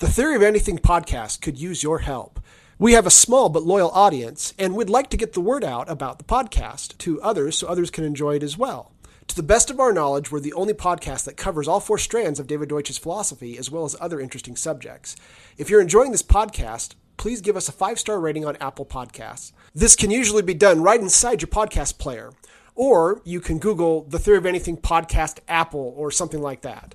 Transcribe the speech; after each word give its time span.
The 0.00 0.08
Theory 0.08 0.34
of 0.34 0.40
Anything 0.40 0.78
podcast 0.78 1.42
could 1.42 1.58
use 1.60 1.82
your 1.82 1.98
help. 1.98 2.40
We 2.78 2.94
have 2.94 3.06
a 3.06 3.10
small 3.10 3.50
but 3.50 3.64
loyal 3.64 3.90
audience, 3.90 4.54
and 4.58 4.74
we'd 4.74 4.88
like 4.88 5.10
to 5.10 5.18
get 5.18 5.34
the 5.34 5.42
word 5.42 5.62
out 5.62 5.90
about 5.90 6.16
the 6.16 6.24
podcast 6.24 6.96
to 6.96 7.20
others 7.20 7.58
so 7.58 7.66
others 7.66 7.90
can 7.90 8.04
enjoy 8.04 8.36
it 8.36 8.42
as 8.42 8.56
well. 8.56 8.92
To 9.28 9.36
the 9.36 9.42
best 9.42 9.68
of 9.68 9.78
our 9.78 9.92
knowledge, 9.92 10.32
we're 10.32 10.40
the 10.40 10.54
only 10.54 10.72
podcast 10.72 11.24
that 11.26 11.36
covers 11.36 11.68
all 11.68 11.80
four 11.80 11.98
strands 11.98 12.40
of 12.40 12.46
David 12.46 12.70
Deutsch's 12.70 12.96
philosophy 12.96 13.58
as 13.58 13.70
well 13.70 13.84
as 13.84 13.94
other 14.00 14.18
interesting 14.18 14.56
subjects. 14.56 15.16
If 15.58 15.68
you're 15.68 15.82
enjoying 15.82 16.12
this 16.12 16.22
podcast, 16.22 16.94
please 17.18 17.42
give 17.42 17.58
us 17.58 17.68
a 17.68 17.72
five 17.72 17.98
star 17.98 18.18
rating 18.18 18.46
on 18.46 18.56
Apple 18.56 18.86
Podcasts. 18.86 19.52
This 19.74 19.96
can 19.96 20.10
usually 20.10 20.40
be 20.40 20.54
done 20.54 20.82
right 20.82 20.98
inside 20.98 21.42
your 21.42 21.50
podcast 21.50 21.98
player, 21.98 22.32
or 22.74 23.20
you 23.26 23.38
can 23.38 23.58
Google 23.58 24.04
the 24.04 24.18
Theory 24.18 24.38
of 24.38 24.46
Anything 24.46 24.78
podcast 24.78 25.40
Apple 25.46 25.92
or 25.94 26.10
something 26.10 26.40
like 26.40 26.62
that. 26.62 26.94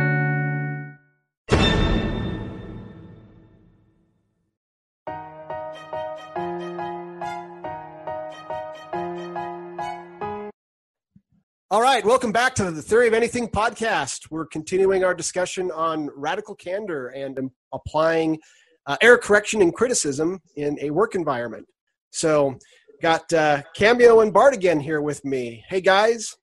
All 11.71 11.81
right, 11.81 12.03
welcome 12.03 12.33
back 12.33 12.53
to 12.55 12.69
the 12.69 12.81
Theory 12.81 13.07
of 13.07 13.13
Anything 13.13 13.47
podcast. 13.47 14.29
We're 14.29 14.45
continuing 14.45 15.05
our 15.05 15.13
discussion 15.13 15.71
on 15.71 16.09
radical 16.17 16.53
candor 16.53 17.07
and 17.07 17.49
applying 17.71 18.41
uh, 18.87 18.97
error 18.99 19.17
correction 19.17 19.61
and 19.61 19.73
criticism 19.73 20.41
in 20.57 20.77
a 20.81 20.89
work 20.89 21.15
environment. 21.15 21.65
So, 22.09 22.57
got 23.01 23.31
uh, 23.31 23.61
Cameo 23.73 24.19
and 24.19 24.33
Bart 24.33 24.53
again 24.53 24.81
here 24.81 24.99
with 24.99 25.23
me. 25.23 25.63
Hey, 25.69 25.79
guys. 25.79 26.35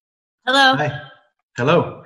Hello. 0.47 0.77
Hi. 0.77 0.99
Hello. 1.59 2.05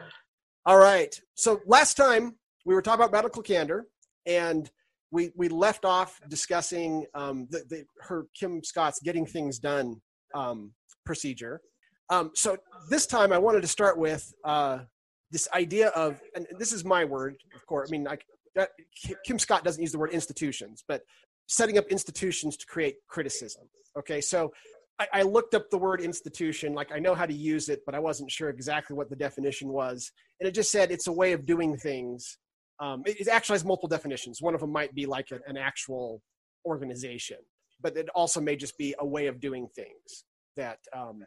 All 0.67 0.79
right. 0.79 1.17
So, 1.37 1.61
last 1.65 1.97
time 1.97 2.35
we 2.67 2.75
were 2.75 2.83
talking 2.83 3.05
about 3.05 3.13
radical 3.13 3.41
candor, 3.41 3.87
and 4.27 4.69
we 5.13 5.31
we 5.37 5.49
left 5.49 5.85
off 5.85 6.21
discussing 6.29 7.07
um, 7.15 7.47
the, 7.51 7.63
the, 7.71 7.85
her 8.01 8.27
Kim 8.35 8.65
Scott's 8.65 8.99
getting 8.99 9.27
things 9.27 9.61
done 9.61 10.01
um, 10.35 10.73
procedure 11.07 11.61
um, 12.13 12.31
so 12.35 12.59
this 12.91 13.07
time 13.07 13.33
I 13.33 13.39
wanted 13.39 13.63
to 13.63 13.69
start 13.69 13.97
with 13.97 14.35
uh, 14.45 14.81
this 15.31 15.49
idea 15.55 15.89
of, 15.89 16.21
and 16.37 16.47
this 16.59 16.71
is 16.71 16.85
my 16.85 17.07
word, 17.07 17.37
of 17.57 17.65
course. 17.67 17.89
I 17.89 17.93
mean, 17.93 18.07
I, 18.07 18.19
that, 18.55 18.69
Kim 19.25 19.39
Scott 19.39 19.65
doesn't 19.65 19.81
use 19.81 19.93
the 19.93 19.99
word 19.99 20.11
institutions, 20.13 20.85
but 20.87 21.01
setting 21.47 21.79
up 21.79 21.87
institutions 21.87 22.59
to 22.59 22.67
create 22.67 22.97
criticism. 23.09 23.63
Okay, 23.99 24.21
so 24.21 24.53
I, 24.99 25.07
I, 25.15 25.23
looked 25.23 25.55
up 25.55 25.71
the 25.71 25.79
word 25.79 26.03
institution, 26.03 26.75
like 26.75 26.93
I 26.93 26.99
know 26.99 27.15
how 27.15 27.25
to 27.25 27.33
use 27.33 27.71
it, 27.71 27.81
but 27.87 27.95
I 27.95 27.99
wasn't 27.99 28.31
sure 28.31 28.51
exactly 28.51 28.95
what 28.95 29.09
the 29.09 29.17
definition 29.17 29.69
was, 29.69 30.11
and 30.39 30.47
it 30.47 30.53
just 30.53 30.71
said 30.71 30.91
it's 30.91 31.07
a 31.07 31.13
way 31.13 31.33
of 31.33 31.47
doing 31.47 31.79
things. 31.79 32.37
Um, 32.79 33.03
it, 33.07 33.21
it, 33.21 33.29
actually 33.29 33.55
has 33.55 33.65
multiple 33.65 33.89
definitions. 33.89 34.43
One 34.43 34.55
of 34.55 34.61
them 34.61 34.71
might 34.71 34.95
be 34.95 35.07
like 35.07 35.29
a, 35.31 35.39
an 35.49 35.57
actual 35.57 36.21
organization, 36.67 37.39
but 37.81 37.97
it 37.97 38.11
also 38.15 38.41
may 38.41 38.57
just 38.57 38.77
be 38.77 38.95
a 38.99 39.07
way 39.07 39.29
of 39.29 39.41
doing 39.41 39.67
things 39.75 40.25
that 40.57 40.79
um, 40.95 41.23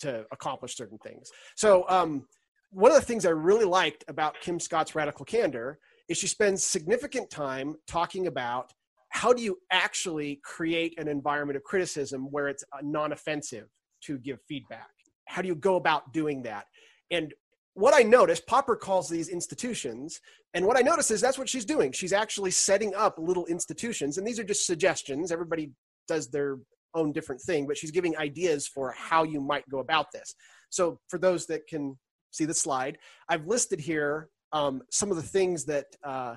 to 0.00 0.24
accomplish 0.32 0.76
certain 0.76 0.98
things. 0.98 1.30
So 1.56 1.84
um, 1.88 2.26
one 2.70 2.90
of 2.90 2.96
the 2.96 3.04
things 3.04 3.26
I 3.26 3.30
really 3.30 3.64
liked 3.64 4.04
about 4.08 4.40
Kim 4.40 4.60
Scott's 4.60 4.94
Radical 4.94 5.24
Candor 5.24 5.78
is 6.08 6.18
she 6.18 6.26
spends 6.26 6.64
significant 6.64 7.30
time 7.30 7.76
talking 7.86 8.26
about 8.26 8.72
how 9.10 9.32
do 9.32 9.42
you 9.42 9.58
actually 9.70 10.40
create 10.44 10.98
an 10.98 11.08
environment 11.08 11.56
of 11.56 11.64
criticism 11.64 12.28
where 12.30 12.48
it's 12.48 12.64
uh, 12.72 12.78
non-offensive 12.82 13.66
to 14.02 14.18
give 14.18 14.38
feedback. 14.46 14.90
How 15.26 15.42
do 15.42 15.48
you 15.48 15.54
go 15.54 15.76
about 15.76 16.12
doing 16.12 16.42
that? 16.42 16.66
And 17.10 17.32
what 17.74 17.94
I 17.94 18.02
noticed, 18.02 18.46
Popper 18.46 18.76
calls 18.76 19.08
these 19.08 19.28
institutions, 19.28 20.20
and 20.52 20.66
what 20.66 20.76
I 20.76 20.80
notice 20.80 21.10
is 21.10 21.20
that's 21.20 21.38
what 21.38 21.48
she's 21.48 21.64
doing. 21.64 21.92
She's 21.92 22.12
actually 22.12 22.50
setting 22.50 22.94
up 22.94 23.18
little 23.18 23.46
institutions, 23.46 24.18
and 24.18 24.26
these 24.26 24.38
are 24.38 24.44
just 24.44 24.66
suggestions. 24.66 25.30
Everybody 25.30 25.70
does 26.06 26.28
their 26.28 26.58
own 26.94 27.12
different 27.12 27.40
thing, 27.40 27.66
but 27.66 27.76
she's 27.76 27.90
giving 27.90 28.16
ideas 28.16 28.66
for 28.66 28.92
how 28.92 29.22
you 29.22 29.40
might 29.40 29.68
go 29.68 29.78
about 29.78 30.06
this. 30.12 30.34
So 30.70 31.00
for 31.08 31.18
those 31.18 31.46
that 31.46 31.66
can 31.66 31.98
see 32.30 32.44
the 32.44 32.54
slide, 32.54 32.98
I've 33.28 33.46
listed 33.46 33.80
here 33.80 34.28
um, 34.52 34.82
some 34.90 35.10
of 35.10 35.16
the 35.16 35.22
things 35.22 35.64
that 35.66 35.86
uh, 36.04 36.36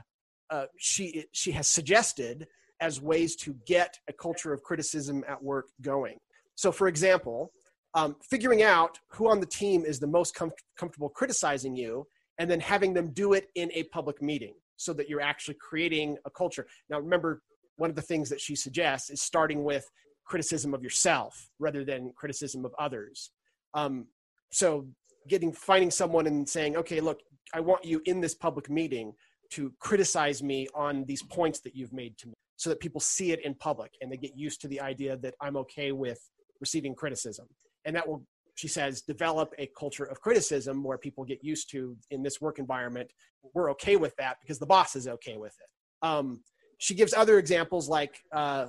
uh, 0.50 0.66
she 0.78 1.26
she 1.32 1.52
has 1.52 1.68
suggested 1.68 2.48
as 2.82 3.00
ways 3.00 3.36
to 3.38 3.56
get 3.66 3.98
a 4.10 4.14
culture 4.14 4.54
of 4.54 4.62
criticism 4.64 5.24
at 5.28 5.42
work 5.42 5.68
going. 5.82 6.18
So, 6.56 6.72
for 6.72 6.88
example, 6.88 7.52
um, 7.94 8.16
figuring 8.30 8.64
out 8.64 9.00
who 9.10 9.30
on 9.30 9.40
the 9.40 9.46
team 9.46 9.86
is 9.86 10.00
the 10.00 10.08
most 10.08 10.36
com- 10.36 10.52
comfortable 10.78 11.10
criticizing 11.10 11.76
you, 11.76 12.06
and 12.40 12.50
then 12.50 12.60
having 12.60 12.94
them 12.94 13.12
do 13.12 13.34
it 13.34 13.48
in 13.56 13.72
a 13.74 13.84
public 13.84 14.22
meeting, 14.22 14.56
so 14.78 14.94
that 14.94 15.08
you're 15.08 15.22
actually 15.22 15.56
creating 15.56 16.18
a 16.26 16.30
culture. 16.30 16.66
Now, 16.90 17.00
remember, 17.00 17.42
one 17.78 17.90
of 17.90 17.96
the 17.96 18.02
things 18.02 18.30
that 18.30 18.42
she 18.42 18.56
suggests 18.56 19.10
is 19.10 19.22
starting 19.22 19.64
with 19.64 19.90
criticism 20.32 20.74
of 20.74 20.82
yourself 20.82 21.50
rather 21.60 21.84
than 21.84 22.14
criticism 22.16 22.64
of 22.64 22.74
others. 22.80 23.32
Um, 23.74 24.08
so 24.50 24.88
getting 25.28 25.52
finding 25.52 25.92
someone 25.92 26.26
and 26.26 26.48
saying, 26.48 26.78
okay, 26.78 27.02
look, 27.02 27.20
I 27.54 27.60
want 27.60 27.84
you 27.84 28.02
in 28.06 28.22
this 28.22 28.34
public 28.34 28.70
meeting 28.70 29.14
to 29.56 29.74
criticize 29.80 30.42
me 30.42 30.60
on 30.74 31.04
these 31.04 31.22
points 31.22 31.60
that 31.66 31.76
you've 31.76 31.92
made 31.92 32.18
to 32.20 32.28
me 32.30 32.34
so 32.56 32.70
that 32.70 32.80
people 32.80 33.02
see 33.02 33.34
it 33.34 33.44
in 33.44 33.54
public 33.56 33.92
and 34.00 34.10
they 34.10 34.16
get 34.16 34.38
used 34.38 34.62
to 34.62 34.70
the 34.70 34.80
idea 34.80 35.18
that 35.18 35.34
I'm 35.42 35.58
okay 35.64 35.92
with 35.92 36.22
receiving 36.62 36.96
criticism. 36.96 37.48
And 37.84 37.94
that 37.98 38.08
will, 38.08 38.24
she 38.56 38.70
says, 38.70 39.02
develop 39.02 39.54
a 39.58 39.68
culture 39.78 40.06
of 40.06 40.22
criticism 40.22 40.82
where 40.82 40.98
people 40.98 41.26
get 41.26 41.44
used 41.44 41.70
to 41.72 41.98
in 42.12 42.24
this 42.24 42.40
work 42.40 42.58
environment. 42.58 43.12
We're 43.54 43.72
okay 43.72 43.98
with 43.98 44.16
that 44.16 44.38
because 44.42 44.60
the 44.60 44.72
boss 44.76 44.96
is 44.96 45.10
okay 45.10 45.36
with 45.38 45.56
it. 45.64 46.08
Um, 46.08 46.42
she 46.78 46.96
gives 46.96 47.14
other 47.14 47.38
examples 47.38 47.90
like 47.90 48.16
uh, 48.32 48.68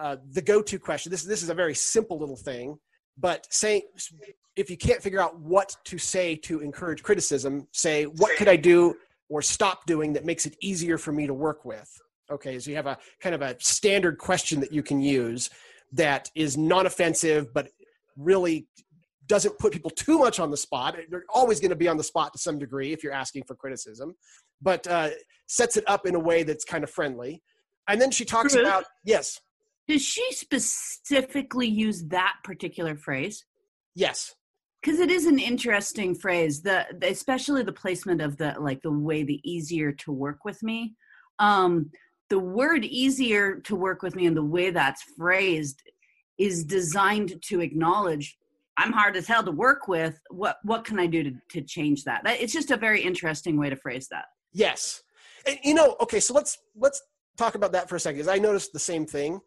uh, 0.00 0.16
the 0.32 0.42
go-to 0.42 0.78
question. 0.78 1.10
This 1.10 1.24
this 1.24 1.42
is 1.42 1.50
a 1.50 1.54
very 1.54 1.74
simple 1.74 2.18
little 2.18 2.36
thing, 2.36 2.78
but 3.18 3.46
say 3.50 3.82
if 4.56 4.70
you 4.70 4.76
can't 4.76 5.02
figure 5.02 5.20
out 5.20 5.38
what 5.38 5.76
to 5.84 5.98
say 5.98 6.36
to 6.36 6.60
encourage 6.60 7.02
criticism, 7.02 7.68
say 7.72 8.04
what 8.04 8.36
could 8.36 8.48
I 8.48 8.56
do 8.56 8.94
or 9.28 9.42
stop 9.42 9.86
doing 9.86 10.12
that 10.14 10.24
makes 10.24 10.46
it 10.46 10.56
easier 10.60 10.98
for 10.98 11.12
me 11.12 11.26
to 11.26 11.34
work 11.34 11.64
with. 11.64 11.88
Okay, 12.30 12.58
so 12.58 12.70
you 12.70 12.76
have 12.76 12.86
a 12.86 12.98
kind 13.20 13.34
of 13.34 13.42
a 13.42 13.56
standard 13.60 14.18
question 14.18 14.60
that 14.60 14.72
you 14.72 14.82
can 14.82 15.00
use 15.00 15.50
that 15.92 16.30
is 16.34 16.56
non-offensive, 16.56 17.52
but 17.52 17.68
really 18.16 18.66
doesn't 19.26 19.58
put 19.58 19.72
people 19.72 19.90
too 19.90 20.18
much 20.18 20.40
on 20.40 20.50
the 20.50 20.56
spot. 20.56 20.96
They're 21.08 21.24
always 21.28 21.60
going 21.60 21.70
to 21.70 21.76
be 21.76 21.88
on 21.88 21.96
the 21.96 22.04
spot 22.04 22.32
to 22.32 22.38
some 22.38 22.58
degree 22.58 22.92
if 22.92 23.02
you're 23.04 23.12
asking 23.12 23.44
for 23.46 23.54
criticism, 23.54 24.14
but 24.60 24.86
uh, 24.86 25.10
sets 25.46 25.76
it 25.76 25.84
up 25.86 26.06
in 26.06 26.14
a 26.14 26.20
way 26.20 26.42
that's 26.42 26.64
kind 26.64 26.84
of 26.84 26.90
friendly. 26.90 27.42
And 27.88 28.00
then 28.00 28.10
she 28.10 28.24
talks 28.24 28.54
about 28.54 28.84
yes. 29.04 29.40
Does 29.90 30.02
she 30.02 30.24
specifically 30.30 31.66
use 31.66 32.04
that 32.10 32.36
particular 32.44 32.94
phrase? 32.94 33.44
Yes. 33.96 34.36
Because 34.80 35.00
it 35.00 35.10
is 35.10 35.26
an 35.26 35.40
interesting 35.40 36.14
phrase, 36.14 36.62
the, 36.62 36.86
the, 36.96 37.10
especially 37.10 37.64
the 37.64 37.72
placement 37.72 38.22
of 38.22 38.36
the 38.36 38.54
like 38.60 38.82
the 38.82 38.92
way 38.92 39.24
the 39.24 39.40
easier 39.42 39.90
to 39.90 40.12
work 40.12 40.44
with 40.44 40.62
me. 40.62 40.94
Um, 41.40 41.90
the 42.28 42.38
word 42.38 42.84
easier 42.84 43.56
to 43.62 43.74
work 43.74 44.02
with 44.04 44.14
me 44.14 44.26
and 44.26 44.36
the 44.36 44.44
way 44.44 44.70
that's 44.70 45.02
phrased 45.18 45.82
is 46.38 46.62
designed 46.62 47.42
to 47.48 47.60
acknowledge 47.60 48.38
I'm 48.76 48.92
hard 48.92 49.16
as 49.16 49.26
hell 49.26 49.42
to 49.42 49.50
work 49.50 49.88
with. 49.88 50.20
What 50.30 50.58
what 50.62 50.84
can 50.84 51.00
I 51.00 51.08
do 51.08 51.24
to, 51.24 51.32
to 51.50 51.62
change 51.62 52.04
that? 52.04 52.22
that? 52.22 52.40
It's 52.40 52.52
just 52.52 52.70
a 52.70 52.76
very 52.76 53.02
interesting 53.02 53.58
way 53.58 53.70
to 53.70 53.76
phrase 53.76 54.06
that. 54.12 54.26
Yes, 54.52 55.02
and, 55.48 55.58
you 55.64 55.74
know. 55.74 55.96
Okay, 56.00 56.20
so 56.20 56.32
let's 56.32 56.58
let's 56.76 57.02
talk 57.36 57.56
about 57.56 57.72
that 57.72 57.88
for 57.88 57.96
a 57.96 58.00
second. 58.00 58.18
Because 58.18 58.32
I 58.32 58.38
noticed 58.38 58.72
the 58.72 58.78
same 58.78 59.04
thing 59.04 59.40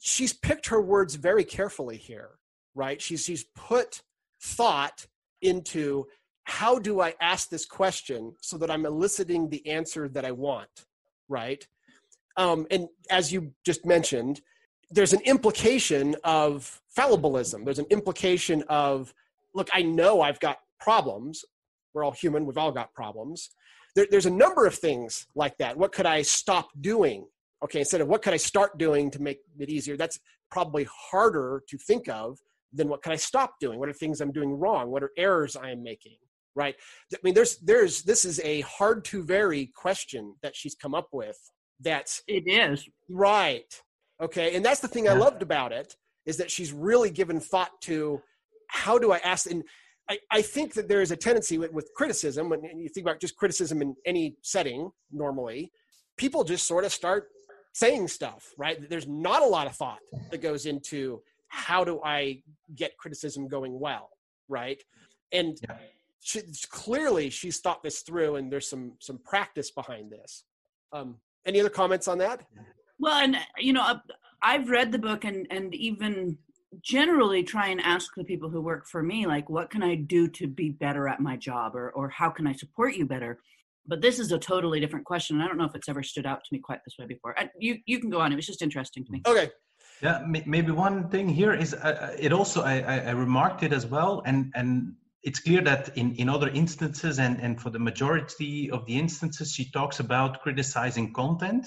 she's 0.00 0.32
picked 0.32 0.66
her 0.66 0.80
words 0.80 1.14
very 1.14 1.44
carefully 1.44 1.96
here, 1.96 2.30
right? 2.74 3.00
She's 3.00 3.24
she's 3.24 3.44
put 3.54 4.02
thought 4.42 5.06
into 5.42 6.06
how 6.44 6.78
do 6.78 7.00
I 7.00 7.14
ask 7.20 7.48
this 7.48 7.66
question 7.66 8.34
so 8.40 8.58
that 8.58 8.70
I'm 8.70 8.86
eliciting 8.86 9.48
the 9.48 9.64
answer 9.68 10.08
that 10.08 10.24
I 10.24 10.32
want, 10.32 10.86
right? 11.28 11.64
Um, 12.36 12.66
and 12.70 12.88
as 13.10 13.32
you 13.32 13.52
just 13.64 13.84
mentioned, 13.86 14.40
there's 14.90 15.12
an 15.12 15.20
implication 15.20 16.16
of 16.24 16.80
fallibilism. 16.96 17.64
There's 17.64 17.78
an 17.78 17.86
implication 17.90 18.64
of, 18.68 19.14
look, 19.54 19.68
I 19.72 19.82
know 19.82 20.20
I've 20.22 20.40
got 20.40 20.58
problems. 20.80 21.44
We're 21.94 22.04
all 22.04 22.12
human. 22.12 22.46
We've 22.46 22.58
all 22.58 22.72
got 22.72 22.92
problems. 22.94 23.50
There, 23.94 24.06
there's 24.10 24.26
a 24.26 24.30
number 24.30 24.66
of 24.66 24.74
things 24.74 25.26
like 25.34 25.56
that. 25.58 25.76
What 25.76 25.92
could 25.92 26.06
I 26.06 26.22
stop 26.22 26.70
doing? 26.80 27.26
Okay, 27.62 27.80
instead 27.80 28.00
of 28.00 28.08
what 28.08 28.22
could 28.22 28.32
I 28.32 28.38
start 28.38 28.78
doing 28.78 29.10
to 29.10 29.20
make 29.20 29.38
it 29.58 29.68
easier? 29.68 29.96
That's 29.96 30.18
probably 30.50 30.86
harder 30.90 31.62
to 31.68 31.78
think 31.78 32.08
of 32.08 32.38
than 32.72 32.88
what 32.88 33.02
can 33.02 33.12
I 33.12 33.16
stop 33.16 33.54
doing? 33.60 33.78
What 33.78 33.88
are 33.88 33.92
things 33.92 34.20
I'm 34.20 34.32
doing 34.32 34.52
wrong? 34.52 34.90
What 34.90 35.02
are 35.02 35.10
errors 35.16 35.56
I 35.56 35.70
am 35.70 35.82
making? 35.82 36.16
Right? 36.54 36.74
I 37.12 37.18
mean, 37.22 37.34
there's 37.34 37.58
there's 37.58 38.02
this 38.02 38.24
is 38.24 38.40
a 38.40 38.62
hard 38.62 39.04
to 39.06 39.22
vary 39.22 39.70
question 39.74 40.34
that 40.42 40.56
she's 40.56 40.74
come 40.74 40.94
up 40.94 41.08
with. 41.12 41.38
That's 41.80 42.22
it 42.26 42.44
is 42.46 42.88
right. 43.08 43.72
Okay, 44.20 44.54
and 44.54 44.64
that's 44.64 44.80
the 44.80 44.88
thing 44.88 45.08
I 45.08 45.14
loved 45.14 45.42
about 45.42 45.72
it 45.72 45.94
is 46.26 46.36
that 46.36 46.50
she's 46.50 46.72
really 46.72 47.10
given 47.10 47.40
thought 47.40 47.70
to 47.82 48.20
how 48.68 48.98
do 48.98 49.12
I 49.12 49.18
ask 49.18 49.50
and 49.50 49.64
I, 50.08 50.18
I 50.30 50.42
think 50.42 50.74
that 50.74 50.88
there 50.88 51.00
is 51.00 51.12
a 51.12 51.16
tendency 51.16 51.56
with, 51.56 51.72
with 51.72 51.88
criticism 51.96 52.48
when 52.48 52.62
you 52.62 52.88
think 52.88 53.06
about 53.06 53.20
just 53.20 53.36
criticism 53.36 53.80
in 53.80 53.94
any 54.04 54.36
setting 54.42 54.90
normally 55.10 55.72
people 56.16 56.44
just 56.44 56.66
sort 56.66 56.84
of 56.84 56.92
start 56.92 57.28
saying 57.72 58.08
stuff 58.08 58.52
right? 58.58 58.88
There's 58.88 59.06
not 59.08 59.42
a 59.42 59.46
lot 59.46 59.66
of 59.66 59.76
thought 59.76 60.00
that 60.30 60.42
goes 60.42 60.66
into 60.66 61.22
how 61.52 61.82
do 61.82 62.00
i 62.04 62.40
get 62.76 62.96
criticism 62.96 63.48
going 63.48 63.80
well 63.80 64.10
right? 64.50 64.82
And 65.32 65.58
yeah. 65.62 65.76
she, 66.20 66.42
clearly 66.68 67.30
she's 67.30 67.60
thought 67.60 67.82
this 67.82 68.00
through 68.00 68.36
and 68.36 68.52
there's 68.52 68.68
some 68.68 68.92
some 68.98 69.18
practice 69.24 69.70
behind 69.70 70.10
this. 70.10 70.44
Um, 70.92 71.16
any 71.46 71.60
other 71.60 71.70
comments 71.70 72.08
on 72.08 72.18
that? 72.18 72.44
Well 72.98 73.16
and 73.16 73.36
you 73.58 73.72
know 73.72 74.00
i've 74.42 74.68
read 74.68 74.92
the 74.92 74.98
book 74.98 75.24
and 75.24 75.46
and 75.50 75.74
even 75.74 76.36
generally 76.82 77.42
try 77.42 77.68
and 77.68 77.80
ask 77.80 78.14
the 78.14 78.24
people 78.24 78.50
who 78.50 78.60
work 78.60 78.86
for 78.86 79.02
me 79.02 79.26
like 79.26 79.48
what 79.48 79.70
can 79.70 79.82
i 79.82 79.94
do 79.94 80.28
to 80.28 80.46
be 80.46 80.68
better 80.68 81.08
at 81.08 81.18
my 81.18 81.36
job 81.36 81.74
or 81.74 81.90
or 81.92 82.10
how 82.10 82.28
can 82.28 82.46
i 82.46 82.52
support 82.52 82.94
you 82.94 83.06
better 83.06 83.40
but 83.86 84.00
this 84.00 84.18
is 84.18 84.32
a 84.32 84.38
totally 84.38 84.80
different 84.80 85.04
question 85.04 85.36
and 85.36 85.44
i 85.44 85.46
don't 85.46 85.58
know 85.58 85.64
if 85.64 85.74
it's 85.74 85.88
ever 85.88 86.02
stood 86.02 86.26
out 86.26 86.40
to 86.44 86.48
me 86.52 86.58
quite 86.58 86.80
this 86.84 86.96
way 86.98 87.06
before. 87.06 87.38
I, 87.38 87.48
you 87.58 87.78
you 87.86 87.98
can 87.98 88.10
go 88.10 88.20
on 88.20 88.32
it 88.32 88.36
was 88.36 88.46
just 88.46 88.62
interesting 88.62 89.04
to 89.04 89.12
me. 89.12 89.22
Okay. 89.26 89.50
Yeah 90.02 90.24
maybe 90.26 90.70
one 90.72 91.08
thing 91.08 91.28
here 91.28 91.54
is 91.54 91.74
uh, 91.74 91.78
uh 91.78 92.16
it 92.18 92.32
also 92.32 92.62
I, 92.62 92.80
I 93.10 93.10
remarked 93.10 93.62
it 93.62 93.72
as 93.72 93.86
well 93.86 94.22
and 94.26 94.52
and 94.54 94.94
it's 95.22 95.40
clear 95.40 95.60
that 95.62 95.96
in, 95.98 96.14
in 96.14 96.28
other 96.28 96.48
instances 96.48 97.18
and, 97.18 97.38
and 97.40 97.60
for 97.60 97.70
the 97.70 97.78
majority 97.78 98.70
of 98.70 98.86
the 98.86 98.98
instances 98.98 99.52
she 99.52 99.70
talks 99.70 100.00
about 100.00 100.40
criticizing 100.40 101.12
content. 101.12 101.66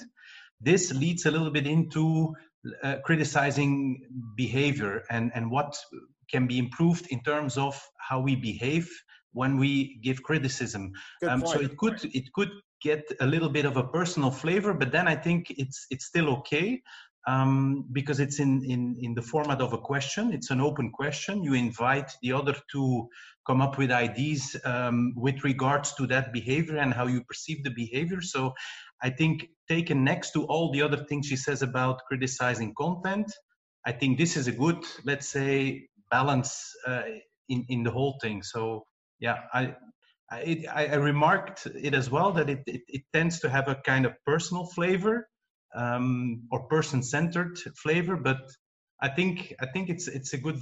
This 0.60 0.92
leads 0.92 1.26
a 1.26 1.30
little 1.30 1.50
bit 1.50 1.66
into 1.66 2.34
uh, 2.82 2.96
criticizing 3.04 4.00
behavior 4.36 5.04
and, 5.10 5.30
and 5.34 5.50
what 5.50 5.76
can 6.30 6.46
be 6.46 6.58
improved 6.58 7.06
in 7.08 7.22
terms 7.22 7.56
of 7.58 7.80
how 7.98 8.18
we 8.20 8.34
behave 8.34 8.90
when 9.34 9.58
we 9.58 9.98
give 10.02 10.22
criticism. 10.22 10.92
Um, 11.28 11.44
so 11.46 11.60
it 11.60 11.76
could 11.76 11.98
it 12.14 12.32
could 12.32 12.50
get 12.80 13.04
a 13.20 13.26
little 13.26 13.48
bit 13.48 13.66
of 13.66 13.76
a 13.76 13.84
personal 13.84 14.30
flavor, 14.30 14.72
but 14.72 14.90
then 14.90 15.06
I 15.06 15.16
think 15.16 15.50
it's 15.50 15.86
it's 15.90 16.06
still 16.06 16.28
okay 16.38 16.82
um, 17.26 17.86
because 17.92 18.20
it's 18.20 18.38
in, 18.38 18.64
in 18.64 18.96
in 19.00 19.14
the 19.14 19.22
format 19.22 19.60
of 19.60 19.72
a 19.72 19.78
question. 19.78 20.32
It's 20.32 20.50
an 20.50 20.60
open 20.60 20.90
question. 20.90 21.42
You 21.42 21.54
invite 21.54 22.10
the 22.22 22.32
other 22.32 22.54
to 22.72 23.08
come 23.46 23.60
up 23.60 23.76
with 23.76 23.90
ideas 23.90 24.56
um, 24.64 25.12
with 25.16 25.44
regards 25.44 25.94
to 25.94 26.06
that 26.06 26.32
behavior 26.32 26.78
and 26.78 26.94
how 26.94 27.06
you 27.06 27.22
perceive 27.24 27.62
the 27.64 27.70
behavior. 27.70 28.20
So 28.22 28.54
I 29.02 29.10
think 29.10 29.48
taken 29.68 30.04
next 30.04 30.32
to 30.32 30.44
all 30.44 30.72
the 30.72 30.82
other 30.82 31.04
things 31.08 31.26
she 31.26 31.36
says 31.36 31.62
about 31.62 32.00
criticizing 32.08 32.74
content, 32.74 33.30
I 33.84 33.92
think 33.92 34.18
this 34.18 34.36
is 34.36 34.46
a 34.46 34.52
good, 34.52 34.82
let's 35.04 35.28
say, 35.28 35.88
balance 36.10 36.72
uh, 36.86 37.02
in 37.48 37.64
in 37.68 37.82
the 37.82 37.90
whole 37.90 38.16
thing. 38.22 38.42
So 38.42 38.84
yeah, 39.24 39.38
I. 39.52 39.62
I, 40.30 40.64
I 40.72 40.94
remarked 40.94 41.66
it 41.66 41.94
as 41.94 42.10
well 42.10 42.32
that 42.32 42.48
it, 42.50 42.62
it, 42.66 42.82
it, 42.88 43.02
tends 43.12 43.38
to 43.40 43.48
have 43.48 43.68
a 43.68 43.76
kind 43.90 44.04
of 44.04 44.12
personal 44.24 44.66
flavor 44.66 45.28
um, 45.76 46.42
or 46.50 46.60
person-centered 46.74 47.58
flavor, 47.76 48.16
but 48.16 48.40
I 49.00 49.08
think 49.08 49.54
I 49.60 49.66
think 49.66 49.90
it's 49.90 50.08
it's 50.08 50.32
a 50.32 50.38
good 50.38 50.58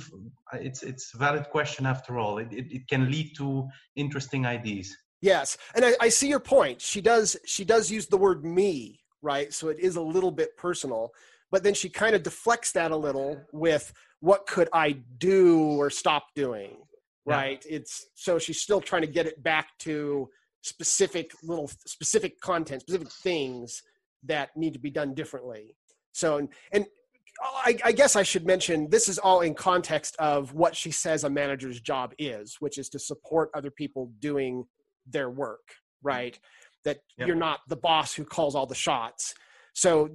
it's 0.53 0.83
it's 0.83 1.13
valid 1.15 1.45
question 1.51 1.87
after 1.87 2.19
all. 2.19 2.39
It, 2.39 2.53
it, 2.53 2.67
it 2.77 2.89
can 2.89 3.11
lead 3.11 3.29
to 3.37 3.69
interesting 3.95 4.47
ideas. 4.47 4.95
Yes, 5.21 5.57
and 5.75 5.85
I, 5.85 5.93
I 6.01 6.09
see 6.09 6.29
your 6.29 6.41
point. 6.41 6.81
She 6.81 7.01
does 7.01 7.37
she 7.47 7.65
does 7.65 7.91
use 7.91 8.07
the 8.09 8.17
word 8.17 8.45
me, 8.45 9.01
right? 9.23 9.53
So 9.53 9.69
it 9.69 9.79
is 9.79 9.97
a 9.97 10.03
little 10.03 10.33
bit 10.33 10.57
personal, 10.57 11.13
but 11.53 11.63
then 11.63 11.75
she 11.75 11.89
kind 11.89 12.15
of 12.17 12.23
deflects 12.25 12.73
that 12.73 12.91
a 12.91 12.97
little 12.97 13.41
with 13.53 13.93
what 14.21 14.47
could 14.47 14.69
I 14.73 14.97
do 15.19 15.77
or 15.81 15.89
stop 15.91 16.25
doing, 16.35 16.79
right? 17.27 17.65
Yeah. 17.69 17.77
It's 17.77 18.07
so 18.15 18.39
she's 18.39 18.61
still 18.61 18.81
trying 18.81 19.03
to 19.03 19.09
get 19.09 19.27
it 19.27 19.43
back 19.43 19.69
to 19.81 20.29
specific 20.63 21.33
little 21.43 21.69
specific 21.87 22.41
content, 22.41 22.83
specific 22.83 23.11
things 23.11 23.83
that 24.25 24.51
need 24.57 24.73
to 24.73 24.79
be 24.79 24.91
done 24.91 25.15
differently. 25.15 25.77
So 26.13 26.39
and, 26.39 26.49
and 26.73 26.87
I, 27.43 27.77
I, 27.85 27.93
guess 27.93 28.15
I 28.15 28.23
should 28.23 28.47
mention 28.47 28.89
this 28.91 29.09
is 29.09 29.19
all 29.19 29.41
in 29.41 29.55
context 29.55 30.15
of 30.19 30.55
what 30.55 30.77
she 30.77 30.91
says 30.91 31.25
a 31.25 31.31
manager's 31.31 31.81
job 31.81 32.13
is, 32.19 32.57
which 32.61 32.79
is 32.79 32.89
to 32.91 32.99
support 32.99 33.51
other 33.55 33.71
people 33.71 34.13
doing 34.21 34.65
their 35.07 35.31
work, 35.31 35.73
right? 36.03 36.39
That 36.85 36.99
yep. 37.19 37.27
you're 37.27 37.37
not 37.37 37.61
the 37.69 37.77
boss 37.77 38.15
who 38.15 38.25
calls 38.25 38.55
all 38.55 38.67
the 38.67 38.75
shots. 38.75 39.35
So, 39.73 40.11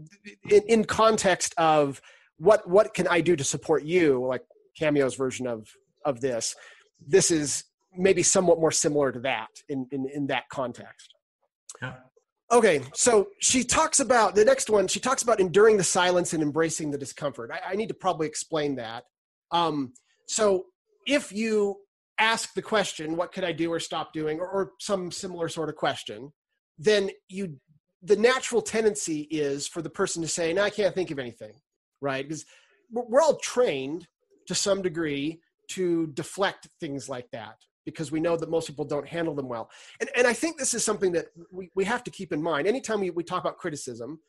in, 0.49 0.61
in 0.67 0.85
context 0.85 1.55
of 1.57 2.01
what 2.37 2.69
what 2.69 2.93
can 2.93 3.07
I 3.07 3.21
do 3.21 3.35
to 3.35 3.43
support 3.43 3.83
you, 3.83 4.23
like 4.25 4.43
Cameo's 4.79 5.15
version 5.15 5.47
of 5.47 5.67
of 6.05 6.21
this, 6.21 6.55
this 7.05 7.31
is 7.31 7.63
maybe 7.95 8.23
somewhat 8.23 8.59
more 8.59 8.71
similar 8.71 9.11
to 9.11 9.19
that 9.19 9.49
in 9.69 9.87
in, 9.91 10.07
in 10.13 10.27
that 10.27 10.43
context. 10.49 11.13
Yeah. 11.81 11.93
Okay, 12.49 12.81
so 12.93 13.27
she 13.39 13.63
talks 13.63 13.99
about 13.99 14.33
the 14.33 14.45
next 14.45 14.69
one. 14.69 14.87
She 14.87 15.01
talks 15.01 15.21
about 15.21 15.41
enduring 15.41 15.75
the 15.75 15.83
silence 15.83 16.33
and 16.33 16.41
embracing 16.41 16.91
the 16.91 16.97
discomfort. 16.97 17.51
I, 17.51 17.73
I 17.73 17.75
need 17.75 17.89
to 17.89 17.93
probably 17.93 18.25
explain 18.25 18.75
that. 18.77 19.03
Um, 19.51 19.91
so, 20.29 20.65
if 21.05 21.33
you 21.33 21.75
ask 22.19 22.53
the 22.53 22.61
question, 22.61 23.17
what 23.17 23.33
could 23.33 23.43
I 23.43 23.51
do 23.51 23.71
or 23.71 23.81
stop 23.81 24.13
doing, 24.13 24.39
or, 24.39 24.47
or 24.47 24.71
some 24.79 25.11
similar 25.11 25.49
sort 25.49 25.67
of 25.67 25.75
question, 25.75 26.31
then 26.77 27.09
you 27.27 27.57
the 28.03 28.15
natural 28.15 28.61
tendency 28.61 29.21
is 29.31 29.67
for 29.67 29.81
the 29.81 29.89
person 29.89 30.21
to 30.21 30.27
say, 30.27 30.53
no, 30.53 30.61
I 30.61 30.69
can't 30.69 30.95
think 30.95 31.11
of 31.11 31.19
anything, 31.19 31.53
right? 31.99 32.25
Because 32.25 32.45
we're 32.91 33.21
all 33.21 33.37
trained 33.37 34.07
to 34.47 34.55
some 34.55 34.81
degree 34.81 35.41
to 35.69 36.07
deflect 36.07 36.67
things 36.79 37.09
like 37.09 37.29
that 37.31 37.55
because 37.85 38.11
we 38.11 38.19
know 38.19 38.35
that 38.35 38.49
most 38.49 38.67
people 38.67 38.83
don't 38.83 39.07
handle 39.07 39.33
them 39.33 39.47
well. 39.47 39.69
And, 40.01 40.09
and 40.15 40.27
I 40.27 40.33
think 40.33 40.57
this 40.57 40.73
is 40.73 40.83
something 40.83 41.11
that 41.13 41.27
we, 41.51 41.71
we 41.73 41.85
have 41.85 42.03
to 42.03 42.11
keep 42.11 42.33
in 42.33 42.41
mind. 42.41 42.67
Anytime 42.67 42.99
we, 42.99 43.11
we 43.11 43.23
talk 43.23 43.41
about 43.41 43.57
criticism, 43.57 44.19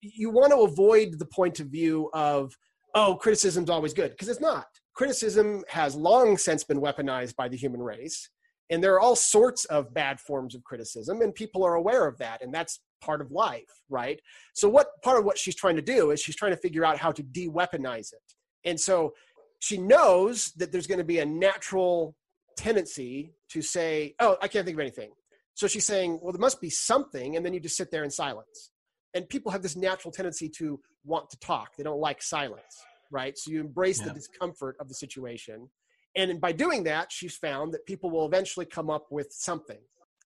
you 0.00 0.30
want 0.30 0.52
to 0.52 0.60
avoid 0.60 1.18
the 1.18 1.26
point 1.26 1.60
of 1.60 1.68
view 1.68 2.10
of, 2.12 2.56
oh, 2.94 3.14
criticism's 3.14 3.70
always 3.70 3.94
good, 3.94 4.10
because 4.10 4.28
it's 4.28 4.40
not 4.40 4.66
criticism 4.98 5.62
has 5.68 5.94
long 5.94 6.36
since 6.36 6.64
been 6.64 6.80
weaponized 6.80 7.36
by 7.36 7.46
the 7.46 7.56
human 7.56 7.80
race 7.80 8.30
and 8.70 8.82
there 8.82 8.92
are 8.94 9.00
all 9.00 9.14
sorts 9.14 9.64
of 9.66 9.94
bad 9.94 10.18
forms 10.18 10.56
of 10.56 10.64
criticism 10.64 11.22
and 11.22 11.32
people 11.36 11.64
are 11.64 11.76
aware 11.76 12.08
of 12.08 12.18
that 12.18 12.42
and 12.42 12.52
that's 12.52 12.80
part 13.00 13.20
of 13.20 13.30
life 13.30 13.80
right 13.88 14.20
so 14.54 14.68
what 14.68 14.88
part 15.04 15.16
of 15.16 15.24
what 15.24 15.38
she's 15.38 15.54
trying 15.54 15.76
to 15.76 15.82
do 15.82 16.10
is 16.10 16.20
she's 16.20 16.34
trying 16.34 16.50
to 16.50 16.56
figure 16.58 16.84
out 16.84 16.98
how 16.98 17.12
to 17.12 17.22
de-weaponize 17.22 18.12
it 18.12 18.34
and 18.64 18.78
so 18.78 19.12
she 19.60 19.78
knows 19.78 20.52
that 20.56 20.72
there's 20.72 20.86
going 20.86 20.98
to 20.98 21.04
be 21.04 21.18
a 21.18 21.26
natural 21.26 22.16
tendency 22.56 23.32
to 23.48 23.62
say 23.62 24.14
oh 24.20 24.36
i 24.42 24.48
can't 24.48 24.64
think 24.64 24.76
of 24.76 24.80
anything 24.80 25.10
so 25.54 25.66
she's 25.66 25.86
saying 25.86 26.18
well 26.22 26.32
there 26.32 26.40
must 26.40 26.60
be 26.60 26.70
something 26.70 27.36
and 27.36 27.44
then 27.44 27.52
you 27.52 27.60
just 27.60 27.76
sit 27.76 27.90
there 27.90 28.04
in 28.04 28.10
silence 28.10 28.70
and 29.14 29.28
people 29.28 29.50
have 29.52 29.62
this 29.62 29.76
natural 29.76 30.12
tendency 30.12 30.48
to 30.48 30.80
want 31.04 31.30
to 31.30 31.38
talk 31.38 31.76
they 31.76 31.84
don't 31.84 32.00
like 32.00 32.20
silence 32.22 32.84
right? 33.10 33.36
So 33.36 33.50
you 33.50 33.60
embrace 33.60 34.00
yeah. 34.00 34.08
the 34.08 34.14
discomfort 34.14 34.76
of 34.80 34.88
the 34.88 34.94
situation. 34.94 35.68
And 36.16 36.40
by 36.40 36.52
doing 36.52 36.84
that, 36.84 37.12
she's 37.12 37.36
found 37.36 37.72
that 37.72 37.86
people 37.86 38.10
will 38.10 38.26
eventually 38.26 38.66
come 38.66 38.90
up 38.90 39.06
with 39.10 39.28
something. 39.30 39.78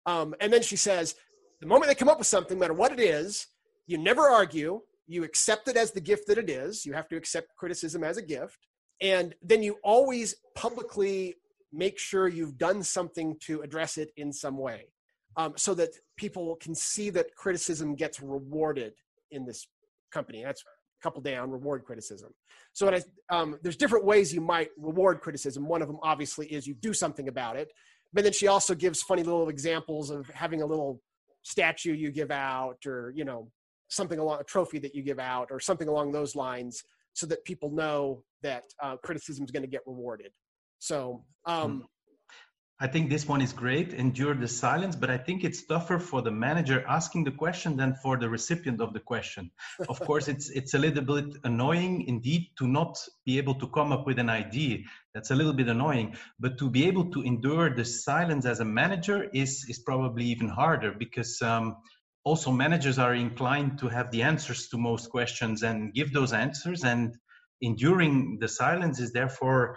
Um, 0.06 0.34
and 0.40 0.52
then 0.52 0.62
she 0.62 0.76
says, 0.76 1.14
the 1.60 1.66
moment 1.66 1.88
they 1.88 1.94
come 1.94 2.08
up 2.08 2.18
with 2.18 2.26
something, 2.26 2.56
no 2.56 2.60
matter 2.60 2.74
what 2.74 2.92
it 2.92 3.00
is, 3.00 3.46
you 3.86 3.98
never 3.98 4.22
argue. 4.22 4.80
You 5.06 5.24
accept 5.24 5.68
it 5.68 5.76
as 5.76 5.90
the 5.92 6.00
gift 6.00 6.26
that 6.28 6.38
it 6.38 6.48
is. 6.48 6.86
You 6.86 6.92
have 6.94 7.08
to 7.08 7.16
accept 7.16 7.48
criticism 7.56 8.02
as 8.02 8.16
a 8.16 8.22
gift. 8.22 8.66
And 9.02 9.34
then 9.42 9.62
you 9.62 9.78
always 9.82 10.36
publicly 10.54 11.34
make 11.72 11.98
sure 11.98 12.28
you've 12.28 12.56
done 12.56 12.82
something 12.82 13.36
to 13.40 13.60
address 13.60 13.98
it 13.98 14.12
in 14.16 14.32
some 14.32 14.56
way 14.56 14.86
um, 15.36 15.54
so 15.56 15.74
that 15.74 15.90
people 16.16 16.56
can 16.56 16.74
see 16.74 17.10
that 17.10 17.34
criticism 17.34 17.94
gets 17.94 18.20
rewarded 18.20 18.94
in 19.30 19.44
this 19.44 19.66
company. 20.10 20.42
That's 20.44 20.64
couple 21.02 21.20
down 21.20 21.50
reward 21.50 21.84
criticism. 21.84 22.32
So 22.72 22.88
I, 22.88 23.02
um, 23.28 23.58
there's 23.62 23.76
different 23.76 24.04
ways 24.04 24.32
you 24.32 24.40
might 24.40 24.70
reward 24.78 25.20
criticism. 25.20 25.66
One 25.66 25.82
of 25.82 25.88
them 25.88 25.98
obviously 26.02 26.46
is 26.46 26.66
you 26.66 26.74
do 26.74 26.94
something 26.94 27.28
about 27.28 27.56
it. 27.56 27.72
But 28.12 28.24
then 28.24 28.32
she 28.32 28.46
also 28.46 28.74
gives 28.74 29.02
funny 29.02 29.22
little 29.22 29.48
examples 29.48 30.10
of 30.10 30.28
having 30.28 30.62
a 30.62 30.66
little 30.66 31.00
statue 31.42 31.92
you 31.92 32.12
give 32.12 32.30
out 32.30 32.86
or 32.86 33.12
you 33.16 33.24
know 33.24 33.50
something 33.88 34.20
along 34.20 34.40
a 34.40 34.44
trophy 34.44 34.78
that 34.78 34.94
you 34.94 35.02
give 35.02 35.18
out 35.18 35.48
or 35.50 35.58
something 35.58 35.88
along 35.88 36.12
those 36.12 36.36
lines 36.36 36.84
so 37.14 37.26
that 37.26 37.44
people 37.44 37.70
know 37.70 38.22
that 38.42 38.64
uh, 38.82 38.96
criticism 38.98 39.44
is 39.44 39.50
going 39.50 39.62
to 39.62 39.68
get 39.68 39.82
rewarded 39.86 40.32
so 40.78 41.24
um, 41.46 41.78
Hmm. 41.78 41.86
I 42.82 42.88
think 42.88 43.10
this 43.10 43.28
one 43.28 43.40
is 43.40 43.52
great. 43.52 43.94
Endure 43.94 44.34
the 44.34 44.48
silence, 44.48 44.96
but 44.96 45.08
I 45.08 45.16
think 45.16 45.44
it's 45.44 45.64
tougher 45.64 46.00
for 46.00 46.20
the 46.20 46.32
manager 46.32 46.84
asking 46.88 47.22
the 47.22 47.30
question 47.30 47.76
than 47.76 47.94
for 48.02 48.16
the 48.16 48.28
recipient 48.28 48.80
of 48.80 48.92
the 48.92 48.98
question. 48.98 49.52
Of 49.88 50.00
course, 50.08 50.26
it's 50.26 50.50
it's 50.50 50.74
a 50.74 50.78
little 50.78 51.04
bit 51.04 51.36
annoying 51.44 52.08
indeed 52.08 52.48
to 52.58 52.66
not 52.66 52.98
be 53.24 53.38
able 53.38 53.54
to 53.60 53.68
come 53.68 53.92
up 53.92 54.04
with 54.04 54.18
an 54.18 54.28
idea. 54.28 54.78
That's 55.14 55.30
a 55.30 55.36
little 55.36 55.52
bit 55.52 55.68
annoying, 55.68 56.16
but 56.40 56.58
to 56.58 56.68
be 56.68 56.84
able 56.88 57.08
to 57.12 57.22
endure 57.22 57.72
the 57.72 57.84
silence 57.84 58.46
as 58.46 58.58
a 58.58 58.64
manager 58.64 59.30
is 59.32 59.64
is 59.68 59.78
probably 59.78 60.24
even 60.24 60.48
harder 60.48 60.90
because 60.90 61.40
um, 61.40 61.76
also 62.24 62.50
managers 62.52 62.98
are 62.98 63.14
inclined 63.14 63.78
to 63.78 63.88
have 63.88 64.10
the 64.10 64.22
answers 64.22 64.68
to 64.68 64.78
most 64.78 65.10
questions 65.10 65.62
and 65.62 65.92
give 65.94 66.12
those 66.12 66.32
answers, 66.32 66.84
and 66.84 67.16
enduring 67.60 68.38
the 68.40 68.48
silence 68.48 69.00
is 69.00 69.12
therefore 69.12 69.76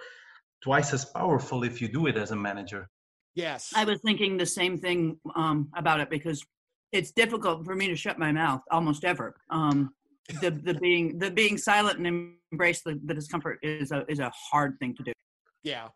twice 0.63 0.93
as 0.93 1.05
powerful 1.05 1.63
if 1.63 1.81
you 1.81 1.87
do 1.87 2.07
it 2.07 2.17
as 2.17 2.31
a 2.31 2.35
manager. 2.35 2.89
yes 3.35 3.71
I 3.75 3.83
was 3.85 3.99
thinking 4.01 4.37
the 4.37 4.45
same 4.45 4.77
thing 4.77 5.19
um, 5.35 5.69
about 5.75 5.99
it 5.99 6.09
because 6.09 6.43
it's 6.91 7.11
difficult 7.11 7.65
for 7.65 7.75
me 7.75 7.87
to 7.87 7.95
shut 7.95 8.17
my 8.17 8.31
mouth 8.31 8.61
almost 8.71 9.03
ever. 9.03 9.35
Um, 9.49 9.93
the 10.41 10.49
the 10.51 10.73
being 10.75 11.19
the 11.19 11.29
being 11.29 11.57
silent 11.57 11.99
and 11.99 12.33
embrace 12.51 12.81
the, 12.81 12.99
the 13.05 13.13
discomfort 13.13 13.59
is 13.61 13.91
a 13.91 14.05
is 14.09 14.19
a 14.19 14.31
hard 14.51 14.77
thing 14.79 14.95
to 14.95 15.03
do. 15.03 15.13
Yeah. 15.63 15.89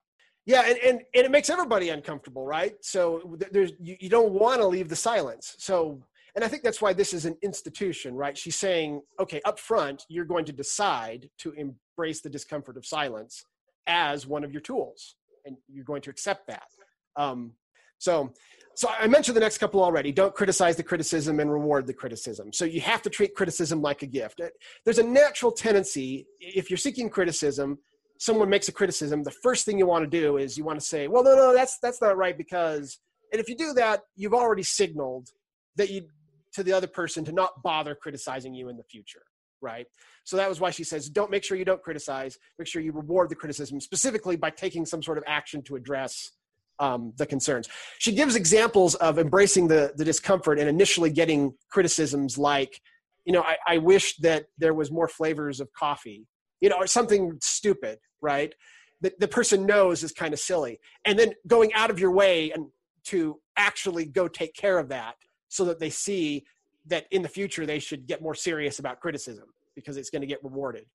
Yeah, 0.46 0.63
and, 0.65 0.77
and, 0.79 0.98
and 1.13 1.25
it 1.25 1.32
makes 1.32 1.50
everybody 1.51 1.89
uncomfortable, 1.89 2.44
right? 2.44 2.74
So 2.82 3.38
there's 3.51 3.72
you, 3.79 3.98
you 4.00 4.10
don't 4.10 4.32
want 4.32 4.62
to 4.62 4.68
leave 4.68 4.89
the 4.89 4.96
silence. 4.96 5.56
So 5.60 6.01
and 6.39 6.46
I 6.46 6.48
think 6.48 6.63
that's 6.63 6.81
why 6.81 6.93
this 6.93 7.13
is 7.13 7.25
an 7.25 7.36
institution, 7.41 8.15
right? 8.15 8.38
She's 8.38 8.55
saying, 8.55 9.01
okay, 9.19 9.41
up 9.43 9.60
front, 9.60 10.05
you're 10.08 10.24
going 10.24 10.46
to 10.46 10.53
decide 10.53 11.29
to 11.39 11.51
embrace 11.51 12.22
the 12.22 12.29
discomfort 12.29 12.77
of 12.77 12.86
silence 12.86 13.43
as 13.88 14.25
one 14.25 14.46
of 14.46 14.53
your 14.53 14.62
tools, 14.62 15.17
and 15.43 15.58
you're 15.67 15.84
going 15.84 16.01
to 16.03 16.10
accept 16.10 16.48
that. 16.48 16.67
Um, 17.17 17.51
so, 17.98 18.31
so 18.74 18.88
I 18.88 19.08
mentioned 19.08 19.36
the 19.36 19.41
next 19.41 19.58
couple 19.58 19.84
already. 19.84 20.13
Don't 20.13 20.34
criticize 20.34 20.77
the 20.77 20.84
criticism 20.84 21.41
and 21.41 21.51
reward 21.51 21.86
the 21.86 21.93
criticism. 21.93 22.53
So 22.53 22.63
you 22.63 22.79
have 22.79 23.01
to 23.01 23.10
treat 23.10 23.36
criticism 23.36 23.81
like 23.81 24.01
a 24.01 24.08
gift. 24.08 24.39
There's 24.86 25.00
a 25.00 25.03
natural 25.03 25.51
tendency 25.51 26.25
if 26.39 26.69
you're 26.69 26.77
seeking 26.77 27.10
criticism 27.10 27.79
someone 28.17 28.50
makes 28.50 28.67
a 28.67 28.72
criticism, 28.74 29.24
the 29.24 29.31
first 29.31 29.65
thing 29.65 29.79
you 29.79 29.86
want 29.86 30.03
to 30.03 30.19
do 30.19 30.36
is 30.36 30.58
you 30.58 30.65
want 30.65 30.77
to 30.77 30.86
say, 30.86 31.08
well, 31.08 31.24
no, 31.24 31.38
no, 31.38 31.53
that's 31.53 31.79
that's 31.79 32.01
not 32.01 32.17
right 32.17 32.38
because, 32.38 33.00
and 33.31 33.39
if 33.39 33.48
you 33.48 33.55
do 33.55 33.72
that, 33.72 34.01
you've 34.17 34.34
already 34.34 34.62
signaled 34.62 35.29
that 35.77 35.89
you 35.89 36.01
to 36.53 36.63
the 36.63 36.74
other 36.74 36.88
person 36.88 37.24
to 37.25 37.32
not 37.32 37.62
bother 37.63 37.96
criticizing 37.96 38.53
you 38.53 38.70
in 38.70 38.77
the 38.77 38.84
future, 38.84 39.24
right? 39.62 39.88
So 40.24 40.38
that 40.38 40.50
was 40.50 40.60
why 40.60 40.72
she 40.72 40.84
says, 40.84 41.10
don't 41.10 41.32
make 41.32 41.44
sure 41.44 41.58
you 41.58 41.65
don't 41.65 41.82
criticize, 41.82 42.38
make 42.58 42.68
sure 42.68 42.82
you 42.82 42.91
reward 42.91 43.29
the 43.29 43.36
criticism 43.36 43.79
specifically 43.79 44.36
by 44.36 44.50
taking 44.50 44.86
some 44.86 45.03
sort 45.03 45.18
of 45.18 45.24
action 45.27 45.62
to 45.63 45.75
address 45.75 46.32
um, 46.79 47.13
the 47.18 47.25
concerns. 47.25 47.68
She 47.98 48.13
gives 48.13 48.36
examples 48.36 48.96
of 48.96 49.20
embracing 49.20 49.68
the 49.68 49.91
the 49.98 50.06
discomfort 50.06 50.60
and 50.60 50.70
initially 50.70 51.12
getting 51.12 51.53
criticisms 51.70 52.38
like, 52.38 52.82
you 53.25 53.34
know, 53.34 53.41
I, 53.41 53.58
I 53.68 53.77
wish 53.79 54.15
that 54.18 54.46
there 54.58 54.74
was 54.74 54.89
more 54.89 55.10
flavors 55.10 55.60
of 55.60 55.72
coffee 55.74 56.25
you 56.62 56.70
know, 56.70 56.77
or 56.77 56.88
something 56.88 57.38
stupid, 57.41 58.00
right? 58.22 58.53
That 59.01 59.20
the 59.20 59.27
person 59.27 59.65
knows 59.65 60.03
is 60.03 60.12
kind 60.12 60.34
of 60.34 60.39
silly. 60.39 60.79
And 61.06 61.18
then 61.18 61.34
going 61.48 61.74
out 61.74 61.89
of 61.89 62.00
your 62.00 62.12
way 62.12 62.51
and 62.51 62.68
to 63.06 63.39
actually 63.58 64.06
go 64.06 64.27
take 64.27 64.53
care 64.53 64.77
of 64.77 64.89
that 64.89 65.15
so 65.50 65.65
that 65.65 65.79
they 65.79 65.89
see 65.89 66.46
that 66.86 67.06
in 67.12 67.22
the 67.22 67.29
future 67.29 67.65
they 67.65 67.79
should 67.79 68.08
get 68.08 68.22
more 68.22 68.34
serious 68.34 68.79
about 68.79 69.00
criticism 69.00 69.46
because 69.75 69.98
it's 69.98 70.10
going 70.10 70.22
to 70.22 70.27
get 70.27 70.44
rewarded. 70.44 70.86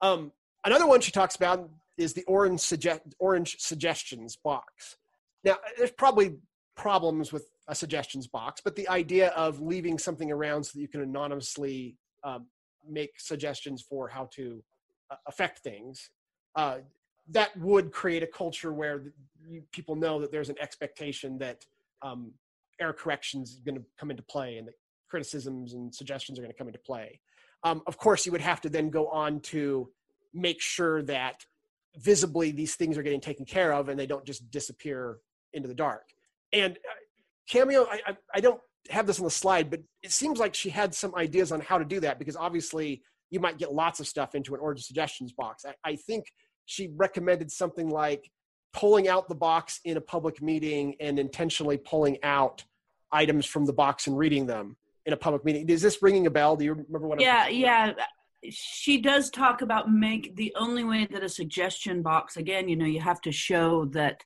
Um, 0.00 0.32
another 0.64 0.86
one 0.86 1.00
she 1.00 1.12
talks 1.12 1.36
about 1.36 1.68
is 1.96 2.12
the 2.14 2.24
orange, 2.24 2.60
suggest, 2.60 3.02
orange 3.18 3.56
suggestions 3.58 4.36
box. 4.36 4.96
Now, 5.44 5.56
there's 5.76 5.92
probably 5.92 6.36
problems 6.76 7.32
with 7.32 7.50
a 7.68 7.74
suggestions 7.74 8.26
box, 8.26 8.60
but 8.64 8.74
the 8.74 8.88
idea 8.88 9.28
of 9.30 9.60
leaving 9.60 9.98
something 9.98 10.32
around 10.32 10.64
so 10.64 10.72
that 10.74 10.80
you 10.80 10.88
can 10.88 11.02
anonymously 11.02 11.96
um, 12.24 12.46
make 12.88 13.12
suggestions 13.18 13.82
for 13.82 14.08
how 14.08 14.28
to 14.34 14.62
affect 15.26 15.60
things 15.60 16.10
uh, 16.56 16.78
that 17.28 17.56
would 17.58 17.92
create 17.92 18.22
a 18.22 18.26
culture 18.26 18.72
where 18.72 19.12
you, 19.48 19.62
people 19.72 19.96
know 19.96 20.20
that 20.20 20.30
there's 20.30 20.50
an 20.50 20.56
expectation 20.60 21.38
that 21.38 21.64
um, 22.02 22.32
error 22.80 22.92
corrections 22.92 23.60
going 23.64 23.76
to 23.76 23.84
come 23.98 24.10
into 24.10 24.22
play 24.22 24.56
and 24.58 24.68
that 24.68 24.74
criticisms 25.08 25.74
and 25.74 25.94
suggestions 25.94 26.38
are 26.38 26.42
going 26.42 26.52
to 26.52 26.58
come 26.58 26.66
into 26.66 26.78
play 26.78 27.20
um, 27.62 27.82
of 27.86 27.96
course 27.96 28.26
you 28.26 28.32
would 28.32 28.40
have 28.40 28.60
to 28.60 28.68
then 28.68 28.90
go 28.90 29.08
on 29.08 29.40
to 29.40 29.88
make 30.32 30.60
sure 30.60 31.02
that 31.02 31.44
visibly 31.96 32.50
these 32.50 32.74
things 32.74 32.98
are 32.98 33.02
getting 33.02 33.20
taken 33.20 33.44
care 33.44 33.72
of 33.72 33.88
and 33.88 33.98
they 33.98 34.06
don't 34.06 34.24
just 34.24 34.50
disappear 34.50 35.18
into 35.52 35.68
the 35.68 35.74
dark 35.74 36.08
and 36.52 36.76
uh, 36.76 36.94
cameo 37.48 37.84
I, 37.84 38.00
I, 38.06 38.16
I 38.34 38.40
don't 38.40 38.60
have 38.90 39.06
this 39.06 39.18
on 39.18 39.24
the 39.24 39.30
slide 39.30 39.70
but 39.70 39.80
it 40.02 40.12
seems 40.12 40.38
like 40.38 40.54
she 40.54 40.70
had 40.70 40.94
some 40.94 41.14
ideas 41.14 41.52
on 41.52 41.60
how 41.60 41.78
to 41.78 41.84
do 41.84 42.00
that 42.00 42.18
because 42.18 42.36
obviously 42.36 43.02
you 43.34 43.40
might 43.40 43.58
get 43.58 43.72
lots 43.72 43.98
of 43.98 44.06
stuff 44.06 44.36
into 44.36 44.54
an 44.54 44.60
order 44.60 44.80
suggestions 44.80 45.32
box. 45.32 45.64
I, 45.66 45.74
I, 45.84 45.96
think 45.96 46.26
she 46.66 46.90
recommended 46.94 47.50
something 47.50 47.88
like 47.90 48.30
pulling 48.74 49.08
out 49.08 49.28
the 49.28 49.34
box 49.34 49.80
in 49.84 49.96
a 49.96 50.00
public 50.00 50.42
meeting 50.42 50.96
and 51.00 51.18
intentionally 51.18 51.78
pulling 51.78 52.18
out 52.22 52.64
items 53.12 53.46
from 53.46 53.64
the 53.64 53.72
box 53.72 54.06
and 54.06 54.18
reading 54.18 54.46
them 54.46 54.76
in 55.06 55.12
a 55.12 55.16
public 55.16 55.44
meeting. 55.44 55.66
Is 55.68 55.80
this 55.80 56.02
ringing 56.02 56.26
a 56.26 56.30
bell? 56.30 56.56
Do 56.56 56.64
you 56.64 56.74
remember 56.74 57.08
what? 57.08 57.20
Yeah, 57.20 57.48
yeah. 57.48 57.92
She 58.50 59.00
does 59.00 59.30
talk 59.30 59.62
about 59.62 59.90
make 59.90 60.36
the 60.36 60.52
only 60.58 60.84
way 60.84 61.06
that 61.10 61.22
a 61.22 61.28
suggestion 61.28 62.02
box 62.02 62.36
again. 62.36 62.68
You 62.68 62.76
know, 62.76 62.84
you 62.84 63.00
have 63.00 63.20
to 63.22 63.32
show 63.32 63.86
that 63.86 64.22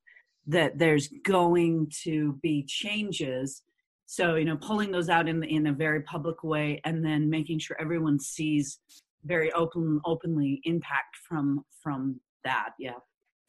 that 0.48 0.78
there's 0.78 1.08
going 1.24 1.92
to 2.04 2.32
be 2.42 2.64
changes 2.64 3.62
so 4.06 4.36
you 4.36 4.46
know 4.46 4.56
pulling 4.56 4.90
those 4.90 5.10
out 5.10 5.28
in 5.28 5.44
in 5.44 5.66
a 5.66 5.72
very 5.72 6.00
public 6.00 6.42
way 6.42 6.80
and 6.84 7.04
then 7.04 7.28
making 7.28 7.58
sure 7.58 7.76
everyone 7.78 8.18
sees 8.18 8.80
very 9.24 9.52
open 9.52 10.00
openly 10.06 10.60
impact 10.64 11.16
from 11.28 11.62
from 11.82 12.18
that 12.42 12.70
yeah 12.78 12.92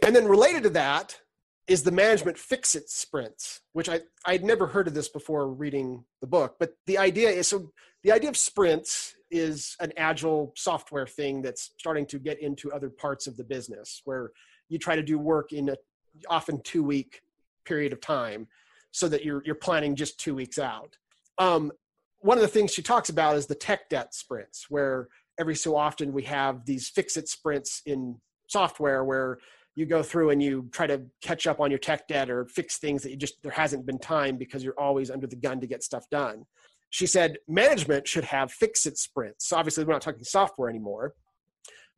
and 0.03 0.15
then 0.15 0.25
related 0.25 0.63
to 0.63 0.69
that 0.69 1.19
is 1.67 1.83
the 1.83 1.91
management 1.91 2.37
fix 2.37 2.75
it 2.75 2.89
sprints 2.89 3.61
which 3.73 3.89
i 3.89 3.99
i'd 4.25 4.43
never 4.43 4.67
heard 4.67 4.87
of 4.87 4.93
this 4.93 5.09
before 5.09 5.49
reading 5.49 6.03
the 6.21 6.27
book 6.27 6.55
but 6.59 6.71
the 6.87 6.97
idea 6.97 7.29
is 7.29 7.47
so 7.47 7.71
the 8.03 8.11
idea 8.11 8.29
of 8.29 8.37
sprints 8.37 9.15
is 9.31 9.75
an 9.79 9.91
agile 9.97 10.53
software 10.55 11.05
thing 11.05 11.41
that's 11.41 11.71
starting 11.77 12.05
to 12.05 12.17
get 12.17 12.39
into 12.41 12.71
other 12.71 12.89
parts 12.89 13.27
of 13.27 13.37
the 13.37 13.43
business 13.43 14.01
where 14.05 14.31
you 14.69 14.79
try 14.79 14.95
to 14.95 15.03
do 15.03 15.19
work 15.19 15.51
in 15.51 15.69
a 15.69 15.75
often 16.29 16.61
two 16.63 16.83
week 16.83 17.21
period 17.65 17.93
of 17.93 18.01
time 18.01 18.47
so 18.91 19.07
that 19.07 19.23
you're 19.23 19.43
you're 19.45 19.55
planning 19.55 19.95
just 19.95 20.19
two 20.19 20.35
weeks 20.35 20.57
out. 20.57 20.97
Um, 21.37 21.71
one 22.19 22.37
of 22.37 22.41
the 22.41 22.47
things 22.47 22.73
she 22.73 22.81
talks 22.81 23.09
about 23.09 23.37
is 23.37 23.45
the 23.45 23.55
tech 23.55 23.89
debt 23.89 24.13
sprints, 24.13 24.65
where 24.69 25.07
every 25.39 25.55
so 25.55 25.75
often 25.75 26.11
we 26.11 26.23
have 26.23 26.65
these 26.65 26.89
fix 26.89 27.15
it 27.15 27.29
sprints 27.29 27.81
in 27.85 28.19
software 28.47 29.03
where 29.03 29.37
you 29.75 29.85
go 29.85 30.03
through 30.03 30.31
and 30.31 30.41
you 30.41 30.67
try 30.71 30.87
to 30.87 31.01
catch 31.21 31.47
up 31.47 31.59
on 31.59 31.71
your 31.71 31.79
tech 31.79 32.07
debt 32.07 32.29
or 32.29 32.45
fix 32.45 32.77
things 32.77 33.03
that 33.03 33.11
you 33.11 33.17
just 33.17 33.41
there 33.43 33.51
hasn't 33.51 33.85
been 33.85 33.99
time 33.99 34.37
because 34.37 34.63
you're 34.63 34.79
always 34.79 35.09
under 35.09 35.27
the 35.27 35.35
gun 35.35 35.59
to 35.61 35.67
get 35.67 35.83
stuff 35.83 36.09
done. 36.09 36.45
She 36.89 37.05
said 37.05 37.37
management 37.47 38.07
should 38.07 38.25
have 38.25 38.51
fix 38.51 38.85
it 38.85 38.97
sprints. 38.97 39.47
So 39.47 39.57
obviously 39.57 39.83
we're 39.83 39.93
not 39.93 40.01
talking 40.01 40.23
software 40.23 40.69
anymore, 40.69 41.13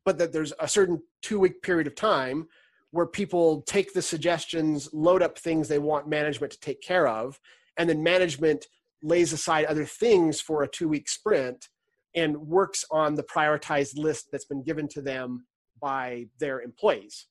but 0.06 0.18
that 0.18 0.34
there's 0.34 0.54
a 0.60 0.68
certain 0.68 1.02
two 1.22 1.40
week 1.40 1.62
period 1.62 1.88
of 1.88 1.96
time 1.96 2.48
where 2.92 3.06
people 3.06 3.62
take 3.62 3.94
the 3.94 4.02
suggestions, 4.02 4.90
load 4.92 5.24
up 5.24 5.38
things 5.38 5.68
they 5.68 5.80
want 5.80 6.10
management 6.10 6.52
to 6.52 6.60
take 6.60 6.82
care 6.82 7.08
of, 7.08 7.40
and 7.78 7.90
then 7.90 8.04
management 8.04 8.68
lays 9.02 9.32
aside 9.32 9.66
other 9.66 9.86
things 9.86 10.42
for 10.42 10.64
a 10.64 10.68
two 10.68 10.90
week 10.90 11.10
sprint 11.10 11.70
and 12.14 12.38
works 12.38 12.84
on 12.92 13.16
the 13.16 13.24
prioritized 13.24 13.98
list 13.98 14.28
that's 14.32 14.46
been 14.46 14.62
given 14.62 14.88
to 14.90 15.02
them 15.02 15.46
by 15.82 16.28
their 16.38 16.62
employees 16.62 17.28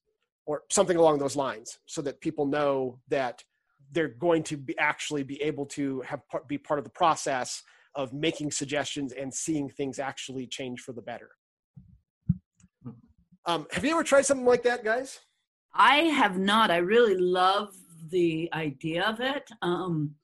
or 0.51 0.63
something 0.69 0.97
along 0.97 1.19
those 1.19 1.37
lines 1.37 1.79
so 1.87 2.03
that 2.03 2.21
people 2.21 2.45
know 2.45 2.99
that 3.09 3.45
they're 3.93 4.09
going 4.09 4.43
to 4.43 4.57
be 4.57 4.77
actually 4.79 5.23
be 5.23 5.41
able 5.43 5.67
to 5.67 6.01
have 6.01 6.21
be 6.49 6.59
part 6.59 6.79
of 6.79 6.85
the 6.85 6.91
process 6.91 7.63
of 7.95 8.13
making 8.13 8.51
suggestions 8.51 9.13
and 9.13 9.33
seeing 9.33 9.69
things 9.69 9.99
actually 9.99 10.47
change 10.47 10.81
for 10.81 10.93
the 10.93 11.03
better 11.03 11.31
um, 13.47 13.67
have 13.71 13.85
you 13.85 13.93
ever 13.93 14.03
tried 14.03 14.27
something 14.27 14.47
like 14.47 14.63
that 14.63 14.85
guys 14.85 15.21
I 15.75 15.97
have 15.97 16.39
not. 16.39 16.71
I 16.71 16.79
really 16.79 17.17
love 17.17 17.75
the 18.09 18.49
idea 18.53 19.05
of 19.05 19.21
it 19.21 19.49
um, 19.63 20.15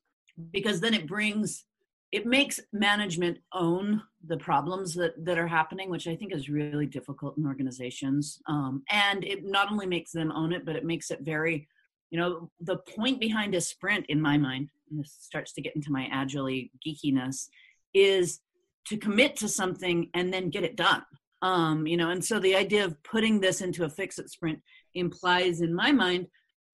because 0.53 0.81
then 0.81 0.95
it 0.95 1.07
brings, 1.07 1.65
it 2.13 2.27
makes 2.27 2.61
management 2.73 3.39
own 3.53 4.03
the 4.27 4.37
problems 4.37 4.95
that, 4.95 5.13
that 5.25 5.39
are 5.39 5.47
happening, 5.47 5.91
which 5.91 6.07
I 6.07 6.17
think 6.17 6.33
is 6.33 6.49
really 6.49 6.87
difficult 6.87 7.37
in 7.37 7.47
organizations. 7.47 8.41
Um, 8.49 8.83
and 8.91 9.25
it 9.25 9.45
not 9.45 9.71
only 9.71 9.87
makes 9.87 10.13
them 10.13 10.33
own 10.33 10.53
it, 10.53 10.65
but 10.65 10.77
it 10.77 10.85
makes 10.85 11.11
it 11.11 11.21
very, 11.23 11.69
you 12.11 12.19
know, 12.19 12.51
the 12.61 12.79
point 12.97 13.21
behind 13.21 13.55
a 13.55 13.61
sprint 13.61 14.07
in 14.09 14.21
my 14.21 14.39
mind, 14.39 14.69
this 14.91 15.17
starts 15.21 15.53
to 15.55 15.63
get 15.63 15.75
into 15.75 15.91
my 15.91 16.09
agile 16.13 16.63
geekiness, 16.87 17.49
is 17.93 18.41
to 18.87 18.97
commit 18.97 19.37
to 19.37 19.49
something 19.49 20.09
and 20.15 20.33
then 20.33 20.51
get 20.51 20.65
it 20.65 20.77
done 20.77 21.03
um 21.43 21.87
you 21.87 21.97
know 21.97 22.11
and 22.11 22.25
so 22.25 22.39
the 22.39 22.57
idea 22.57 22.85
of 22.85 23.03
putting 23.03 23.41
this 23.41 23.61
into 23.61 23.85
a 23.85 23.89
fix 23.89 24.19
it 24.19 24.31
sprint 24.31 24.59
implies 24.95 25.61
in 25.61 25.75
my 25.75 25.93
mind 25.93 26.27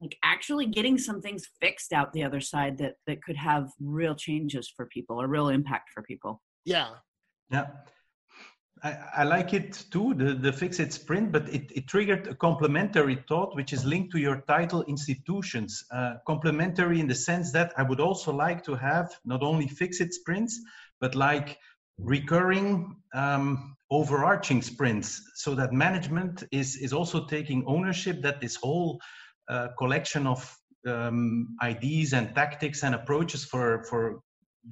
like 0.02 0.18
actually 0.24 0.66
getting 0.66 0.98
some 0.98 1.22
things 1.22 1.48
fixed 1.60 1.92
out 1.92 2.12
the 2.12 2.24
other 2.24 2.40
side 2.40 2.76
that 2.78 2.94
that 3.06 3.22
could 3.22 3.36
have 3.36 3.70
real 3.80 4.14
changes 4.14 4.70
for 4.76 4.86
people 4.86 5.20
or 5.20 5.28
real 5.28 5.48
impact 5.48 5.90
for 5.94 6.02
people. 6.02 6.42
Yeah. 6.64 6.88
Yeah. 7.50 7.68
I, 8.84 8.98
I, 9.18 9.24
like 9.24 9.54
it 9.54 9.84
too, 9.92 10.12
the, 10.14 10.34
the 10.34 10.52
fix 10.52 10.80
it 10.80 10.92
sprint, 10.92 11.30
but 11.30 11.48
it, 11.48 11.70
it 11.72 11.86
triggered 11.86 12.26
a 12.26 12.34
complementary 12.34 13.22
thought 13.28 13.54
which 13.54 13.72
is 13.72 13.84
linked 13.84 14.10
to 14.12 14.18
your 14.18 14.42
title 14.48 14.82
institutions. 14.84 15.84
Uh, 15.92 16.14
complementary 16.26 16.98
in 16.98 17.06
the 17.06 17.14
sense 17.14 17.52
that 17.52 17.72
I 17.76 17.84
would 17.84 18.00
also 18.00 18.32
like 18.32 18.64
to 18.64 18.74
have 18.74 19.14
not 19.24 19.42
only 19.42 19.68
fix 19.68 20.00
it 20.00 20.12
sprints, 20.12 20.60
but 21.00 21.14
like 21.14 21.58
recurring 21.98 22.96
um, 23.14 23.76
overarching 23.92 24.62
sprints 24.62 25.30
so 25.36 25.54
that 25.54 25.72
management 25.72 26.42
is, 26.50 26.76
is 26.76 26.92
also 26.92 27.24
taking 27.26 27.64
ownership 27.68 28.20
that 28.22 28.40
this 28.40 28.56
whole 28.56 28.98
uh, 29.52 29.68
collection 29.78 30.26
of 30.26 30.40
um, 30.88 31.56
ideas 31.62 32.12
and 32.14 32.34
tactics 32.34 32.82
and 32.82 32.94
approaches 32.94 33.44
for, 33.44 33.84
for 33.88 34.20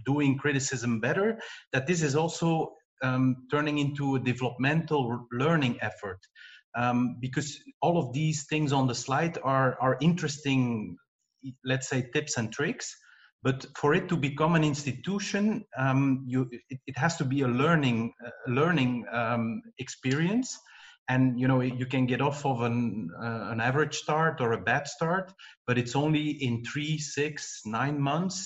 doing 0.06 0.38
criticism 0.38 1.00
better, 1.00 1.38
that 1.72 1.86
this 1.86 2.02
is 2.02 2.16
also 2.16 2.72
um, 3.02 3.46
turning 3.50 3.78
into 3.78 4.16
a 4.16 4.20
developmental 4.20 5.26
learning 5.32 5.78
effort. 5.82 6.18
Um, 6.76 7.16
because 7.20 7.58
all 7.82 7.98
of 7.98 8.12
these 8.12 8.46
things 8.48 8.72
on 8.72 8.86
the 8.86 8.94
slide 8.94 9.38
are, 9.42 9.76
are 9.80 9.98
interesting, 10.00 10.96
let's 11.64 11.88
say, 11.88 12.08
tips 12.14 12.36
and 12.36 12.52
tricks. 12.52 12.96
But 13.42 13.66
for 13.76 13.94
it 13.94 14.08
to 14.08 14.16
become 14.16 14.54
an 14.54 14.64
institution, 14.64 15.64
um, 15.76 16.24
you, 16.26 16.48
it, 16.68 16.78
it, 16.86 16.96
has 16.96 17.16
to 17.16 17.24
be 17.24 17.40
a 17.40 17.48
learning, 17.48 18.12
a 18.24 18.50
learning 18.50 19.04
um, 19.12 19.62
experience. 19.78 20.58
And 21.10 21.40
you 21.40 21.48
know 21.50 21.60
you 21.60 21.86
can 21.94 22.06
get 22.06 22.20
off 22.20 22.46
of 22.46 22.62
an, 22.62 23.10
uh, 23.26 23.48
an 23.52 23.60
average 23.60 23.96
start 24.04 24.40
or 24.40 24.52
a 24.52 24.64
bad 24.70 24.84
start, 24.86 25.26
but 25.66 25.76
it's 25.76 25.96
only 25.96 26.26
in 26.46 26.62
three, 26.64 26.98
six, 26.98 27.62
nine 27.66 28.00
months 28.00 28.38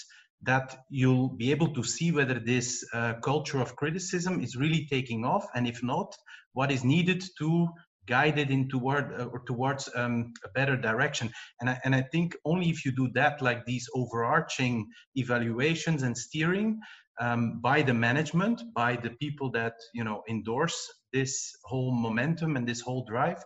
that 0.42 0.76
you'll 0.90 1.28
be 1.42 1.50
able 1.50 1.70
to 1.74 1.82
see 1.82 2.10
whether 2.10 2.38
this 2.38 2.84
uh, 2.92 3.14
culture 3.22 3.60
of 3.60 3.76
criticism 3.76 4.42
is 4.42 4.56
really 4.56 4.86
taking 4.90 5.24
off, 5.24 5.44
and 5.54 5.66
if 5.66 5.82
not, 5.82 6.10
what 6.54 6.72
is 6.72 6.84
needed 6.84 7.22
to 7.38 7.68
guide 8.06 8.38
it 8.38 8.50
in 8.50 8.68
toward 8.68 9.06
uh, 9.20 9.24
or 9.32 9.40
towards 9.40 9.88
um, 9.94 10.32
a 10.44 10.48
better 10.48 10.76
direction. 10.76 11.30
And 11.60 11.70
I, 11.70 11.80
and 11.84 11.94
I 11.94 12.02
think 12.12 12.36
only 12.44 12.68
if 12.68 12.84
you 12.84 12.92
do 12.92 13.08
that, 13.14 13.42
like 13.42 13.64
these 13.64 13.88
overarching 13.94 14.86
evaluations 15.14 16.02
and 16.02 16.16
steering 16.16 16.80
um, 17.20 17.60
by 17.60 17.82
the 17.82 17.94
management, 17.94 18.62
by 18.74 18.96
the 18.96 19.10
people 19.20 19.50
that 19.52 19.74
you 19.94 20.04
know 20.04 20.22
endorse 20.28 20.78
this 21.14 21.56
whole 21.64 21.92
momentum 21.92 22.56
and 22.56 22.68
this 22.68 22.80
whole 22.80 23.04
drive. 23.04 23.42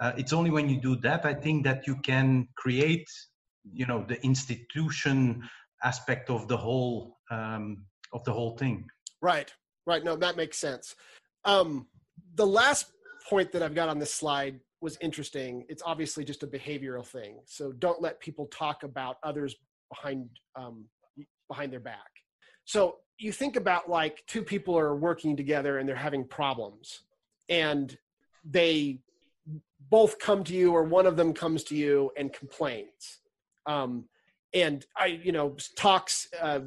Uh, 0.00 0.12
it's 0.16 0.32
only 0.32 0.50
when 0.50 0.68
you 0.68 0.80
do 0.80 0.94
that, 1.08 1.26
I 1.26 1.34
think, 1.34 1.64
that 1.64 1.86
you 1.86 1.96
can 1.96 2.48
create, 2.56 3.08
you 3.80 3.84
know, 3.84 4.04
the 4.08 4.18
institution 4.24 5.42
aspect 5.82 6.30
of 6.30 6.48
the 6.48 6.56
whole 6.56 7.18
um, 7.30 7.84
of 8.12 8.24
the 8.24 8.32
whole 8.32 8.56
thing. 8.56 8.86
Right, 9.20 9.52
right. 9.86 10.02
No, 10.02 10.16
that 10.16 10.36
makes 10.36 10.58
sense. 10.58 10.94
Um, 11.44 11.88
the 12.36 12.46
last 12.46 12.92
point 13.28 13.52
that 13.52 13.62
I've 13.62 13.74
got 13.74 13.88
on 13.88 13.98
this 13.98 14.14
slide 14.14 14.60
was 14.80 14.96
interesting. 15.00 15.64
It's 15.68 15.82
obviously 15.84 16.24
just 16.24 16.42
a 16.44 16.46
behavioral 16.46 17.06
thing. 17.06 17.40
So 17.46 17.72
don't 17.72 18.00
let 18.00 18.20
people 18.20 18.46
talk 18.46 18.84
about 18.84 19.16
others 19.24 19.56
behind 19.90 20.28
um, 20.56 20.86
behind 21.48 21.72
their 21.72 21.80
back. 21.80 22.10
So 22.64 22.98
you 23.18 23.32
think 23.32 23.56
about 23.56 23.90
like 23.90 24.22
two 24.26 24.42
people 24.42 24.78
are 24.78 24.94
working 24.94 25.36
together 25.36 25.78
and 25.78 25.88
they're 25.88 25.96
having 25.96 26.24
problems, 26.24 27.00
and 27.48 27.96
they 28.44 29.00
both 29.90 30.18
come 30.18 30.44
to 30.44 30.54
you 30.54 30.72
or 30.72 30.84
one 30.84 31.06
of 31.06 31.16
them 31.16 31.32
comes 31.32 31.64
to 31.64 31.74
you 31.74 32.10
and 32.16 32.32
complains. 32.32 33.20
Um, 33.66 34.04
and 34.54 34.84
I, 34.96 35.06
you 35.06 35.32
know, 35.32 35.56
talks. 35.76 36.28
Uh, 36.40 36.60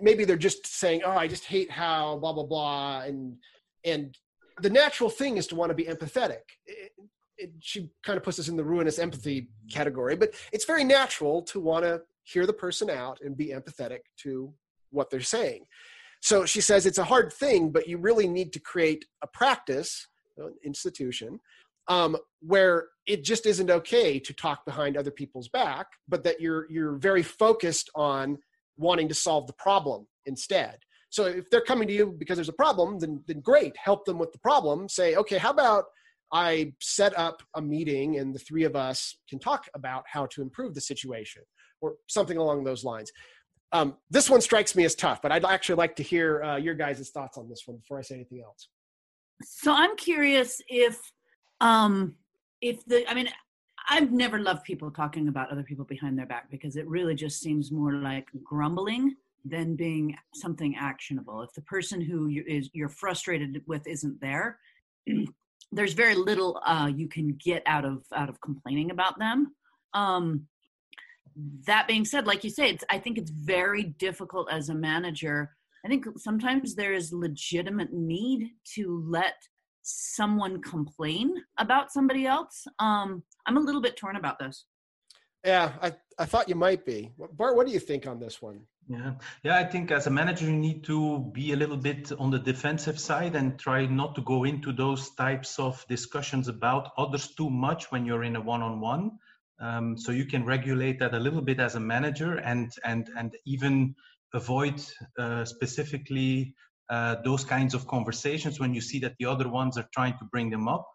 maybe 0.00 0.24
they're 0.24 0.36
just 0.36 0.66
saying, 0.66 1.02
"Oh, 1.04 1.12
I 1.12 1.28
just 1.28 1.44
hate 1.44 1.70
how 1.70 2.18
blah 2.18 2.32
blah 2.32 2.44
blah," 2.44 3.02
and 3.02 3.36
and 3.84 4.16
the 4.60 4.70
natural 4.70 5.10
thing 5.10 5.36
is 5.36 5.46
to 5.48 5.54
want 5.54 5.70
to 5.70 5.74
be 5.74 5.84
empathetic. 5.84 6.42
It, 6.66 6.92
it, 7.36 7.52
she 7.60 7.90
kind 8.04 8.16
of 8.16 8.22
puts 8.22 8.38
us 8.38 8.48
in 8.48 8.56
the 8.56 8.64
ruinous 8.64 8.98
empathy 8.98 9.48
category, 9.70 10.16
but 10.16 10.34
it's 10.52 10.64
very 10.64 10.84
natural 10.84 11.42
to 11.42 11.60
want 11.60 11.84
to 11.84 12.02
hear 12.22 12.46
the 12.46 12.52
person 12.52 12.90
out 12.90 13.20
and 13.20 13.36
be 13.36 13.48
empathetic 13.48 14.00
to 14.18 14.52
what 14.90 15.10
they're 15.10 15.20
saying. 15.20 15.66
So 16.24 16.46
she 16.46 16.62
says 16.62 16.86
it's 16.86 16.96
a 16.96 17.04
hard 17.04 17.34
thing, 17.34 17.70
but 17.70 17.86
you 17.86 17.98
really 17.98 18.26
need 18.26 18.54
to 18.54 18.58
create 18.58 19.04
a 19.22 19.26
practice, 19.26 20.08
an 20.38 20.54
institution, 20.64 21.38
um, 21.86 22.16
where 22.40 22.86
it 23.06 23.24
just 23.24 23.44
isn't 23.44 23.70
okay 23.70 24.18
to 24.18 24.32
talk 24.32 24.64
behind 24.64 24.96
other 24.96 25.10
people's 25.10 25.50
back, 25.50 25.86
but 26.08 26.24
that 26.24 26.40
you're 26.40 26.66
you're 26.70 26.96
very 26.96 27.22
focused 27.22 27.90
on 27.94 28.38
wanting 28.78 29.06
to 29.08 29.14
solve 29.14 29.46
the 29.46 29.52
problem 29.52 30.06
instead. 30.24 30.78
So 31.10 31.26
if 31.26 31.50
they're 31.50 31.60
coming 31.60 31.86
to 31.88 31.94
you 31.94 32.14
because 32.18 32.38
there's 32.38 32.48
a 32.48 32.54
problem, 32.64 32.98
then 33.00 33.22
then 33.26 33.40
great, 33.40 33.76
help 33.76 34.06
them 34.06 34.18
with 34.18 34.32
the 34.32 34.38
problem. 34.38 34.88
Say, 34.88 35.16
okay, 35.16 35.36
how 35.36 35.50
about 35.50 35.84
I 36.32 36.72
set 36.80 37.16
up 37.18 37.42
a 37.54 37.60
meeting 37.60 38.16
and 38.16 38.34
the 38.34 38.38
three 38.38 38.64
of 38.64 38.74
us 38.74 39.14
can 39.28 39.38
talk 39.38 39.68
about 39.74 40.04
how 40.10 40.24
to 40.32 40.40
improve 40.40 40.74
the 40.74 40.80
situation 40.80 41.42
or 41.82 41.96
something 42.08 42.38
along 42.38 42.64
those 42.64 42.82
lines. 42.82 43.12
Um, 43.72 43.96
this 44.10 44.30
one 44.30 44.40
strikes 44.40 44.76
me 44.76 44.84
as 44.84 44.94
tough, 44.94 45.20
but 45.20 45.32
I'd 45.32 45.44
actually 45.44 45.76
like 45.76 45.96
to 45.96 46.02
hear 46.02 46.42
uh, 46.42 46.56
your 46.56 46.74
guys' 46.74 47.10
thoughts 47.10 47.36
on 47.36 47.48
this 47.48 47.62
one 47.66 47.78
before 47.78 47.98
I 47.98 48.02
say 48.02 48.14
anything 48.16 48.42
else. 48.44 48.68
So 49.42 49.72
I'm 49.72 49.96
curious 49.96 50.60
if 50.68 51.00
um, 51.60 52.14
if 52.60 52.84
the, 52.86 53.08
I 53.10 53.14
mean, 53.14 53.28
I've 53.88 54.12
never 54.12 54.38
loved 54.38 54.64
people 54.64 54.90
talking 54.90 55.28
about 55.28 55.50
other 55.50 55.62
people 55.62 55.84
behind 55.84 56.18
their 56.18 56.26
back 56.26 56.50
because 56.50 56.76
it 56.76 56.86
really 56.88 57.14
just 57.14 57.40
seems 57.40 57.70
more 57.70 57.94
like 57.94 58.28
grumbling 58.42 59.14
than 59.44 59.76
being 59.76 60.16
something 60.34 60.74
actionable. 60.76 61.42
If 61.42 61.52
the 61.52 61.60
person 61.62 62.00
who 62.00 62.28
you, 62.28 62.44
is 62.46 62.70
you're 62.72 62.88
frustrated 62.88 63.60
with 63.66 63.86
isn't 63.86 64.20
there, 64.20 64.58
there's 65.72 65.92
very 65.92 66.14
little 66.14 66.60
uh, 66.64 66.90
you 66.94 67.08
can 67.08 67.36
get 67.44 67.62
out 67.66 67.84
of 67.84 68.04
out 68.14 68.28
of 68.28 68.40
complaining 68.40 68.90
about 68.90 69.18
them. 69.18 69.54
Um, 69.92 70.46
that 71.66 71.88
being 71.88 72.04
said, 72.04 72.26
like 72.26 72.44
you 72.44 72.50
say, 72.50 72.70
it's, 72.70 72.84
I 72.90 72.98
think 72.98 73.18
it's 73.18 73.30
very 73.30 73.82
difficult 73.82 74.48
as 74.50 74.68
a 74.68 74.74
manager. 74.74 75.56
I 75.84 75.88
think 75.88 76.06
sometimes 76.16 76.74
there 76.74 76.94
is 76.94 77.12
legitimate 77.12 77.92
need 77.92 78.50
to 78.74 79.04
let 79.08 79.34
someone 79.82 80.62
complain 80.62 81.34
about 81.58 81.92
somebody 81.92 82.26
else. 82.26 82.66
Um, 82.78 83.22
I'm 83.46 83.56
a 83.56 83.60
little 83.60 83.82
bit 83.82 83.96
torn 83.96 84.16
about 84.16 84.38
this. 84.38 84.64
Yeah, 85.44 85.72
I, 85.82 85.92
I 86.18 86.24
thought 86.24 86.48
you 86.48 86.54
might 86.54 86.86
be. 86.86 87.12
Bart, 87.32 87.54
what 87.54 87.66
do 87.66 87.72
you 87.72 87.80
think 87.80 88.06
on 88.06 88.18
this 88.18 88.40
one? 88.40 88.62
Yeah, 88.88 89.12
yeah. 89.42 89.56
I 89.56 89.64
think 89.64 89.90
as 89.90 90.06
a 90.06 90.10
manager, 90.10 90.46
you 90.46 90.52
need 90.52 90.84
to 90.84 91.30
be 91.32 91.52
a 91.52 91.56
little 91.56 91.76
bit 91.76 92.12
on 92.18 92.30
the 92.30 92.38
defensive 92.38 92.98
side 92.98 93.34
and 93.34 93.58
try 93.58 93.86
not 93.86 94.14
to 94.14 94.22
go 94.22 94.44
into 94.44 94.72
those 94.72 95.10
types 95.10 95.58
of 95.58 95.84
discussions 95.88 96.48
about 96.48 96.92
others 96.96 97.28
too 97.28 97.50
much 97.50 97.90
when 97.90 98.06
you're 98.06 98.24
in 98.24 98.36
a 98.36 98.40
one-on-one. 98.40 99.18
Um, 99.64 99.96
so 99.96 100.12
you 100.12 100.26
can 100.26 100.44
regulate 100.44 100.98
that 100.98 101.14
a 101.14 101.18
little 101.18 101.40
bit 101.40 101.58
as 101.58 101.74
a 101.74 101.80
manager 101.80 102.36
and 102.36 102.70
and 102.84 103.08
and 103.16 103.34
even 103.46 103.94
avoid 104.34 104.82
uh, 105.18 105.44
specifically 105.44 106.54
uh, 106.90 107.16
those 107.24 107.44
kinds 107.44 107.72
of 107.72 107.86
conversations 107.86 108.60
when 108.60 108.74
you 108.74 108.82
see 108.82 108.98
that 108.98 109.14
the 109.18 109.24
other 109.24 109.48
ones 109.48 109.78
are 109.78 109.88
trying 109.94 110.18
to 110.18 110.26
bring 110.32 110.50
them 110.50 110.68
up 110.68 110.86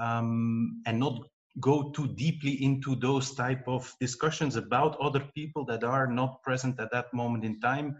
um, 0.00 0.80
and 0.86 0.98
not 0.98 1.18
go 1.60 1.90
too 1.90 2.08
deeply 2.14 2.64
into 2.64 2.96
those 2.96 3.34
type 3.34 3.62
of 3.68 3.92
discussions 4.00 4.56
about 4.56 4.96
other 5.00 5.28
people 5.34 5.64
that 5.66 5.84
are 5.84 6.06
not 6.06 6.42
present 6.42 6.80
at 6.80 6.90
that 6.92 7.12
moment 7.12 7.44
in 7.44 7.60
time 7.60 7.94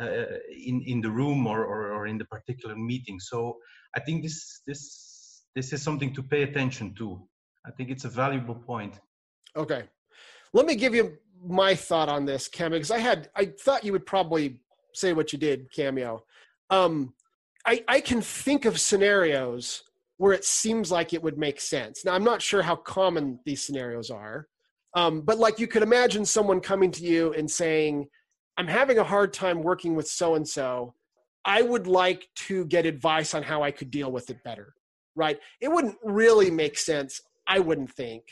uh, 0.00 0.36
in 0.66 0.82
in 0.86 1.00
the 1.00 1.10
room 1.10 1.46
or, 1.46 1.64
or, 1.64 1.92
or 1.92 2.06
in 2.06 2.18
the 2.18 2.26
particular 2.26 2.76
meeting. 2.76 3.18
So 3.18 3.56
i 3.96 4.00
think 4.00 4.22
this 4.22 4.60
this 4.66 4.80
this 5.54 5.72
is 5.72 5.82
something 5.82 6.14
to 6.14 6.22
pay 6.22 6.42
attention 6.42 6.94
to. 6.96 7.26
I 7.64 7.70
think 7.70 7.90
it's 7.90 8.04
a 8.04 8.16
valuable 8.22 8.54
point 8.54 9.00
okay 9.56 9.84
let 10.52 10.66
me 10.66 10.74
give 10.74 10.94
you 10.94 11.16
my 11.46 11.74
thought 11.74 12.08
on 12.08 12.24
this 12.24 12.48
cameo 12.48 12.78
because 12.78 12.90
i 12.90 12.98
had 12.98 13.28
i 13.36 13.44
thought 13.44 13.84
you 13.84 13.92
would 13.92 14.06
probably 14.06 14.58
say 14.92 15.12
what 15.12 15.32
you 15.32 15.38
did 15.38 15.70
cameo 15.72 16.22
um, 16.70 17.12
I, 17.66 17.84
I 17.88 18.00
can 18.00 18.22
think 18.22 18.64
of 18.64 18.80
scenarios 18.80 19.82
where 20.16 20.32
it 20.32 20.44
seems 20.44 20.90
like 20.90 21.12
it 21.12 21.22
would 21.22 21.38
make 21.38 21.60
sense. 21.60 22.04
Now, 22.04 22.14
I'm 22.14 22.24
not 22.24 22.42
sure 22.42 22.62
how 22.62 22.76
common 22.76 23.40
these 23.44 23.62
scenarios 23.62 24.10
are, 24.10 24.48
um, 24.94 25.22
but 25.22 25.38
like 25.38 25.58
you 25.58 25.66
could 25.66 25.82
imagine 25.82 26.24
someone 26.24 26.60
coming 26.60 26.90
to 26.92 27.02
you 27.02 27.32
and 27.32 27.50
saying, 27.50 28.06
I'm 28.56 28.66
having 28.66 28.98
a 28.98 29.04
hard 29.04 29.32
time 29.32 29.62
working 29.62 29.94
with 29.94 30.06
so 30.06 30.34
and 30.34 30.46
so. 30.46 30.94
I 31.44 31.62
would 31.62 31.86
like 31.86 32.28
to 32.48 32.66
get 32.66 32.84
advice 32.84 33.34
on 33.34 33.42
how 33.42 33.62
I 33.62 33.70
could 33.70 33.90
deal 33.90 34.12
with 34.12 34.28
it 34.28 34.42
better, 34.44 34.74
right? 35.16 35.38
It 35.60 35.68
wouldn't 35.68 35.96
really 36.04 36.50
make 36.50 36.76
sense, 36.76 37.22
I 37.46 37.60
wouldn't 37.60 37.90
think, 37.90 38.24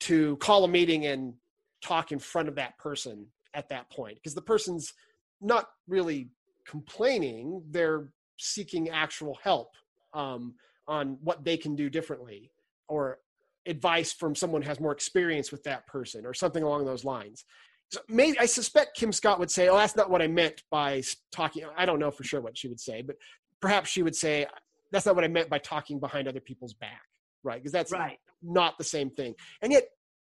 to 0.00 0.36
call 0.36 0.64
a 0.64 0.68
meeting 0.68 1.06
and 1.06 1.34
talk 1.82 2.12
in 2.12 2.18
front 2.18 2.48
of 2.48 2.54
that 2.56 2.76
person 2.78 3.26
at 3.54 3.68
that 3.68 3.90
point 3.90 4.16
because 4.16 4.34
the 4.34 4.42
person's 4.42 4.92
not 5.40 5.66
really 5.88 6.28
complaining 6.66 7.62
they're 7.70 8.10
seeking 8.38 8.88
actual 8.88 9.38
help 9.42 9.70
um, 10.14 10.54
on 10.88 11.18
what 11.22 11.44
they 11.44 11.56
can 11.56 11.74
do 11.76 11.90
differently 11.90 12.50
or 12.88 13.18
advice 13.66 14.12
from 14.12 14.34
someone 14.34 14.62
who 14.62 14.68
has 14.68 14.80
more 14.80 14.92
experience 14.92 15.52
with 15.52 15.62
that 15.64 15.86
person 15.86 16.24
or 16.24 16.34
something 16.34 16.62
along 16.62 16.84
those 16.84 17.04
lines. 17.04 17.44
So 17.90 18.00
maybe 18.08 18.38
I 18.38 18.46
suspect 18.46 18.96
Kim 18.96 19.12
Scott 19.12 19.38
would 19.38 19.50
say, 19.50 19.68
"Oh, 19.68 19.76
that's 19.76 19.96
not 19.96 20.10
what 20.10 20.22
I 20.22 20.28
meant 20.28 20.62
by 20.70 21.02
talking." 21.32 21.64
I 21.76 21.84
don't 21.84 21.98
know 21.98 22.10
for 22.10 22.24
sure 22.24 22.40
what 22.40 22.56
she 22.56 22.68
would 22.68 22.80
say, 22.80 23.02
but 23.02 23.16
perhaps 23.60 23.90
she 23.90 24.02
would 24.02 24.14
say, 24.14 24.46
"That's 24.92 25.06
not 25.06 25.16
what 25.16 25.24
I 25.24 25.28
meant 25.28 25.50
by 25.50 25.58
talking 25.58 25.98
behind 25.98 26.28
other 26.28 26.40
people's 26.40 26.72
back." 26.72 27.02
Right? 27.42 27.60
Because 27.60 27.72
that's 27.72 27.92
right. 27.92 28.18
Not 28.42 28.78
the 28.78 28.84
same 28.84 29.10
thing. 29.10 29.34
And 29.62 29.72
yet, 29.72 29.84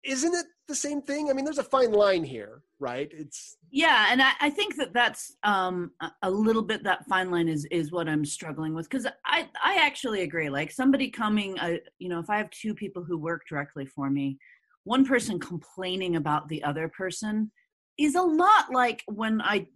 isn't 0.04 0.34
it 0.34 0.46
the 0.68 0.74
same 0.74 1.00
thing? 1.00 1.30
I 1.30 1.32
mean, 1.32 1.44
there's 1.44 1.58
a 1.58 1.64
fine 1.64 1.92
line 1.92 2.24
here, 2.24 2.62
right? 2.78 3.10
It's 3.12 3.56
yeah, 3.70 4.08
and 4.10 4.22
I, 4.22 4.32
I 4.40 4.50
think 4.50 4.76
that 4.76 4.92
that's 4.92 5.36
um, 5.42 5.92
a 6.22 6.30
little 6.30 6.62
bit 6.62 6.84
that 6.84 7.06
fine 7.06 7.30
line 7.30 7.48
is 7.48 7.66
is 7.70 7.90
what 7.90 8.08
I'm 8.08 8.24
struggling 8.24 8.74
with 8.74 8.88
because 8.88 9.06
I 9.24 9.48
I 9.62 9.76
actually 9.76 10.22
agree. 10.22 10.50
Like 10.50 10.70
somebody 10.70 11.10
coming, 11.10 11.58
uh, 11.58 11.76
you 11.98 12.08
know, 12.08 12.20
if 12.20 12.28
I 12.28 12.36
have 12.36 12.50
two 12.50 12.74
people 12.74 13.02
who 13.02 13.18
work 13.18 13.42
directly 13.48 13.86
for 13.86 14.10
me, 14.10 14.38
one 14.84 15.04
person 15.04 15.40
complaining 15.40 16.16
about 16.16 16.48
the 16.48 16.62
other 16.64 16.88
person 16.88 17.50
is 17.98 18.14
a 18.14 18.22
lot 18.22 18.72
like 18.72 19.02
when 19.06 19.40
I 19.40 19.66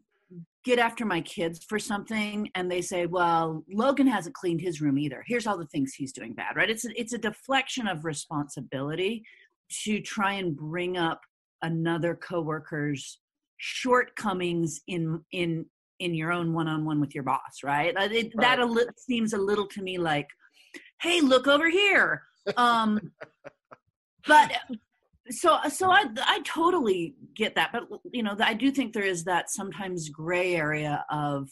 get 0.64 0.78
after 0.78 1.04
my 1.04 1.20
kids 1.20 1.64
for 1.64 1.78
something 1.78 2.50
and 2.54 2.70
they 2.70 2.80
say, 2.80 3.06
"Well, 3.06 3.64
Logan 3.70 4.06
hasn't 4.06 4.34
cleaned 4.34 4.60
his 4.60 4.80
room 4.80 4.98
either. 4.98 5.24
Here's 5.26 5.46
all 5.46 5.58
the 5.58 5.66
things 5.66 5.94
he's 5.94 6.12
doing 6.12 6.34
bad." 6.34 6.56
Right? 6.56 6.70
It's 6.70 6.84
a, 6.84 7.00
it's 7.00 7.12
a 7.12 7.18
deflection 7.18 7.86
of 7.86 8.04
responsibility 8.04 9.24
to 9.84 10.00
try 10.00 10.34
and 10.34 10.56
bring 10.56 10.96
up 10.96 11.20
another 11.62 12.14
coworker's 12.14 13.20
shortcomings 13.58 14.80
in 14.86 15.20
in 15.32 15.66
in 15.98 16.14
your 16.14 16.32
own 16.32 16.52
one-on-one 16.52 17.00
with 17.00 17.12
your 17.12 17.24
boss 17.24 17.62
right, 17.64 17.94
it, 17.96 18.12
right. 18.12 18.32
that 18.36 18.58
a 18.60 18.64
li- 18.64 18.86
seems 18.96 19.32
a 19.32 19.38
little 19.38 19.66
to 19.66 19.82
me 19.82 19.98
like 19.98 20.28
hey 21.02 21.20
look 21.20 21.48
over 21.48 21.68
here 21.68 22.22
um 22.56 23.00
but 24.28 24.52
so 25.30 25.58
so 25.68 25.90
i 25.90 26.04
i 26.24 26.40
totally 26.44 27.14
get 27.34 27.54
that 27.54 27.70
but 27.72 27.82
you 28.12 28.22
know 28.22 28.36
i 28.40 28.54
do 28.54 28.70
think 28.70 28.92
there 28.92 29.04
is 29.04 29.24
that 29.24 29.50
sometimes 29.50 30.08
gray 30.08 30.54
area 30.54 31.04
of 31.10 31.48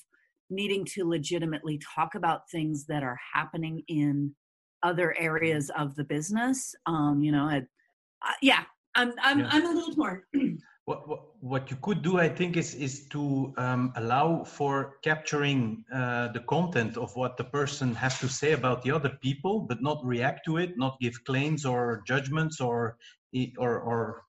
needing 0.50 0.84
to 0.84 1.08
legitimately 1.08 1.80
talk 1.94 2.14
about 2.14 2.48
things 2.50 2.86
that 2.86 3.02
are 3.02 3.18
happening 3.34 3.82
in 3.88 4.32
other 4.82 5.14
areas 5.18 5.70
of 5.76 5.94
the 5.96 6.04
business 6.04 6.74
um 6.86 7.22
you 7.22 7.32
know 7.32 7.44
I, 7.44 7.58
uh, 8.26 8.32
yeah 8.42 8.62
i'm 8.94 9.12
i'm 9.22 9.40
yeah. 9.40 9.48
i'm 9.50 9.66
a 9.66 9.72
little 9.72 9.94
torn 9.94 10.22
what, 10.84 11.08
what, 11.08 11.22
what 11.40 11.70
you 11.70 11.76
could 11.82 12.02
do 12.02 12.18
i 12.18 12.28
think 12.28 12.56
is 12.56 12.74
is 12.74 13.08
to 13.08 13.52
um, 13.56 13.92
allow 13.96 14.44
for 14.44 14.98
capturing 15.02 15.84
uh, 15.92 16.28
the 16.28 16.40
content 16.40 16.96
of 16.96 17.14
what 17.16 17.36
the 17.36 17.44
person 17.44 17.94
has 17.94 18.18
to 18.20 18.28
say 18.28 18.52
about 18.52 18.82
the 18.82 18.92
other 18.92 19.18
people 19.20 19.60
but 19.60 19.82
not 19.82 20.04
react 20.04 20.44
to 20.44 20.58
it 20.58 20.78
not 20.78 20.96
give 21.00 21.24
claims 21.24 21.66
or 21.66 22.02
judgments 22.06 22.60
or 22.60 22.96
or, 23.58 23.78
or 23.80 24.22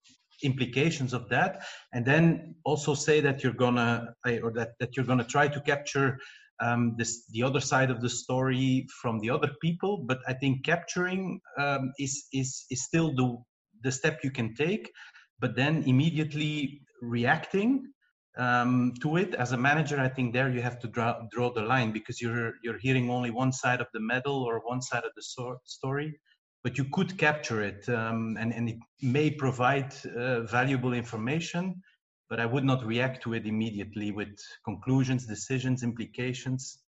implications 0.43 1.13
of 1.13 1.30
that. 1.30 1.63
And 1.93 2.06
then 2.06 2.56
also 2.63 2.93
say 2.93 3.22
that 3.22 3.43
you're 3.43 3.54
gonna 3.65 4.13
or 4.43 4.52
that, 4.54 4.72
that 4.80 4.96
you're 4.96 5.06
gonna 5.06 5.24
try 5.24 5.48
to 5.48 5.62
capture 5.62 6.20
um, 6.60 6.96
this 6.98 7.28
the 7.30 7.43
other 7.43 7.60
side 7.60 7.91
of 7.91 8.02
the 8.02 8.10
story 8.10 8.88
from 9.02 9.20
the 9.20 9.30
other 9.30 9.52
people. 9.62 10.04
But 10.08 10.20
i 10.28 10.34
think 10.34 10.65
capturing 10.65 11.39
um, 11.58 11.91
is 12.00 12.28
is 12.34 12.65
is 12.70 12.84
still 12.84 13.13
the 13.15 13.38
the 13.84 13.91
step 13.91 14.20
you 14.24 14.32
can 14.32 14.56
take. 14.56 14.91
But 15.39 15.56
then 15.56 15.84
immediately 15.84 16.82
reacting 17.02 17.93
um, 18.38 18.93
to 19.02 19.17
it 19.17 19.34
as 19.36 19.52
a 19.52 19.58
manager 19.58 20.00
i 20.00 20.08
think 20.08 20.34
there 20.34 20.50
you 20.50 20.62
have 20.62 20.80
to 20.80 20.88
draw, 20.88 21.22
draw 21.32 21.52
the 21.52 21.62
line 21.62 21.91
because 21.91 22.22
you're 22.22 22.54
you're 22.63 22.78
hearing 22.78 23.10
only 23.10 23.32
one 23.32 23.52
side 23.52 23.82
of 23.82 23.88
the 23.93 24.00
medal 24.00 24.43
or 24.43 24.62
one 24.74 24.82
side 24.82 25.04
of 25.04 25.12
the 25.15 25.24
so- 25.24 25.60
story 25.65 26.20
but 26.67 26.77
you 26.77 26.84
could 26.91 27.17
capture 27.17 27.62
it 27.63 27.88
um, 27.88 28.36
and, 28.38 28.53
and 28.53 28.67
it 28.67 28.80
may 29.01 29.32
provide 29.32 29.93
uh, 30.17 30.41
valuable 30.41 30.91
information 30.91 31.82
but 32.30 32.41
i 32.41 32.45
would 32.45 32.65
not 32.65 32.86
react 32.86 33.23
to 33.23 33.34
it 33.34 33.45
immediately 33.45 34.12
with 34.12 34.36
conclusions 34.65 35.25
decisions 35.25 35.82
implications. 35.82 36.80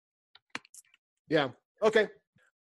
Yeah. 1.30 1.50
Okay. 1.82 2.10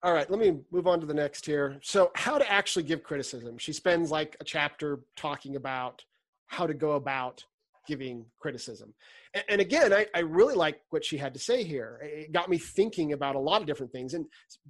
All 0.02 0.14
right. 0.14 0.30
Let 0.30 0.40
me 0.40 0.60
move 0.72 0.88
on 0.88 1.00
to 1.02 1.06
the 1.06 1.14
next 1.14 1.46
here. 1.46 1.78
So 1.84 2.12
how 2.16 2.38
to 2.40 2.52
actually 2.52 2.84
give 2.84 3.04
criticism? 3.04 3.58
She 3.60 3.74
spends 3.74 4.10
like 4.10 4.36
a 4.40 4.44
chapter 4.44 5.02
talking 5.16 5.56
about 5.56 6.04
how 6.48 6.66
to 6.66 6.74
go 6.74 6.94
about 6.94 7.46
giving 7.88 8.26
criticism. 8.40 8.94
And, 9.34 9.44
and 9.50 9.62
again, 9.62 9.94
I, 9.94 10.08
I, 10.16 10.20
really 10.20 10.56
like 10.56 10.80
what 10.90 11.04
she 11.04 11.18
had 11.18 11.34
to 11.34 11.40
say 11.40 11.64
here. 11.64 12.00
It 12.02 12.32
got 12.32 12.50
me 12.50 12.58
thinking 12.58 13.14
about 13.14 13.36
a 13.36 13.40
lot 13.40 13.62
of 13.62 13.68
different 13.68 13.92
things, 13.92 14.14
and 14.14 14.26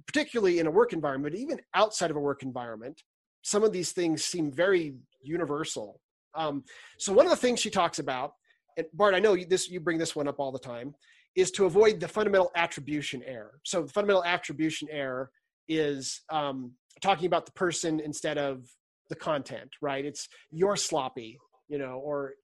particularly 0.06 0.58
in 0.58 0.66
a 0.66 0.70
work 0.70 0.92
environment, 0.92 1.34
even 1.34 1.60
outside 1.74 2.10
of 2.10 2.16
a 2.16 2.20
work 2.20 2.42
environment, 2.42 3.02
some 3.42 3.62
of 3.62 3.72
these 3.72 3.92
things 3.92 4.24
seem 4.24 4.50
very 4.50 4.94
universal. 5.22 6.00
Um, 6.34 6.64
so 6.98 7.12
one 7.12 7.26
of 7.26 7.30
the 7.30 7.36
things 7.36 7.60
she 7.60 7.70
talks 7.70 7.98
about, 7.98 8.32
and 8.76 8.86
Bart, 8.92 9.14
I 9.14 9.20
know 9.20 9.34
you, 9.34 9.46
this 9.46 9.68
you 9.70 9.80
bring 9.80 9.98
this 9.98 10.16
one 10.16 10.26
up 10.26 10.40
all 10.40 10.50
the 10.50 10.58
time, 10.58 10.94
is 11.36 11.50
to 11.52 11.66
avoid 11.66 12.00
the 12.00 12.08
fundamental 12.08 12.50
attribution 12.56 13.22
error. 13.24 13.60
So 13.64 13.82
the 13.82 13.92
fundamental 13.92 14.24
attribution 14.24 14.88
error 14.90 15.30
is 15.68 16.22
um, 16.30 16.72
talking 17.00 17.26
about 17.26 17.46
the 17.46 17.52
person 17.52 18.00
instead 18.00 18.38
of 18.38 18.66
the 19.08 19.16
content, 19.16 19.70
right? 19.80 20.04
It's 20.04 20.28
you're 20.50 20.76
sloppy, 20.76 21.38
you 21.68 21.78
know, 21.78 22.00
or 22.04 22.34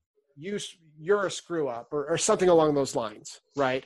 you 0.41 0.59
you're 0.99 1.27
a 1.27 1.31
screw 1.31 1.69
up 1.69 1.89
or, 1.93 2.07
or 2.09 2.19
something 2.19 2.49
along 2.49 2.75
those 2.75 2.97
lines 2.97 3.41
right? 3.57 3.85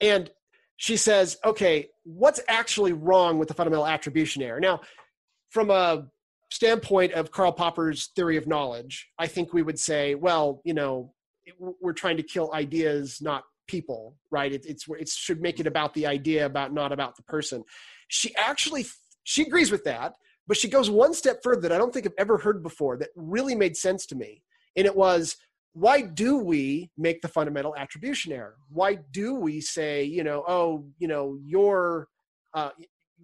And 0.00 0.30
she 0.76 0.96
says 0.96 1.38
okay 1.44 1.88
what's 2.04 2.40
actually 2.48 2.92
wrong 2.92 3.38
with 3.38 3.48
the 3.48 3.54
fundamental 3.54 3.86
attribution 3.86 4.42
error? 4.42 4.60
Now 4.60 4.80
from 5.50 5.70
a 5.70 6.06
standpoint 6.50 7.12
of 7.12 7.30
karl 7.30 7.52
popper's 7.52 8.10
theory 8.14 8.36
of 8.36 8.46
knowledge 8.46 9.08
i 9.18 9.26
think 9.26 9.54
we 9.54 9.62
would 9.62 9.80
say 9.80 10.14
well 10.14 10.60
you 10.66 10.74
know 10.74 11.10
we're 11.58 11.94
trying 11.94 12.18
to 12.18 12.22
kill 12.22 12.52
ideas 12.52 13.22
not 13.22 13.44
people 13.66 14.16
right? 14.30 14.52
It, 14.52 14.66
it's 14.66 14.86
it 14.88 15.08
should 15.08 15.40
make 15.40 15.60
it 15.60 15.66
about 15.66 15.94
the 15.94 16.06
idea 16.06 16.46
about 16.46 16.72
not 16.72 16.92
about 16.92 17.16
the 17.16 17.22
person. 17.22 17.64
She 18.08 18.34
actually 18.36 18.86
she 19.24 19.42
agrees 19.42 19.70
with 19.70 19.84
that 19.84 20.14
but 20.48 20.56
she 20.56 20.68
goes 20.68 20.90
one 20.90 21.14
step 21.14 21.40
further 21.42 21.60
that 21.60 21.72
i 21.72 21.78
don't 21.78 21.92
think 21.94 22.04
i've 22.04 22.12
ever 22.18 22.36
heard 22.36 22.60
before 22.62 22.96
that 22.96 23.10
really 23.14 23.54
made 23.54 23.76
sense 23.76 24.06
to 24.06 24.16
me. 24.16 24.42
And 24.76 24.86
it 24.86 24.96
was 24.96 25.36
why 25.74 26.02
do 26.02 26.36
we 26.36 26.90
make 26.98 27.22
the 27.22 27.28
fundamental 27.28 27.74
attribution 27.76 28.32
error? 28.32 28.56
Why 28.68 28.96
do 29.10 29.34
we 29.34 29.60
say, 29.60 30.04
you 30.04 30.22
know, 30.22 30.44
oh, 30.46 30.84
you 30.98 31.08
know, 31.08 31.38
you're 31.42 32.08
uh, 32.54 32.70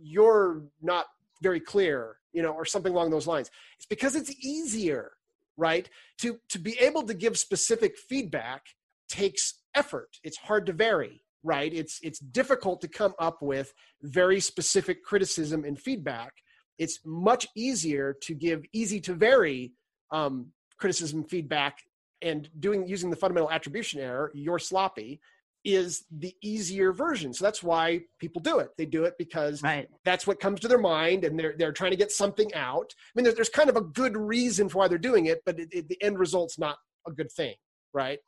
you're 0.01 0.63
not 0.81 1.07
very 1.43 1.61
clear, 1.61 2.17
you 2.33 2.43
know, 2.43 2.53
or 2.53 2.65
something 2.65 2.93
along 2.93 3.11
those 3.11 3.27
lines? 3.27 3.51
It's 3.77 3.87
because 3.87 4.17
it's 4.17 4.35
easier, 4.45 5.13
right? 5.57 5.89
To 6.19 6.39
to 6.49 6.59
be 6.59 6.79
able 6.81 7.03
to 7.03 7.15
give 7.15 7.39
specific 7.39 7.99
feedback 7.99 8.63
takes 9.09 9.61
effort. 9.75 10.17
It's 10.25 10.39
hard 10.39 10.65
to 10.67 10.73
vary, 10.73 11.23
right? 11.43 11.73
It's 11.73 11.99
it's 12.03 12.19
difficult 12.19 12.81
to 12.81 12.89
come 12.89 13.13
up 13.19 13.43
with 13.43 13.75
very 14.03 14.41
specific 14.41 15.05
criticism 15.05 15.65
and 15.65 15.79
feedback. 15.79 16.33
It's 16.79 17.01
much 17.05 17.47
easier 17.55 18.17
to 18.23 18.35
give 18.35 18.65
easy 18.73 19.01
to 19.01 19.13
vary 19.13 19.73
um, 20.11 20.53
criticism 20.79 21.25
feedback 21.25 21.79
and 22.23 22.49
doing 22.59 22.87
using 22.87 23.11
the 23.11 23.17
fundamental 23.17 23.51
attribution 23.51 24.01
error 24.01 24.31
you're 24.35 24.59
sloppy 24.59 25.21
is 25.65 26.05
the 26.11 26.35
easier 26.41 26.93
version. 26.93 27.35
So 27.35 27.45
that's 27.45 27.65
why 27.65 28.03
people 28.21 28.41
do 28.41 28.61
it. 28.61 28.71
They 28.79 28.87
do 28.87 29.05
it 29.05 29.15
because 29.19 29.61
right. 29.61 29.89
that's 30.05 30.25
what 30.25 30.39
comes 30.39 30.61
to 30.61 30.69
their 30.69 30.79
mind 30.79 31.25
and 31.25 31.39
they're 31.39 31.55
they're 31.59 31.73
trying 31.73 31.91
to 31.91 31.97
get 31.97 32.13
something 32.13 32.53
out. 32.55 32.95
I 32.97 33.11
mean 33.17 33.25
there's, 33.25 33.35
there's 33.35 33.49
kind 33.49 33.69
of 33.69 33.77
a 33.77 33.83
good 33.83 34.17
reason 34.17 34.69
for 34.69 34.79
why 34.79 34.89
they're 34.89 34.99
doing 34.99 35.27
it 35.27 35.43
but 35.45 35.59
it, 35.59 35.69
it, 35.73 35.89
the 35.89 36.01
end 36.03 36.19
result's 36.19 36.59
not 36.59 36.79
a 37.07 37.13
good 37.13 37.31
thing 37.31 37.55
right? 37.93 38.19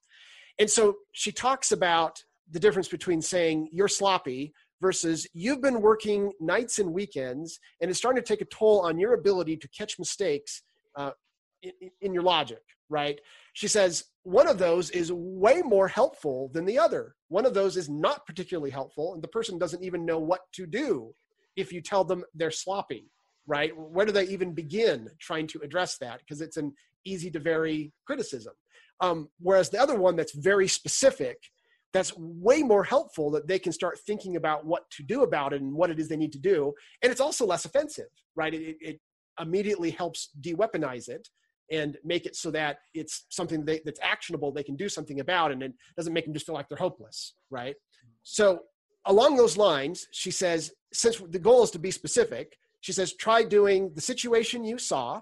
And 0.59 0.68
so 0.68 0.96
she 1.12 1.33
talks 1.33 1.72
about 1.72 2.22
the 2.50 2.61
difference 2.61 2.88
between 2.88 3.22
saying 3.22 3.68
you're 3.72 3.88
sloppy 3.88 4.53
versus 4.81 5.26
you've 5.33 5.61
been 5.61 5.81
working 5.81 6.33
nights 6.40 6.79
and 6.79 6.92
weekends 6.92 7.61
and 7.81 7.90
it's 7.90 7.98
starting 7.98 8.22
to 8.22 8.26
take 8.26 8.40
a 8.40 8.46
toll 8.46 8.81
on 8.81 8.98
your 8.98 9.14
ability 9.14 9.57
to 9.59 9.68
catch 9.68 9.98
mistakes 9.98 10.62
uh, 10.96 11.12
in, 11.62 11.72
in 12.00 12.12
your 12.12 12.22
logic 12.22 12.62
right 12.88 13.20
she 13.54 13.68
says 13.68 14.04
one 14.22 14.48
of 14.48 14.58
those 14.58 14.90
is 14.90 15.12
way 15.12 15.62
more 15.62 15.88
helpful 15.88 16.50
than 16.52 16.64
the 16.64 16.78
other. 16.78 17.14
One 17.28 17.46
of 17.46 17.54
those 17.54 17.76
is 17.76 17.88
not 17.88 18.26
particularly 18.26 18.70
helpful, 18.70 19.14
and 19.14 19.22
the 19.22 19.28
person 19.28 19.58
doesn't 19.58 19.84
even 19.84 20.04
know 20.04 20.18
what 20.18 20.40
to 20.54 20.66
do 20.66 21.12
if 21.56 21.72
you 21.72 21.80
tell 21.80 22.04
them 22.04 22.24
they're 22.34 22.50
sloppy, 22.50 23.10
right? 23.46 23.72
Where 23.76 24.06
do 24.06 24.12
they 24.12 24.26
even 24.26 24.54
begin 24.54 25.08
trying 25.20 25.46
to 25.48 25.60
address 25.62 25.98
that? 25.98 26.20
Because 26.20 26.40
it's 26.40 26.56
an 26.56 26.72
easy 27.04 27.30
to 27.30 27.40
vary 27.40 27.92
criticism. 28.06 28.52
Um, 29.00 29.28
whereas 29.40 29.70
the 29.70 29.80
other 29.80 29.96
one 29.96 30.16
that's 30.16 30.34
very 30.34 30.68
specific, 30.68 31.38
that's 31.92 32.16
way 32.16 32.62
more 32.62 32.84
helpful 32.84 33.30
that 33.32 33.48
they 33.48 33.58
can 33.58 33.72
start 33.72 33.98
thinking 34.06 34.36
about 34.36 34.64
what 34.64 34.88
to 34.90 35.02
do 35.02 35.22
about 35.22 35.52
it 35.52 35.60
and 35.60 35.72
what 35.72 35.90
it 35.90 35.98
is 35.98 36.08
they 36.08 36.16
need 36.16 36.32
to 36.32 36.38
do. 36.38 36.72
And 37.02 37.10
it's 37.10 37.20
also 37.20 37.46
less 37.46 37.64
offensive, 37.64 38.10
right? 38.36 38.54
It, 38.54 38.76
it 38.80 39.00
immediately 39.40 39.90
helps 39.90 40.28
de 40.40 40.54
weaponize 40.54 41.08
it 41.08 41.26
and 41.70 41.96
make 42.04 42.26
it 42.26 42.35
so 42.37 42.50
that 42.50 42.78
it's 42.94 43.24
something 43.28 43.64
they, 43.64 43.80
that's 43.85 44.00
actionable 44.02 44.52
they 44.52 44.62
can 44.62 44.76
do 44.76 44.88
something 44.88 45.20
about 45.20 45.52
and 45.52 45.62
it 45.62 45.72
doesn't 45.96 46.12
make 46.12 46.24
them 46.24 46.35
just 46.35 46.46
feel 46.46 46.54
like 46.54 46.68
they're 46.68 46.78
hopeless 46.78 47.35
right 47.50 47.76
so 48.22 48.61
along 49.06 49.37
those 49.37 49.56
lines, 49.56 50.06
she 50.12 50.30
says, 50.30 50.72
since 50.92 51.18
the 51.28 51.38
goal 51.38 51.62
is 51.62 51.70
to 51.72 51.78
be 51.78 51.90
specific, 51.90 52.56
she 52.80 52.92
says, 52.92 53.14
try 53.14 53.42
doing 53.42 53.92
the 53.94 54.00
situation 54.00 54.64
you 54.64 54.78
saw, 54.78 55.20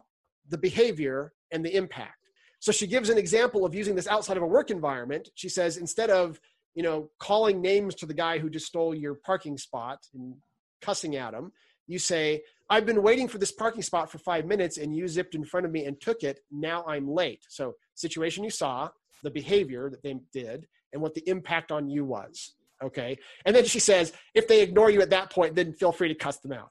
the 0.49 0.59
behavior, 0.59 1.33
and 1.51 1.65
the 1.65 1.75
impact. 1.75 2.15
So 2.61 2.73
she 2.73 2.87
gives 2.87 3.09
an 3.09 3.19
example 3.19 3.65
of 3.65 3.75
using 3.75 3.95
this 3.95 4.09
outside 4.09 4.37
of 4.37 4.43
a 4.43 4.47
work 4.47 4.71
environment. 4.71 5.29
She 5.35 5.49
says, 5.49 5.77
instead 5.77 6.11
of 6.11 6.41
you 6.75 6.83
know 6.83 7.11
calling 7.19 7.61
names 7.61 7.95
to 7.97 8.07
the 8.07 8.15
guy 8.15 8.39
who 8.39 8.51
just 8.51 8.67
stole 8.67 8.95
your 8.95 9.15
parking 9.15 9.57
spot 9.59 9.99
and 10.15 10.35
cussing 10.83 11.17
at 11.17 11.35
him, 11.35 11.53
you 11.89 11.99
say, 11.99 12.43
I've 12.71 12.87
been 12.87 13.03
waiting 13.03 13.27
for 13.27 13.39
this 13.39 13.51
parking 13.51 13.83
spot 13.83 14.13
for 14.13 14.19
five 14.19 14.45
minutes 14.45 14.77
and 14.77 14.95
you 14.95 15.09
zipped 15.09 15.35
in 15.35 15.45
front 15.45 15.67
of 15.67 15.73
me 15.73 15.87
and 15.87 16.01
took 16.01 16.23
it. 16.23 16.41
Now 16.53 16.85
I'm 16.87 17.09
late. 17.09 17.45
So, 17.49 17.75
situation 17.95 18.45
you 18.45 18.51
saw, 18.51 18.91
the 19.25 19.31
behavior 19.31 19.91
that 19.91 20.03
they 20.03 20.17
did, 20.33 20.69
and 20.93 21.03
what 21.03 21.15
the 21.15 21.29
impact 21.29 21.73
on 21.73 21.89
you 21.89 22.05
was. 22.05 22.55
Okay. 22.83 23.19
And 23.45 23.57
then 23.57 23.65
she 23.65 23.81
says, 23.81 24.13
if 24.35 24.47
they 24.47 24.63
ignore 24.63 24.91
you 24.91 25.01
at 25.01 25.11
that 25.11 25.31
point, 25.31 25.57
then 25.57 25.73
feel 25.73 25.93
free 25.93 26.09
to 26.09 26.15
cuss 26.15 26.39
them 26.39 26.53
out. 26.53 26.71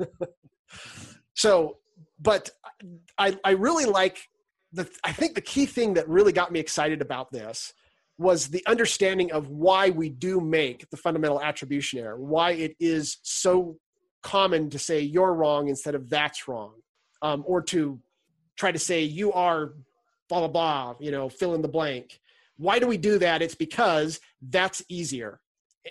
so, 1.34 1.78
but 2.20 2.50
I, 3.18 3.38
I 3.44 3.50
really 3.50 3.84
like 3.84 4.28
the, 4.72 4.88
I 5.04 5.12
think 5.12 5.34
the 5.34 5.42
key 5.42 5.66
thing 5.66 5.94
that 5.94 6.08
really 6.08 6.32
got 6.32 6.52
me 6.52 6.60
excited 6.60 7.02
about 7.02 7.30
this 7.30 7.74
was 8.18 8.48
the 8.48 8.64
understanding 8.66 9.32
of 9.32 9.48
why 9.48 9.90
we 9.90 10.08
do 10.08 10.40
make 10.40 10.88
the 10.90 10.96
fundamental 10.96 11.42
attribution 11.42 11.98
error, 11.98 12.16
why 12.16 12.52
it 12.52 12.74
is 12.80 13.18
so 13.22 13.76
common 14.22 14.70
to 14.70 14.78
say 14.78 15.00
you're 15.00 15.34
wrong 15.34 15.68
instead 15.68 15.94
of 15.94 16.08
that's 16.08 16.48
wrong, 16.48 16.74
um, 17.22 17.42
or 17.46 17.62
to 17.62 18.00
try 18.56 18.72
to 18.72 18.78
say 18.78 19.02
you 19.02 19.32
are 19.32 19.74
blah 20.28 20.40
blah 20.40 20.48
blah, 20.48 20.94
you 21.00 21.10
know, 21.10 21.28
fill 21.28 21.54
in 21.54 21.62
the 21.62 21.68
blank. 21.68 22.20
Why 22.56 22.78
do 22.78 22.86
we 22.86 22.96
do 22.96 23.18
that? 23.18 23.42
It's 23.42 23.54
because 23.54 24.20
that's 24.40 24.82
easier. 24.88 25.40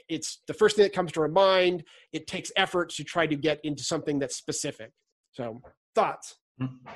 It's 0.08 0.42
the 0.48 0.54
first 0.54 0.76
thing 0.76 0.84
that 0.84 0.94
comes 0.94 1.12
to 1.14 1.22
our 1.22 1.28
mind. 1.28 1.84
It 2.14 2.28
takes 2.28 2.52
effort 2.56 2.90
to 2.92 3.04
try 3.04 3.28
to 3.28 3.36
get 3.36 3.60
into 3.64 3.84
something 3.84 4.20
that's 4.20 4.38
specific. 4.38 4.92
So, 5.32 5.62
thoughts? 5.96 6.36
Mm-hmm. 6.62 6.90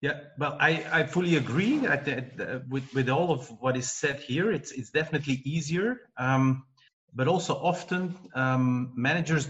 Yeah, 0.00 0.20
well, 0.38 0.56
I, 0.60 0.84
I 0.92 1.04
fully 1.04 1.36
agree 1.36 1.86
I, 1.86 1.96
with, 2.68 2.92
with 2.94 3.08
all 3.08 3.32
of 3.32 3.48
what 3.60 3.74
is 3.74 3.90
said 3.90 4.20
here. 4.20 4.52
It's, 4.52 4.70
it's 4.70 4.90
definitely 4.90 5.40
easier. 5.46 6.02
Um, 6.18 6.64
but 7.14 7.28
also 7.28 7.54
often 7.54 8.16
um, 8.34 8.92
managers 8.96 9.48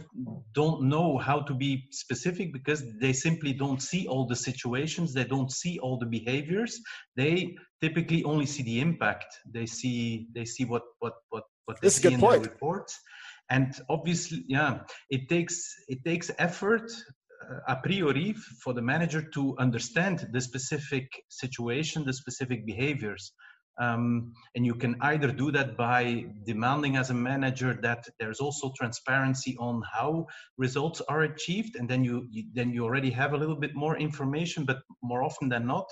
don't 0.52 0.82
know 0.82 1.16
how 1.16 1.40
to 1.40 1.54
be 1.54 1.88
specific 1.90 2.52
because 2.52 2.82
they 3.00 3.12
simply 3.12 3.52
don't 3.52 3.80
see 3.80 4.06
all 4.06 4.26
the 4.26 4.36
situations. 4.36 5.14
They 5.14 5.24
don't 5.24 5.50
see 5.50 5.78
all 5.78 5.98
the 5.98 6.06
behaviors. 6.06 6.78
They 7.16 7.56
typically 7.80 8.22
only 8.24 8.46
see 8.46 8.62
the 8.62 8.80
impact. 8.80 9.26
They 9.50 9.66
see 9.66 10.28
they 10.34 10.44
see 10.44 10.64
what 10.64 10.82
what 10.98 11.14
what 11.30 11.44
what 11.64 11.80
they 11.80 11.88
see 11.88 12.12
in 12.12 12.20
point. 12.20 12.42
the 12.42 12.50
reports. 12.50 13.00
And 13.50 13.74
obviously 13.88 14.44
yeah 14.48 14.80
it 15.10 15.28
takes 15.28 15.74
it 15.88 16.04
takes 16.04 16.30
effort 16.38 16.90
uh, 17.50 17.60
a 17.68 17.76
priori 17.76 18.34
for 18.62 18.72
the 18.74 18.82
manager 18.82 19.22
to 19.36 19.54
understand 19.58 20.28
the 20.32 20.40
specific 20.40 21.06
situation 21.28 22.04
the 22.04 22.12
specific 22.12 22.64
behaviors 22.66 23.32
um, 23.78 24.32
and 24.54 24.64
you 24.64 24.74
can 24.74 24.96
either 25.00 25.32
do 25.32 25.50
that 25.52 25.76
by 25.76 26.26
demanding 26.44 26.96
as 26.96 27.10
a 27.10 27.14
manager 27.14 27.78
that 27.82 28.06
there's 28.20 28.40
also 28.40 28.72
transparency 28.76 29.56
on 29.58 29.82
how 29.92 30.26
results 30.56 31.00
are 31.08 31.22
achieved, 31.22 31.76
and 31.76 31.88
then 31.88 32.04
you, 32.04 32.26
you 32.30 32.44
then 32.52 32.70
you 32.72 32.84
already 32.84 33.10
have 33.10 33.32
a 33.32 33.36
little 33.36 33.56
bit 33.56 33.74
more 33.74 33.96
information. 33.96 34.64
But 34.64 34.78
more 35.02 35.22
often 35.24 35.48
than 35.48 35.66
not, 35.66 35.86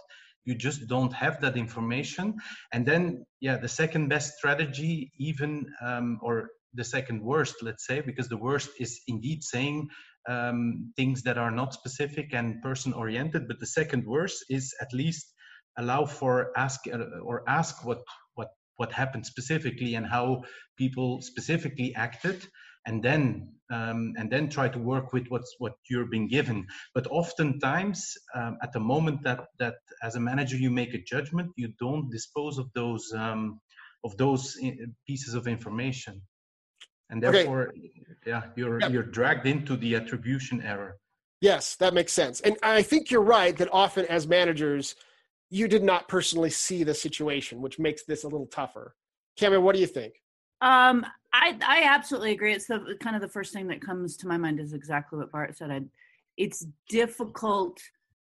you 0.44 0.54
just 0.54 0.86
don't 0.86 1.12
have 1.12 1.40
that 1.40 1.56
information. 1.56 2.34
And 2.72 2.86
then, 2.86 3.24
yeah, 3.40 3.56
the 3.56 3.68
second 3.68 4.08
best 4.08 4.34
strategy, 4.38 5.12
even 5.18 5.66
um, 5.84 6.18
or 6.22 6.50
the 6.74 6.84
second 6.84 7.22
worst, 7.22 7.56
let's 7.62 7.86
say, 7.86 8.00
because 8.00 8.28
the 8.28 8.36
worst 8.36 8.70
is 8.78 9.00
indeed 9.08 9.42
saying 9.42 9.88
um, 10.28 10.92
things 10.96 11.22
that 11.22 11.38
are 11.38 11.50
not 11.50 11.74
specific 11.74 12.32
and 12.32 12.62
person 12.62 12.92
oriented. 12.92 13.48
But 13.48 13.60
the 13.60 13.66
second 13.66 14.04
worst 14.06 14.44
is 14.48 14.74
at 14.80 14.92
least 14.92 15.32
allow 15.78 16.04
for 16.04 16.52
ask 16.56 16.80
uh, 16.92 16.98
or 17.22 17.42
ask 17.48 17.84
what 17.84 18.02
what 18.34 18.48
what 18.76 18.92
happened 18.92 19.24
specifically 19.26 19.94
and 19.94 20.06
how 20.06 20.42
people 20.76 21.20
specifically 21.22 21.94
acted 21.94 22.46
and 22.86 23.02
then 23.02 23.48
um, 23.72 24.12
and 24.16 24.30
then 24.30 24.48
try 24.48 24.68
to 24.68 24.78
work 24.78 25.12
with 25.12 25.26
what's 25.28 25.54
what 25.58 25.74
you're 25.88 26.06
being 26.06 26.28
given 26.28 26.66
but 26.94 27.06
oftentimes 27.10 28.12
um, 28.34 28.58
at 28.62 28.72
the 28.72 28.80
moment 28.80 29.22
that 29.22 29.46
that 29.58 29.74
as 30.02 30.14
a 30.16 30.20
manager 30.20 30.56
you 30.56 30.70
make 30.70 30.94
a 30.94 31.02
judgment 31.02 31.50
you 31.56 31.68
don't 31.80 32.10
dispose 32.10 32.58
of 32.58 32.68
those 32.74 33.12
um, 33.16 33.60
of 34.04 34.16
those 34.16 34.56
uh, 34.64 34.70
pieces 35.06 35.34
of 35.34 35.46
information 35.46 36.20
and 37.10 37.22
therefore 37.22 37.68
okay. 37.68 37.90
yeah 38.26 38.42
you're 38.56 38.80
yep. 38.80 38.90
you're 38.90 39.02
dragged 39.02 39.46
into 39.46 39.76
the 39.76 39.94
attribution 39.94 40.60
error 40.62 40.96
yes 41.40 41.76
that 41.76 41.94
makes 41.94 42.12
sense 42.12 42.40
and 42.40 42.56
i 42.62 42.82
think 42.82 43.10
you're 43.10 43.22
right 43.22 43.56
that 43.56 43.68
often 43.72 44.04
as 44.06 44.26
managers 44.26 44.96
you 45.52 45.68
did 45.68 45.84
not 45.84 46.08
personally 46.08 46.48
see 46.48 46.82
the 46.82 46.94
situation, 46.94 47.60
which 47.60 47.78
makes 47.78 48.04
this 48.04 48.24
a 48.24 48.28
little 48.28 48.46
tougher. 48.46 48.96
Cameo, 49.38 49.60
what 49.60 49.74
do 49.74 49.82
you 49.82 49.86
think? 49.86 50.14
Um, 50.62 51.04
I 51.34 51.58
I 51.62 51.82
absolutely 51.84 52.32
agree. 52.32 52.54
It's 52.54 52.66
the 52.66 52.96
kind 53.00 53.14
of 53.14 53.20
the 53.20 53.28
first 53.28 53.52
thing 53.52 53.66
that 53.68 53.82
comes 53.82 54.16
to 54.18 54.28
my 54.28 54.38
mind 54.38 54.60
is 54.60 54.72
exactly 54.72 55.18
what 55.18 55.30
Bart 55.30 55.54
said. 55.54 55.70
I, 55.70 55.82
it's 56.38 56.66
difficult 56.88 57.80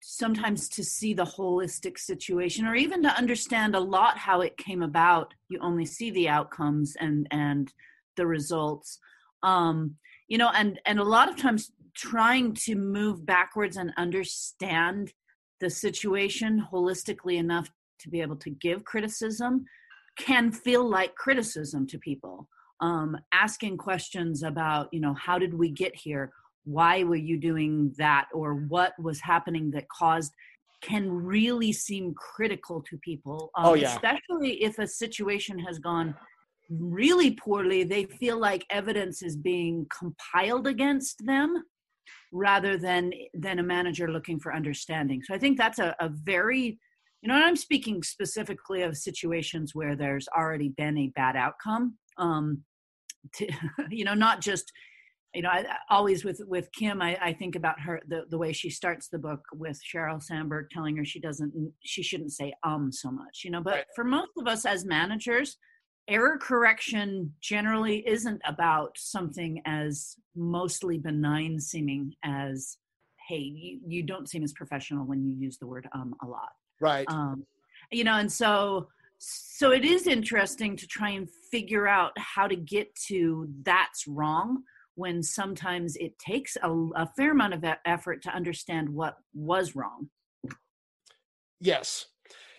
sometimes 0.01 0.67
to 0.69 0.84
see 0.84 1.13
the 1.13 1.23
holistic 1.23 1.97
situation 1.97 2.67
or 2.67 2.75
even 2.75 3.01
to 3.04 3.17
understand 3.17 3.75
a 3.75 3.80
lot 3.80 4.17
how 4.17 4.41
it 4.41 4.58
came 4.58 4.84
about. 4.84 5.34
You 5.47 5.60
only 5.62 5.86
see 5.86 6.12
the 6.12 6.28
outcomes 6.28 6.97
and 6.99 7.30
and 7.32 7.71
the 8.17 8.28
results. 8.28 8.99
Um, 9.41 9.95
you 10.28 10.38
know, 10.38 10.51
and 10.54 10.82
and 10.86 10.99
a 10.99 11.04
lot 11.04 11.30
of 11.30 11.38
times 11.38 11.71
trying 11.93 12.54
to 12.54 12.75
move 12.75 13.25
backwards 13.25 13.78
and 13.78 13.93
understand 13.95 15.13
the 15.60 15.70
situation 15.70 16.65
holistically 16.72 17.38
enough 17.38 17.70
to 18.00 18.10
be 18.10 18.22
able 18.22 18.36
to 18.38 18.50
give 18.50 18.84
criticism 18.84 19.65
can 20.18 20.52
feel 20.52 20.88
like 20.88 21.15
criticism 21.15 21.88
to 21.88 21.98
people. 21.98 22.48
Um, 22.82 23.18
asking 23.34 23.78
questions 23.78 24.44
about 24.44 24.89
you 24.91 25.00
know 25.00 25.13
how 25.13 25.39
did 25.39 25.54
we 25.54 25.70
get 25.70 25.96
here? 25.96 26.32
Why 26.65 27.04
were 27.04 27.15
you 27.15 27.38
doing 27.38 27.94
that? 27.98 28.28
Or 28.34 28.56
what 28.56 28.94
was 29.00 29.22
happening 29.22 29.72
that 29.72 29.88
caused 29.89 30.34
can 30.82 31.10
really 31.10 31.72
seem 31.72 32.13
critical 32.13 32.82
to 32.82 32.98
people 33.00 33.50
um, 33.56 33.65
oh, 33.65 33.74
yeah. 33.74 33.88
especially 33.94 34.63
if 34.63 34.78
a 34.78 34.88
situation 34.88 35.58
has 35.58 35.80
gone 35.80 36.13
really 36.70 37.32
poorly 37.32 37.84
they 37.84 38.06
feel 38.06 38.39
like 38.39 38.65
evidence 38.70 39.24
is 39.24 39.36
being 39.36 39.86
compiled 39.89 40.68
against 40.68 41.26
them 41.26 41.63
rather 42.32 42.78
than 42.78 43.12
than 43.34 43.60
a 43.60 43.63
manager 43.63 44.10
looking 44.10 44.39
for 44.39 44.54
understanding 44.54 45.22
so 45.24 45.34
i 45.34 45.38
think 45.38 45.58
that's 45.58 45.80
a, 45.80 45.96
a 46.00 46.10
very 46.10 46.80
you 47.22 47.30
know 47.30 47.36
i'm 47.36 47.56
speaking 47.56 48.04
specifically 48.04 48.82
of 48.82 48.98
situations 48.98 49.74
where 49.74 49.96
there's 49.96 50.28
already 50.38 50.70
been 50.70 50.98
a 50.98 51.12
bad 51.15 51.36
outcome 51.36 51.98
um 52.18 52.63
to, 53.34 53.48
you 53.89 54.06
know 54.06 54.13
not 54.13 54.41
just 54.41 54.72
you 55.34 55.41
know 55.41 55.50
I, 55.50 55.65
always 55.89 56.24
with 56.24 56.39
with 56.48 56.70
kim 56.72 57.02
I, 57.02 57.18
I 57.22 57.34
think 57.34 57.56
about 57.56 57.80
her 57.82 58.02
the, 58.08 58.24
the 58.30 58.38
way 58.38 58.54
she 58.54 58.70
starts 58.70 59.10
the 59.10 59.20
book 59.20 59.41
with 59.54 59.80
sheryl 59.84 60.22
sandberg 60.22 60.68
telling 60.72 60.96
her 60.98 61.06
she 61.06 61.20
doesn't 61.20 61.54
she 61.84 62.02
shouldn't 62.02 62.32
say 62.32 62.54
um 62.63 62.91
so 62.91 63.12
much 63.12 63.41
you 63.44 63.52
know 63.52 63.62
but 63.62 63.74
right. 63.74 63.86
for 63.96 64.04
most 64.04 64.32
of 64.38 64.48
us 64.48 64.65
as 64.65 64.86
managers 64.86 65.58
error 66.08 66.38
correction 66.38 67.34
generally 67.41 68.08
isn't 68.08 68.41
about 68.46 68.98
something 68.98 69.62
as 69.65 70.15
mostly 70.36 70.98
benign 70.98 71.60
seeming 71.60 72.13
as 72.24 72.78
hey 73.28 73.38
you, 73.38 73.80
you 73.88 74.04
don't 74.04 74.30
seem 74.30 74.44
as 74.44 74.54
professional 74.54 75.06
when 75.06 75.24
you 75.24 75.36
use 75.36 75.58
the 75.58 75.68
word 75.68 75.88
um 75.94 76.13
a 76.24 76.28
lot. 76.28 76.50
Right. 76.80 77.06
Um 77.10 77.46
you 77.91 78.04
know 78.04 78.15
and 78.15 78.32
so 78.32 78.88
so 79.18 79.72
it 79.72 79.86
is 79.86 80.08
interesting 80.08 80.76
to 80.76 80.88
try 80.88 81.12
and 81.12 81.30
figure 81.52 81.88
out 81.88 82.12
how 82.18 82.48
to 82.48 82.56
get 82.56 82.94
to 83.08 83.48
that's 83.63 84.08
wrong 84.08 84.63
when 84.96 85.22
sometimes 85.22 85.96
it 85.98 86.18
takes 86.20 86.58
a, 86.62 86.72
a 86.96 87.10
fair 87.18 87.32
amount 87.32 87.54
of 87.54 87.63
effort 87.86 88.22
to 88.24 88.30
understand 88.30 88.89
what 88.89 89.18
was 89.34 89.76
wrong. 89.76 90.10
Yes. 91.60 92.06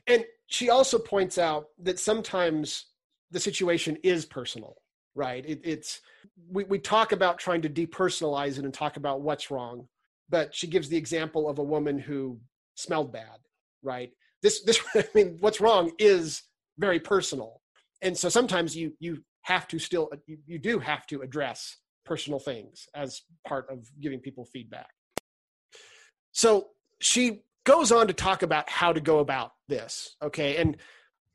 And 0.07 0.25
she 0.47 0.69
also 0.69 0.99
points 0.99 1.39
out 1.39 1.67
that 1.83 1.99
sometimes 1.99 2.87
the 3.31 3.41
situation 3.41 3.97
is 4.03 4.25
personal, 4.25 4.77
right? 5.15 5.45
It, 5.47 5.61
it's 5.65 6.01
we, 6.51 6.65
we 6.65 6.79
talk 6.79 7.13
about 7.13 7.39
trying 7.39 7.63
to 7.63 7.69
depersonalize 7.69 8.59
it 8.59 8.65
and 8.65 8.73
talk 8.73 8.97
about 8.97 9.23
what's 9.23 9.51
wrong, 9.51 9.89
but 10.29 10.55
she 10.55 10.67
gives 10.67 10.89
the 10.89 10.97
example 10.97 11.49
of 11.49 11.59
a 11.59 11.63
woman 11.63 11.99
who 11.99 12.39
smelled 12.75 13.13
bad, 13.13 13.39
right? 13.83 14.11
This 14.43 14.63
this 14.63 14.81
I 14.95 15.05
mean, 15.15 15.37
what's 15.41 15.61
wrong 15.61 15.93
is 15.99 16.43
very 16.79 17.01
personal, 17.01 17.61
and 18.03 18.17
so 18.17 18.29
sometimes 18.29 18.77
you 18.77 18.93
you 19.01 19.23
have 19.43 19.67
to 19.69 19.79
still 19.79 20.11
you, 20.27 20.39
you 20.47 20.59
do 20.59 20.79
have 20.79 21.07
to 21.07 21.23
address 21.23 21.77
personal 22.05 22.39
things 22.39 22.87
as 22.95 23.23
part 23.47 23.69
of 23.69 23.89
giving 24.01 24.21
people 24.21 24.45
feedback. 24.45 24.89
So 26.33 26.69
she 27.01 27.43
goes 27.65 27.91
on 27.91 28.07
to 28.07 28.13
talk 28.13 28.43
about 28.43 28.71
how 28.71 28.93
to 28.93 29.01
go 29.01 29.19
about 29.19 29.53
this, 29.69 30.17
okay, 30.23 30.57
and 30.57 30.77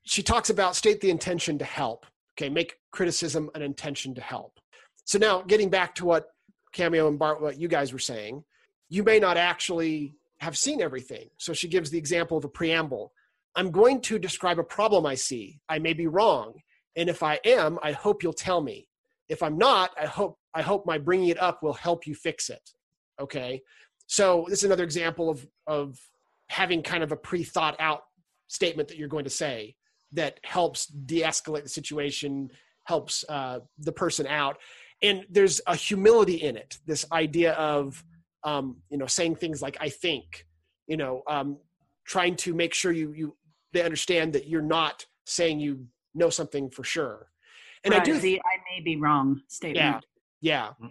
she 0.04 0.24
talks 0.24 0.50
about 0.50 0.76
state 0.76 1.02
the 1.02 1.10
intention 1.10 1.58
to 1.60 1.66
help. 1.66 2.06
Okay, 2.38 2.50
make 2.50 2.80
criticism 2.92 3.50
an 3.56 3.62
intention 3.62 4.16
to 4.16 4.22
help. 4.22 4.60
So 5.06 5.20
now 5.20 5.42
getting 5.42 5.70
back 5.70 5.96
to 5.96 6.06
what 6.06 6.28
Cameo 6.72 7.08
and 7.08 7.20
Bart, 7.20 7.42
what 7.42 7.60
you 7.60 7.68
guys 7.68 7.92
were 7.92 8.00
saying, 8.00 8.44
you 8.90 9.04
may 9.04 9.20
not 9.20 9.38
actually 9.38 10.16
have 10.40 10.58
seen 10.58 10.82
everything. 10.82 11.30
So 11.38 11.54
she 11.54 11.68
gives 11.68 11.90
the 11.90 11.98
example 11.98 12.38
of 12.38 12.46
a 12.46 12.50
preamble. 12.50 13.14
I'm 13.56 13.72
going 13.72 14.02
to 14.02 14.18
describe 14.18 14.60
a 14.60 14.64
problem 14.64 15.06
I 15.06 15.16
see. 15.16 15.60
I 15.70 15.80
may 15.80 15.94
be 15.94 16.08
wrong. 16.08 16.54
And 16.96 17.10
if 17.10 17.22
I 17.24 17.40
am, 17.46 17.78
I 17.84 17.92
hope 17.92 18.24
you'll 18.24 18.34
tell 18.34 18.62
me. 18.62 18.88
If 19.30 19.44
I'm 19.44 19.58
not, 19.58 19.92
I 20.00 20.06
hope 20.08 20.38
I 20.54 20.62
hope 20.62 20.86
my 20.86 20.98
bringing 20.98 21.30
it 21.30 21.42
up 21.42 21.64
will 21.64 21.74
help 21.74 22.06
you 22.06 22.16
fix 22.16 22.50
it. 22.50 22.72
Okay? 23.20 23.62
So 24.08 24.46
this 24.50 24.60
is 24.60 24.66
another 24.66 24.84
example 24.84 25.30
of 25.30 25.48
of 25.68 26.00
having 26.50 26.84
kind 26.84 27.04
of 27.04 27.12
a 27.12 27.16
pre-thought 27.16 27.78
out 27.80 28.04
statement 28.48 28.90
that 28.90 28.98
you're 28.98 29.08
going 29.08 29.24
to 29.24 29.30
say 29.30 29.76
that 30.14 30.40
helps 30.44 30.88
de-escalate 30.88 31.64
the 31.64 31.70
situation, 31.70 32.52
helps 32.86 33.24
uh, 33.30 33.60
the 33.80 33.92
person 33.92 34.28
out, 34.28 34.58
and 35.02 35.26
there's 35.30 35.62
a 35.68 35.76
humility 35.76 36.36
in 36.36 36.56
it. 36.56 36.78
This 36.86 37.06
idea 37.12 37.54
of 37.54 38.04
um, 38.44 38.78
you 38.90 38.98
know 38.98 39.08
saying 39.08 39.36
things 39.36 39.62
like 39.62 39.78
"I 39.80 39.90
think," 39.90 40.46
you 40.88 40.98
know, 40.98 41.24
um, 41.28 41.58
trying 42.06 42.36
to 42.38 42.54
make 42.54 42.74
sure 42.74 42.92
you 42.92 43.14
you 43.14 43.36
they 43.74 43.84
understand 43.84 44.34
that 44.34 44.48
you're 44.48 44.62
not 44.62 45.06
saying 45.26 45.60
you 45.60 45.86
know 46.14 46.30
something 46.30 46.70
for 46.70 46.84
sure. 46.84 47.28
And 47.84 47.94
right, 47.94 48.02
I 48.02 48.06
do 48.06 48.20
the 48.20 48.40
I 48.40 48.58
may 48.76 48.84
be 48.84 48.98
wrong 48.98 49.42
statement. 49.48 50.06
Yeah, 50.42 50.72
yeah. 50.82 50.88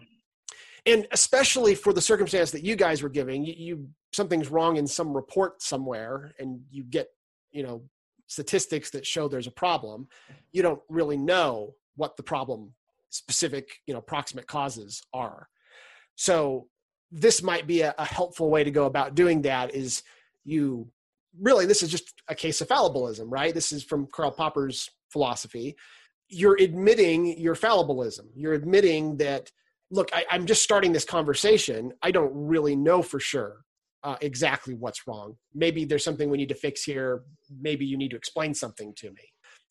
And 0.87 1.07
especially 1.13 1.75
for 1.75 1.93
the 1.93 2.01
circumstance 2.01 2.51
that 2.53 2.65
you 2.65 2.75
guys 2.75 3.03
were 3.03 3.11
giving, 3.11 3.45
you, 3.45 3.55
you 3.57 3.89
something's 4.13 4.49
wrong 4.49 4.77
in 4.77 4.87
some 4.87 5.15
report 5.15 5.63
somewhere, 5.63 6.33
and 6.39 6.61
you 6.71 6.85
get 6.85 7.09
you 7.53 7.63
know 7.63 7.83
statistics 8.31 8.91
that 8.91 9.05
show 9.05 9.27
there's 9.27 9.49
a 9.49 9.53
problem. 9.53 10.07
You 10.53 10.63
don't 10.63 10.81
really 10.89 11.17
know 11.17 11.75
what 11.97 12.17
the 12.17 12.23
problem 12.23 12.73
specific 13.11 13.69
you 13.87 13.93
know 13.93 14.01
proximate 14.01 14.47
causes 14.47 15.03
are. 15.13 15.49
So 16.15 16.69
this 17.11 17.43
might 17.43 17.67
be 17.67 17.81
a, 17.83 17.93
a 17.99 18.05
helpful 18.05 18.49
way 18.49 18.63
to 18.63 18.71
go 18.71 18.87
about 18.87 19.17
doing 19.17 19.43
that. 19.43 19.75
Is 19.75 20.05
you 20.45 20.89
really 21.41 21.67
this 21.67 21.83
is 21.83 21.91
just 21.91 22.23
a 22.29 22.35
case 22.35 22.61
of 22.61 22.69
fallibilism, 22.69 23.27
right? 23.29 23.53
This 23.53 23.73
is 23.73 23.83
from 23.83 24.07
Karl 24.07 24.31
Popper's 24.31 24.89
philosophy. 25.11 25.75
You're 26.29 26.57
admitting 26.61 27.37
your 27.37 27.57
fallibilism. 27.57 28.27
You're 28.37 28.55
admitting 28.55 29.17
that, 29.17 29.51
look, 29.91 30.09
I, 30.13 30.25
am 30.31 30.47
just 30.47 30.63
starting 30.63 30.93
this 30.93 31.05
conversation. 31.05 31.93
I 32.01 32.13
don't 32.13 32.31
really 32.33 32.77
know 32.77 33.03
for 33.03 33.19
sure 33.19 33.65
uh, 34.03 34.17
exactly 34.21 34.75
what's 34.75 35.07
wrong. 35.07 35.37
Maybe 35.55 35.85
there's 35.85 36.05
something 36.05 36.31
we 36.31 36.39
need 36.39 36.49
to 36.49 36.55
fix 36.55 36.83
here. 36.83 37.23
Maybe 37.61 37.85
you 37.85 37.97
need 37.97 38.11
to 38.11 38.17
explain 38.17 38.55
something 38.55 38.95
to 38.97 39.11
me. 39.11 39.23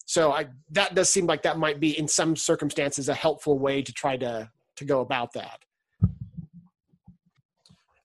So 0.05 0.31
I, 0.31 0.47
that 0.71 0.95
does 0.95 1.09
seem 1.09 1.27
like 1.27 1.43
that 1.43 1.57
might 1.57 1.79
be, 1.79 1.97
in 1.97 2.07
some 2.07 2.35
circumstances, 2.35 3.09
a 3.09 3.13
helpful 3.13 3.59
way 3.59 3.81
to 3.81 3.93
try 3.93 4.17
to 4.17 4.49
to 4.77 4.85
go 4.85 5.01
about 5.01 5.33
that. 5.33 5.59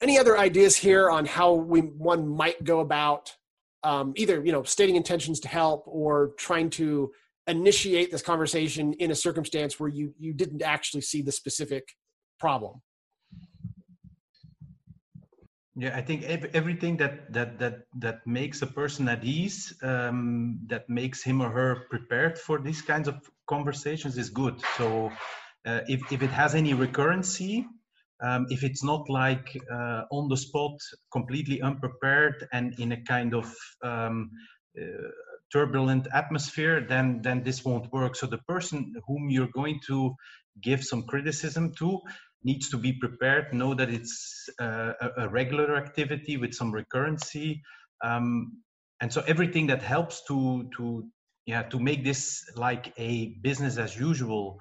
Any 0.00 0.18
other 0.18 0.36
ideas 0.36 0.76
here 0.76 1.08
on 1.08 1.24
how 1.24 1.54
we 1.54 1.80
one 1.80 2.28
might 2.28 2.62
go 2.64 2.80
about 2.80 3.32
um, 3.84 4.12
either 4.16 4.44
you 4.44 4.52
know 4.52 4.62
stating 4.64 4.96
intentions 4.96 5.40
to 5.40 5.48
help 5.48 5.84
or 5.86 6.32
trying 6.36 6.70
to 6.70 7.12
initiate 7.46 8.10
this 8.10 8.22
conversation 8.22 8.94
in 8.94 9.10
a 9.10 9.14
circumstance 9.14 9.78
where 9.78 9.88
you 9.88 10.14
you 10.18 10.32
didn't 10.32 10.62
actually 10.62 11.02
see 11.02 11.22
the 11.22 11.32
specific 11.32 11.88
problem 12.38 12.82
yeah 15.76 15.96
i 15.96 16.00
think 16.00 16.22
everything 16.54 16.96
that 16.96 17.32
that 17.32 17.58
that 17.58 17.78
that 17.98 18.26
makes 18.26 18.62
a 18.62 18.66
person 18.66 19.08
at 19.08 19.24
ease 19.24 19.74
um, 19.82 20.58
that 20.66 20.88
makes 20.88 21.22
him 21.22 21.40
or 21.42 21.50
her 21.50 21.86
prepared 21.90 22.38
for 22.38 22.60
these 22.60 22.82
kinds 22.82 23.08
of 23.08 23.16
conversations 23.46 24.16
is 24.16 24.30
good 24.30 24.60
so 24.76 25.10
uh, 25.66 25.80
if, 25.88 26.12
if 26.12 26.22
it 26.22 26.30
has 26.30 26.54
any 26.54 26.74
recurrency 26.74 27.64
um, 28.22 28.46
if 28.48 28.62
it's 28.62 28.84
not 28.84 29.08
like 29.10 29.56
uh, 29.70 30.02
on 30.10 30.28
the 30.28 30.36
spot, 30.36 30.80
completely 31.12 31.60
unprepared, 31.60 32.46
and 32.52 32.74
in 32.78 32.92
a 32.92 33.02
kind 33.02 33.34
of 33.34 33.54
um, 33.82 34.30
uh, 34.80 34.84
turbulent 35.52 36.06
atmosphere, 36.12 36.80
then 36.88 37.20
then 37.22 37.42
this 37.42 37.64
won't 37.64 37.92
work. 37.92 38.16
So 38.16 38.26
the 38.26 38.38
person 38.38 38.94
whom 39.06 39.30
you're 39.30 39.52
going 39.52 39.80
to 39.88 40.14
give 40.60 40.84
some 40.84 41.02
criticism 41.02 41.72
to 41.78 42.00
needs 42.44 42.68
to 42.70 42.76
be 42.76 42.92
prepared, 42.92 43.52
know 43.52 43.74
that 43.74 43.88
it's 43.90 44.48
uh, 44.60 44.92
a, 45.16 45.28
regular 45.28 45.76
activity 45.76 46.36
with 46.36 46.54
some 46.54 46.72
recurrency, 46.72 47.60
um, 48.02 48.58
and 49.00 49.12
so 49.12 49.22
everything 49.26 49.66
that 49.66 49.82
helps 49.82 50.22
to 50.28 50.68
to 50.76 51.04
yeah 51.46 51.62
to 51.62 51.78
make 51.78 52.04
this 52.04 52.44
like 52.56 52.92
a 52.98 53.34
business 53.42 53.76
as 53.78 53.96
usual 53.96 54.58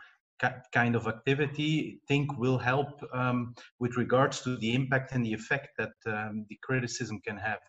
kind 0.74 0.96
of 0.96 1.08
activity 1.08 2.02
think 2.08 2.38
will 2.38 2.58
help 2.58 3.02
um, 3.13 3.56
with 3.80 3.96
regards 3.96 4.41
to 4.41 4.58
the 4.58 4.74
impact 4.74 5.13
and 5.13 5.26
the 5.26 5.34
effect 5.34 5.69
that 5.78 5.93
um, 6.06 6.46
the 6.50 6.58
criticism 6.62 7.19
can 7.26 7.38
have. 7.38 7.60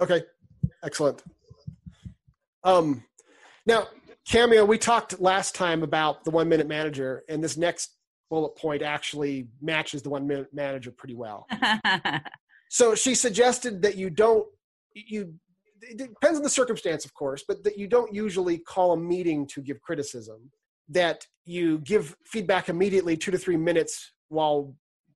Okay, 0.00 0.22
excellent. 0.82 1.22
Um, 2.64 3.04
now, 3.64 3.86
Cameo, 4.28 4.64
we 4.64 4.78
talked 4.78 5.20
last 5.20 5.54
time 5.54 5.82
about 5.82 6.24
the 6.24 6.30
one 6.30 6.48
minute 6.48 6.66
manager, 6.66 7.22
and 7.28 7.42
this 7.42 7.56
next 7.56 7.95
bullet 8.30 8.56
point 8.56 8.82
actually 8.82 9.48
matches 9.60 10.02
the 10.02 10.10
one 10.10 10.26
minute 10.26 10.48
manager 10.52 10.90
pretty 10.90 11.14
well. 11.14 11.46
so 12.68 12.94
she 12.94 13.14
suggested 13.14 13.82
that 13.82 13.96
you 13.96 14.10
don't, 14.10 14.46
you, 14.94 15.34
it 15.82 15.98
depends 15.98 16.38
on 16.38 16.42
the 16.42 16.50
circumstance, 16.50 17.04
of 17.04 17.14
course, 17.14 17.44
but 17.46 17.62
that 17.64 17.78
you 17.78 17.86
don't 17.86 18.12
usually 18.14 18.58
call 18.58 18.92
a 18.92 18.96
meeting 18.96 19.46
to 19.48 19.60
give 19.60 19.80
criticism 19.82 20.50
that 20.88 21.26
you 21.44 21.78
give 21.78 22.16
feedback 22.24 22.68
immediately 22.68 23.16
two 23.16 23.30
to 23.30 23.38
three 23.38 23.56
minutes 23.56 24.12
while 24.28 24.74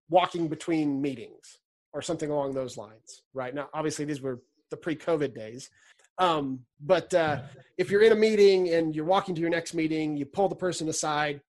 walking 0.09 0.49
between 0.49 1.01
meetings 1.01 1.59
or 1.93 2.03
something 2.03 2.31
along 2.31 2.53
those 2.53 2.77
lines 2.77 3.23
right 3.35 3.55
now 3.55 3.69
obviously 3.75 4.05
these 4.05 4.21
were 4.21 4.41
the 4.71 4.77
pre-covid 4.77 5.35
days 5.35 5.71
um, 6.19 6.61
but 6.81 7.13
uh, 7.15 7.41
if 7.79 7.91
you're 7.91 8.03
in 8.03 8.13
a 8.13 8.17
meeting 8.17 8.69
and 8.71 8.95
you're 8.95 9.07
walking 9.07 9.35
to 9.35 9.41
your 9.41 9.51
next 9.51 9.75
meeting 9.75 10.17
you 10.17 10.27
pull 10.27 10.49
the 10.49 10.55
person 10.55 10.89
aside 10.89 11.41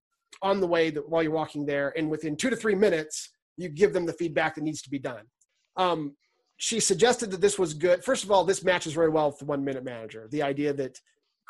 on 0.42 0.60
the 0.60 0.68
way 0.68 0.90
that 0.90 1.08
while 1.08 1.24
you're 1.24 1.32
walking 1.32 1.66
there 1.66 1.94
and 1.98 2.10
within 2.10 2.36
two 2.36 2.50
to 2.50 2.56
three 2.56 2.76
minutes 2.76 3.30
you 3.58 3.70
give 3.70 3.94
them 3.94 4.06
the 4.06 4.14
feedback 4.14 4.56
that 4.56 4.64
needs 4.64 4.82
to 4.82 4.90
be 4.90 5.00
done 5.00 5.24
um, 5.78 6.16
she 6.58 6.80
suggested 6.80 7.32
that 7.32 7.42
this 7.42 7.58
was 7.58 7.74
good 7.74 8.04
first 8.04 8.24
of 8.24 8.32
all 8.32 8.44
this 8.44 8.64
matches 8.64 8.94
very 8.94 9.10
well 9.10 9.28
with 9.28 9.40
the 9.40 9.46
one 9.46 9.64
minute 9.64 9.84
manager 9.84 10.28
the 10.32 10.42
idea 10.42 10.74
that 10.74 11.00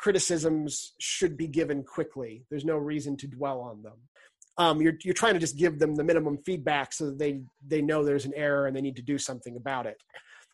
criticisms 0.02 0.94
should 0.98 1.36
be 1.36 1.46
given 1.46 1.84
quickly. 1.84 2.44
There's 2.50 2.64
no 2.64 2.76
reason 2.76 3.16
to 3.18 3.28
dwell 3.28 3.60
on 3.60 3.82
them. 3.84 3.92
Um, 4.58 4.82
you're 4.82 4.94
you're 5.04 5.14
trying 5.14 5.34
to 5.34 5.40
just 5.40 5.56
give 5.56 5.78
them 5.78 5.94
the 5.94 6.02
minimum 6.02 6.38
feedback 6.44 6.92
so 6.92 7.06
that 7.06 7.18
they 7.18 7.40
they 7.66 7.80
know 7.80 8.04
there's 8.04 8.24
an 8.24 8.34
error 8.34 8.66
and 8.66 8.76
they 8.76 8.80
need 8.80 8.96
to 8.96 9.02
do 9.02 9.16
something 9.16 9.56
about 9.56 9.86
it. 9.86 10.02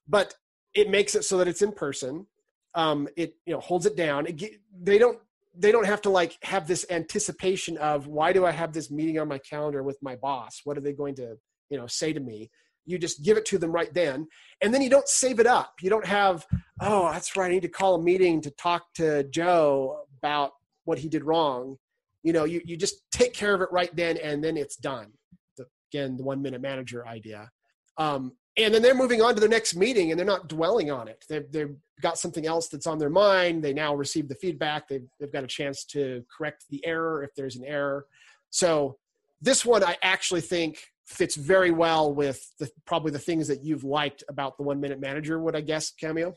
But 0.06 0.34
it 0.74 0.90
makes 0.90 1.14
it 1.14 1.24
so 1.24 1.38
that 1.38 1.48
it's 1.48 1.62
in 1.62 1.72
person. 1.72 2.26
Um, 2.74 3.08
it 3.16 3.34
you 3.46 3.54
know 3.54 3.60
holds 3.60 3.86
it 3.86 3.96
down. 3.96 4.26
It, 4.26 4.60
they 4.80 4.98
don't 4.98 5.18
they 5.58 5.72
don't 5.72 5.86
have 5.86 6.02
to 6.02 6.10
like 6.10 6.36
have 6.42 6.66
this 6.66 6.86
anticipation 6.90 7.76
of 7.78 8.06
why 8.06 8.32
do 8.32 8.46
I 8.46 8.52
have 8.52 8.72
this 8.72 8.90
meeting 8.90 9.18
on 9.18 9.28
my 9.28 9.38
calendar 9.38 9.82
with 9.82 9.98
my 10.02 10.16
boss? 10.16 10.60
What 10.64 10.78
are 10.78 10.80
they 10.80 10.92
going 10.92 11.16
to 11.16 11.36
you 11.70 11.78
know 11.78 11.86
say 11.86 12.12
to 12.12 12.20
me? 12.20 12.50
you 12.88 12.98
just 12.98 13.22
give 13.22 13.36
it 13.36 13.44
to 13.44 13.58
them 13.58 13.70
right 13.70 13.92
then 13.92 14.26
and 14.62 14.72
then 14.72 14.80
you 14.80 14.88
don't 14.88 15.08
save 15.08 15.38
it 15.38 15.46
up. 15.46 15.74
You 15.80 15.90
don't 15.90 16.06
have 16.06 16.46
oh 16.80 17.12
that's 17.12 17.36
right 17.36 17.50
i 17.50 17.50
need 17.50 17.62
to 17.62 17.68
call 17.68 17.96
a 17.96 18.02
meeting 18.02 18.40
to 18.40 18.50
talk 18.52 18.82
to 18.94 19.24
joe 19.24 20.04
about 20.18 20.52
what 20.84 20.98
he 20.98 21.08
did 21.08 21.22
wrong. 21.24 21.76
You 22.22 22.32
know 22.32 22.44
you, 22.44 22.60
you 22.64 22.76
just 22.76 23.02
take 23.12 23.34
care 23.34 23.54
of 23.54 23.60
it 23.60 23.68
right 23.70 23.94
then 23.94 24.16
and 24.16 24.42
then 24.42 24.56
it's 24.56 24.76
done. 24.76 25.12
The, 25.58 25.66
again 25.92 26.16
the 26.16 26.24
one 26.24 26.40
minute 26.42 26.62
manager 26.62 27.06
idea. 27.06 27.50
Um, 27.98 28.32
and 28.56 28.74
then 28.74 28.82
they're 28.82 28.94
moving 28.94 29.22
on 29.22 29.34
to 29.34 29.40
the 29.40 29.48
next 29.48 29.76
meeting 29.76 30.10
and 30.10 30.18
they're 30.18 30.26
not 30.26 30.48
dwelling 30.48 30.90
on 30.90 31.06
it. 31.08 31.24
They've, 31.28 31.50
they've 31.52 31.76
got 32.00 32.18
something 32.18 32.46
else 32.46 32.68
that's 32.68 32.86
on 32.86 32.98
their 32.98 33.10
mind 33.10 33.62
they 33.62 33.72
now 33.72 33.94
receive 33.94 34.28
the 34.28 34.34
feedback 34.34 34.88
they've, 34.88 35.06
they've 35.18 35.32
got 35.32 35.44
a 35.44 35.48
chance 35.48 35.84
to 35.84 36.24
correct 36.36 36.64
the 36.70 36.84
error 36.86 37.22
if 37.22 37.34
there's 37.34 37.56
an 37.56 37.64
error. 37.64 38.06
So 38.50 38.98
this 39.40 39.64
one 39.64 39.84
i 39.84 39.96
actually 40.02 40.40
think 40.40 40.78
fits 41.06 41.36
very 41.36 41.70
well 41.70 42.12
with 42.12 42.52
the, 42.58 42.68
probably 42.86 43.10
the 43.10 43.18
things 43.18 43.48
that 43.48 43.62
you've 43.62 43.84
liked 43.84 44.22
about 44.28 44.56
the 44.56 44.62
one 44.62 44.80
minute 44.80 45.00
manager 45.00 45.38
would 45.38 45.56
i 45.56 45.60
guess 45.60 45.90
cameo 45.90 46.34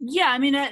yeah 0.00 0.28
i 0.28 0.38
mean 0.38 0.54
uh, 0.54 0.70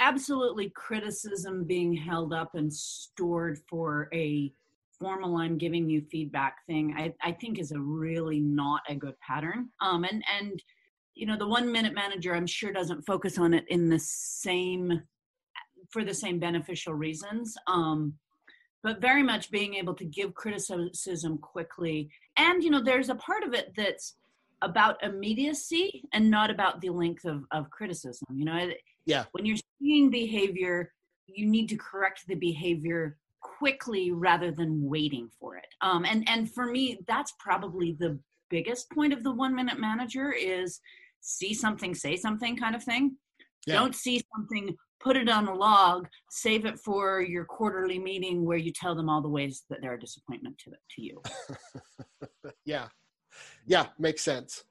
absolutely 0.00 0.70
criticism 0.70 1.64
being 1.64 1.92
held 1.92 2.32
up 2.32 2.54
and 2.54 2.72
stored 2.72 3.58
for 3.68 4.08
a 4.12 4.52
formal 4.98 5.36
i'm 5.36 5.58
giving 5.58 5.88
you 5.88 6.02
feedback 6.10 6.56
thing 6.66 6.94
i, 6.96 7.12
I 7.22 7.32
think 7.32 7.58
is 7.58 7.72
a 7.72 7.80
really 7.80 8.40
not 8.40 8.82
a 8.88 8.94
good 8.94 9.14
pattern. 9.20 9.68
Um 9.80 10.04
and 10.04 10.24
and 10.40 10.62
you 11.18 11.26
know 11.26 11.36
the 11.36 11.46
one 11.46 11.70
minute 11.70 11.94
manager 11.94 12.34
i'm 12.34 12.46
sure 12.46 12.72
doesn't 12.72 13.02
focus 13.02 13.38
on 13.38 13.52
it 13.52 13.64
in 13.68 13.88
the 13.88 13.98
same 13.98 15.02
for 15.90 16.04
the 16.04 16.14
same 16.14 16.38
beneficial 16.38 16.94
reasons 16.94 17.56
um 17.66 18.14
but 18.82 19.00
very 19.00 19.22
much 19.22 19.50
being 19.50 19.74
able 19.74 19.94
to 19.94 20.04
give 20.04 20.34
criticism 20.34 21.38
quickly. 21.38 22.10
And, 22.36 22.62
you 22.62 22.70
know, 22.70 22.82
there's 22.82 23.08
a 23.08 23.14
part 23.16 23.42
of 23.42 23.52
it 23.54 23.72
that's 23.76 24.14
about 24.62 25.02
immediacy 25.02 26.04
and 26.12 26.30
not 26.30 26.50
about 26.50 26.80
the 26.80 26.90
length 26.90 27.24
of, 27.24 27.44
of 27.50 27.70
criticism. 27.70 28.26
You 28.32 28.44
know, 28.44 28.70
yeah. 29.04 29.24
when 29.32 29.46
you're 29.46 29.58
seeing 29.80 30.10
behavior, 30.10 30.92
you 31.26 31.46
need 31.46 31.68
to 31.68 31.76
correct 31.76 32.26
the 32.26 32.34
behavior 32.34 33.18
quickly 33.40 34.12
rather 34.12 34.50
than 34.50 34.82
waiting 34.82 35.28
for 35.38 35.56
it. 35.56 35.66
Um, 35.80 36.04
and 36.04 36.28
and 36.28 36.52
for 36.52 36.66
me, 36.66 36.98
that's 37.06 37.34
probably 37.38 37.92
the 37.92 38.18
biggest 38.50 38.90
point 38.90 39.12
of 39.12 39.22
the 39.22 39.30
one 39.30 39.54
minute 39.54 39.78
manager 39.78 40.32
is 40.32 40.80
see 41.20 41.54
something, 41.54 41.94
say 41.94 42.16
something 42.16 42.56
kind 42.56 42.74
of 42.74 42.82
thing. 42.82 43.16
Yeah. 43.66 43.74
Don't 43.74 43.94
see 43.94 44.22
something, 44.34 44.74
put 45.00 45.16
it 45.16 45.28
on 45.28 45.48
a 45.48 45.54
log, 45.54 46.08
save 46.30 46.64
it 46.64 46.78
for 46.78 47.20
your 47.20 47.44
quarterly 47.44 47.98
meeting 47.98 48.44
where 48.44 48.58
you 48.58 48.72
tell 48.72 48.94
them 48.94 49.08
all 49.08 49.20
the 49.20 49.28
ways 49.28 49.64
that 49.68 49.80
they're 49.82 49.94
a 49.94 50.00
disappointment 50.00 50.56
to 50.58 50.70
to 50.70 51.02
you. 51.02 51.22
yeah, 52.64 52.88
yeah, 53.66 53.86
makes 53.98 54.22
sense. 54.22 54.64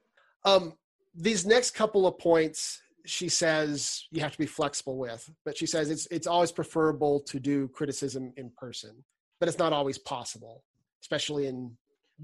Um, 0.44 0.74
these 1.14 1.46
next 1.46 1.72
couple 1.72 2.06
of 2.06 2.18
points 2.18 2.80
she 3.04 3.28
says 3.28 4.06
you 4.10 4.20
have 4.20 4.32
to 4.32 4.38
be 4.38 4.46
flexible 4.46 4.98
with 4.98 5.30
but 5.44 5.56
she 5.56 5.66
says 5.66 5.90
it's 5.90 6.06
it's 6.10 6.26
always 6.26 6.52
preferable 6.52 7.20
to 7.20 7.40
do 7.40 7.68
criticism 7.68 8.32
in 8.36 8.50
person 8.56 9.02
but 9.40 9.48
it's 9.48 9.58
not 9.58 9.72
always 9.72 9.98
possible 9.98 10.62
especially 11.02 11.46
in 11.46 11.72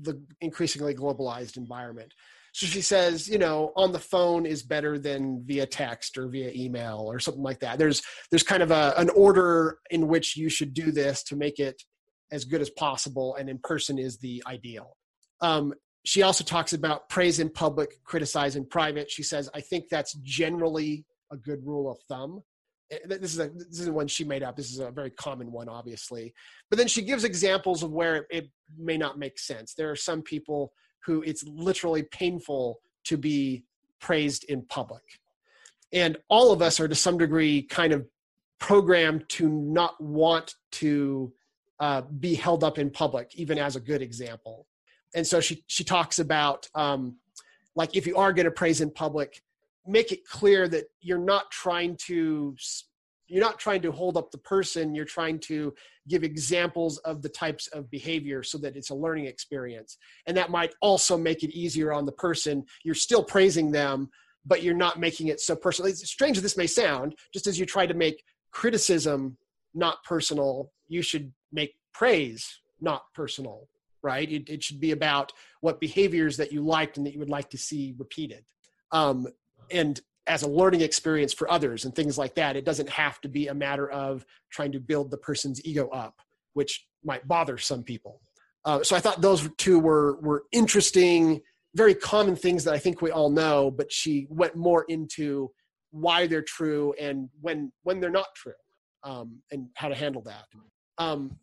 the 0.03 0.21
increasingly 0.41 0.95
globalized 0.95 1.57
environment 1.57 2.13
so 2.55 2.67
she 2.67 2.81
says 2.81 3.29
you 3.29 3.39
know 3.39 3.73
on 3.77 3.93
the 3.93 3.99
phone 3.99 4.47
is 4.47 4.63
better 4.63 4.99
than 4.99 5.43
via 5.45 5.67
text 5.67 6.17
or 6.17 6.29
via 6.29 6.51
email 6.55 7.05
or 7.07 7.19
something 7.19 7.43
like 7.43 7.61
that 7.61 7.79
there's 7.79 8.03
there's 8.31 8.43
kind 8.43 8.63
of 8.63 8.71
a, 8.71 8.95
an 8.97 9.11
order 9.11 9.79
in 9.91 10.09
which 10.09 10.37
you 10.37 10.49
should 10.49 10.73
do 10.73 10.91
this 10.91 11.23
to 11.23 11.37
make 11.37 11.59
it 11.59 11.83
as 12.31 12.45
good 12.45 12.61
as 12.61 12.71
possible 12.71 13.35
and 13.37 13.51
in 13.51 13.59
person 13.59 13.99
is 13.99 14.19
the 14.19 14.43
ideal 14.47 14.97
um, 15.41 15.75
she 16.05 16.23
also 16.23 16.45
talks 16.45 16.75
about 16.75 17.09
praise 17.09 17.41
in 17.41 17.49
public, 17.49 18.03
criticize 18.05 18.57
in 18.57 18.67
private. 18.67 19.11
She 19.11 19.23
says, 19.23 19.49
I 19.55 19.61
think 19.61 19.89
that's 19.89 20.13
generally 20.23 21.05
a 21.33 21.37
good 21.37 21.67
rule 21.67 21.91
of 21.91 21.99
thumb. 22.09 22.43
Eh, 22.91 22.99
this 23.07 23.33
is 23.33 23.39
a 23.39 23.49
this 23.49 23.81
isn't 23.81 23.95
one 23.95 24.07
she 24.07 24.25
made 24.25 24.43
up. 24.43 24.57
This 24.57 24.71
is 24.71 24.79
a 24.79 24.91
very 24.91 25.11
common 25.11 25.51
one, 25.51 25.69
obviously. 25.69 26.35
But 26.69 26.79
then 26.79 26.89
she 26.89 27.03
gives 27.03 27.25
examples 27.25 27.83
of 27.83 27.91
where 27.91 28.27
it 28.31 28.51
may 28.79 28.99
not 28.99 29.19
make 29.19 29.39
sense. 29.39 29.75
There 29.75 29.91
are 29.91 29.97
some 29.97 30.23
people 30.23 30.73
who 31.05 31.23
it's 31.23 31.45
literally 31.45 32.03
painful 32.03 32.81
to 33.05 33.17
be 33.17 33.65
praised 34.01 34.45
in 34.45 34.63
public, 34.63 35.03
and 35.93 36.17
all 36.29 36.53
of 36.53 36.63
us 36.63 36.81
are 36.81 36.89
to 36.89 36.95
some 36.95 37.19
degree 37.19 37.63
kind 37.63 37.93
of 37.93 38.07
programmed 38.59 39.29
to 39.29 39.49
not 39.49 40.01
want 40.03 40.55
to 40.73 41.33
uh, 41.81 42.03
be 42.21 42.35
held 42.35 42.65
up 42.65 42.79
in 42.79 42.91
public, 42.91 43.35
even 43.35 43.59
as 43.59 43.77
a 43.77 43.81
good 43.81 44.03
example. 44.03 44.67
And 45.15 45.27
so 45.27 45.41
she 45.41 45.65
she 45.67 45.85
talks 45.85 46.19
about 46.19 46.69
um, 46.75 47.17
like 47.77 47.97
if 47.97 48.07
you 48.07 48.17
are 48.17 48.33
going 48.33 48.47
to 48.47 48.51
praise 48.51 48.81
in 48.81 48.91
public 48.91 49.43
make 49.87 50.13
it 50.13 50.27
clear 50.27 50.69
that 50.69 50.85
you're 51.01 51.19
not 51.19 51.51
trying 51.51 51.97
to 52.07 52.57
you're 53.27 53.43
not 53.43 53.59
trying 53.59 53.83
to 53.83 53.91
hold 53.91 54.17
up 54.17 54.31
the 54.31 54.39
person 54.39 54.95
you're 54.95 55.05
trying 55.05 55.39
to 55.39 55.75
give 56.09 56.23
examples 56.23 56.99
of 56.99 57.23
the 57.23 57.29
types 57.29 57.67
of 57.69 57.91
behavior 57.91 58.43
so 58.43 58.59
that 58.59 58.77
it's 58.77 58.91
a 58.91 58.95
learning 58.95 59.27
experience 59.27 59.97
and 60.27 60.37
that 60.37 60.51
might 60.51 60.75
also 60.81 61.17
make 61.17 61.43
it 61.43 61.55
easier 61.57 61.93
on 61.93 62.05
the 62.05 62.13
person 62.13 62.65
you're 62.85 62.95
still 62.95 63.23
praising 63.23 63.71
them 63.71 64.09
but 64.47 64.63
you're 64.63 64.75
not 64.75 65.01
making 65.01 65.29
it 65.29 65.41
so 65.41 65.57
personal 65.57 65.91
it's 65.91 66.09
strange 66.09 66.37
as 66.37 66.43
this 66.43 66.57
may 66.57 66.67
sound 66.67 67.15
just 67.33 67.47
as 67.47 67.59
you 67.59 67.67
try 67.67 67.87
to 67.87 67.95
make 67.95 68.23
criticism 68.51 69.37
not 69.75 70.03
personal 70.05 70.71
you 70.89 71.03
should 71.03 71.33
make 71.53 71.75
praise 71.93 72.61
not 72.81 73.05
personal 73.15 73.69
right? 74.05 74.31
It, 74.31 74.49
it 74.49 74.63
should 74.63 74.79
be 74.79 74.93
about 74.93 75.33
what 75.63 75.81
behaviors 75.81 76.37
that 76.37 76.53
you 76.53 76.61
liked 76.61 76.99
and 76.99 77.07
that 77.07 77.15
you 77.15 77.19
would 77.19 77.31
like 77.31 77.51
to 77.51 77.59
see 77.59 77.95
repeated. 77.99 78.45
Um, 78.93 79.27
and 79.71 79.99
as 80.27 80.43
a 80.43 80.49
learning 80.49 80.81
experience 80.81 81.33
for 81.35 81.51
others 81.51 81.85
and 81.85 81.95
things 81.95 82.17
like 82.17 82.35
that, 82.35 82.57
it 82.57 82.65
doesn't 82.65 82.89
have 82.89 83.21
to 83.21 83.29
be 83.29 83.49
a 83.49 83.55
matter 83.55 83.91
of 83.91 84.25
trying 84.51 84.73
to 84.73 84.81
build 84.81 85.11
the 85.11 85.19
person's 85.19 85.65
ego 85.65 85.89
up, 85.89 86.15
which 86.55 86.87
might 87.05 87.27
bother 87.29 87.59
some 87.59 87.83
people. 87.83 88.21
Uh, 88.65 88.83
so 88.83 88.97
I 88.97 89.01
thought 89.01 89.21
those 89.21 89.49
two 89.59 89.79
were 89.79 90.19
were 90.21 90.45
interesting, 90.53 91.43
very 91.75 91.95
common 91.95 92.37
things 92.37 92.65
that 92.65 92.73
I 92.73 92.79
think 92.79 93.03
we 93.03 93.11
all 93.11 93.29
know. 93.29 93.71
But 93.71 93.93
she 93.93 94.27
went 94.31 94.57
more 94.57 94.87
into 94.89 95.51
why 95.91 96.27
they're 96.27 96.43
true 96.43 96.95
and 96.99 97.29
when 97.41 97.73
when 97.83 98.01
they're 98.01 98.11
not 98.11 98.35
true, 98.35 98.55
um, 99.03 99.41
and 99.51 99.69
how 99.75 99.89
to 99.89 99.95
handle 99.95 100.23
that. 100.23 100.47
Um, 100.97 101.37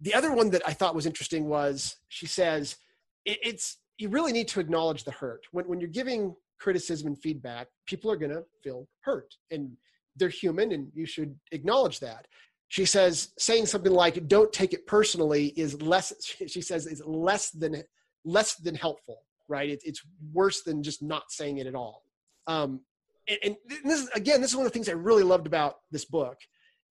the 0.00 0.14
other 0.14 0.32
one 0.32 0.50
that 0.50 0.62
I 0.66 0.72
thought 0.72 0.94
was 0.94 1.06
interesting 1.06 1.46
was 1.46 1.96
she 2.08 2.26
says 2.26 2.76
it, 3.24 3.38
it's 3.42 3.78
you 3.98 4.08
really 4.08 4.32
need 4.32 4.48
to 4.48 4.60
acknowledge 4.60 5.04
the 5.04 5.12
hurt 5.12 5.42
when 5.52 5.66
when 5.66 5.80
you're 5.80 5.88
giving 5.88 6.34
criticism 6.58 7.08
and 7.08 7.18
feedback. 7.18 7.68
People 7.86 8.10
are 8.10 8.16
going 8.16 8.32
to 8.32 8.44
feel 8.62 8.88
hurt, 9.00 9.34
and 9.50 9.72
they're 10.16 10.28
human, 10.28 10.72
and 10.72 10.88
you 10.94 11.06
should 11.06 11.34
acknowledge 11.52 12.00
that. 12.00 12.26
She 12.68 12.84
says 12.84 13.32
saying 13.38 13.66
something 13.66 13.92
like 13.92 14.26
"Don't 14.28 14.52
take 14.52 14.72
it 14.72 14.86
personally" 14.86 15.48
is 15.56 15.80
less. 15.82 16.12
She 16.46 16.60
says 16.60 16.86
is 16.86 17.02
less 17.04 17.50
than 17.50 17.82
less 18.24 18.56
than 18.56 18.74
helpful. 18.74 19.22
Right? 19.48 19.68
It, 19.68 19.82
it's 19.84 20.02
worse 20.32 20.62
than 20.62 20.82
just 20.82 21.02
not 21.02 21.30
saying 21.30 21.58
it 21.58 21.66
at 21.66 21.74
all. 21.74 22.02
Um, 22.46 22.80
and, 23.28 23.38
and 23.42 23.56
this 23.84 24.00
is 24.00 24.08
again, 24.14 24.40
this 24.40 24.50
is 24.50 24.56
one 24.56 24.66
of 24.66 24.72
the 24.72 24.76
things 24.76 24.88
I 24.88 24.92
really 24.92 25.22
loved 25.22 25.46
about 25.46 25.76
this 25.90 26.04
book 26.04 26.38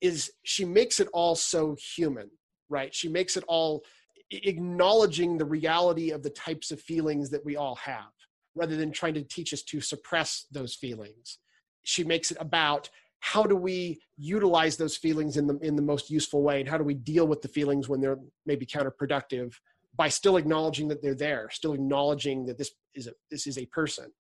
is 0.01 0.32
she 0.43 0.66
makes 0.66 0.99
it 0.99 1.07
all 1.14 1.34
so 1.34 1.76
human 1.95 2.30
right? 2.74 2.93
She 2.93 3.07
makes 3.07 3.38
it 3.38 3.43
all 3.47 3.84
acknowledging 4.32 5.38
the 5.38 5.45
reality 5.45 6.09
of 6.09 6.24
the 6.24 6.32
types 6.32 6.72
of 6.72 6.82
feelings 6.82 7.30
that 7.30 7.45
we 7.45 7.55
all 7.55 7.76
have 7.76 8.11
rather 8.55 8.75
than 8.75 8.91
trying 8.91 9.13
to 9.15 9.23
teach 9.23 9.53
us 9.53 9.61
to 9.63 9.81
suppress 9.81 10.45
those 10.51 10.73
feelings. 10.75 11.39
She 11.83 12.03
makes 12.03 12.31
it 12.31 12.37
about 12.39 12.89
how 13.19 13.43
do 13.43 13.55
we 13.55 14.01
utilize 14.17 14.75
those 14.75 14.97
feelings 14.97 15.37
in 15.37 15.47
the 15.47 15.57
in 15.59 15.75
the 15.75 15.81
most 15.81 16.09
useful 16.09 16.43
way 16.43 16.59
and 16.59 16.69
how 16.69 16.77
do 16.77 16.83
we 16.83 16.93
deal 16.93 17.25
with 17.25 17.41
the 17.41 17.47
feelings 17.47 17.87
when 17.87 18.01
they're 18.01 18.19
maybe 18.45 18.65
counterproductive 18.65 19.53
by 19.95 20.09
still 20.09 20.37
acknowledging 20.37 20.87
that 20.87 21.01
they're 21.01 21.15
there, 21.15 21.49
still 21.51 21.73
acknowledging 21.73 22.45
that 22.45 22.57
this 22.57 22.71
is 22.95 23.07
a 23.07 23.13
this 23.31 23.47
is 23.47 23.57
a 23.57 23.65
person. 23.67 24.11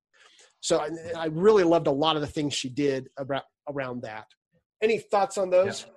So 0.61 0.79
I, 0.79 0.89
I 1.17 1.25
really 1.25 1.65
loved 1.65 1.87
a 1.87 1.91
lot 1.91 2.15
of 2.15 2.21
the 2.21 2.27
things 2.27 2.53
she 2.53 2.69
did 2.69 3.09
about 3.17 3.43
around 3.67 4.03
that. 4.03 4.27
Any 4.81 4.99
thoughts 4.99 5.37
on 5.37 5.49
those? 5.49 5.81
Yeah. 5.81 5.93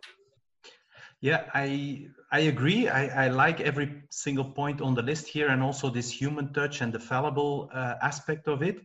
Yeah, 1.27 1.43
I 1.53 2.07
I 2.31 2.41
agree. 2.53 2.87
I, 2.87 3.25
I 3.25 3.29
like 3.31 3.61
every 3.61 4.05
single 4.11 4.45
point 4.45 4.81
on 4.81 4.95
the 4.95 5.03
list 5.03 5.27
here, 5.27 5.49
and 5.49 5.61
also 5.61 5.91
this 5.91 6.09
human 6.09 6.53
touch 6.53 6.83
and 6.83 6.93
the 6.93 7.01
fallible 7.01 7.69
uh, 7.75 7.95
aspect 8.01 8.47
of 8.47 8.63
it. 8.63 8.77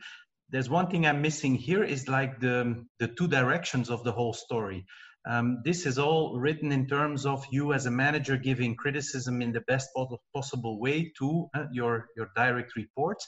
There's 0.50 0.68
one 0.68 0.90
thing 0.90 1.06
I'm 1.06 1.22
missing 1.22 1.54
here 1.54 1.84
is 1.84 2.08
like 2.08 2.40
the 2.40 2.84
the 2.98 3.10
two 3.10 3.28
directions 3.28 3.92
of 3.92 4.04
the 4.04 4.12
whole 4.12 4.34
story. 4.34 4.88
Um, 5.30 5.62
this 5.64 5.86
is 5.86 6.00
all 6.00 6.40
written 6.40 6.72
in 6.72 6.88
terms 6.88 7.28
of 7.28 7.46
you 7.52 7.74
as 7.74 7.86
a 7.86 7.92
manager 7.92 8.38
giving 8.38 8.76
criticism 8.76 9.44
in 9.44 9.52
the 9.52 9.62
best 9.62 9.90
possible 10.34 10.80
way 10.80 11.14
to 11.20 11.48
uh, 11.54 11.66
your 11.72 12.08
your 12.18 12.32
direct 12.36 12.76
reports 12.76 13.28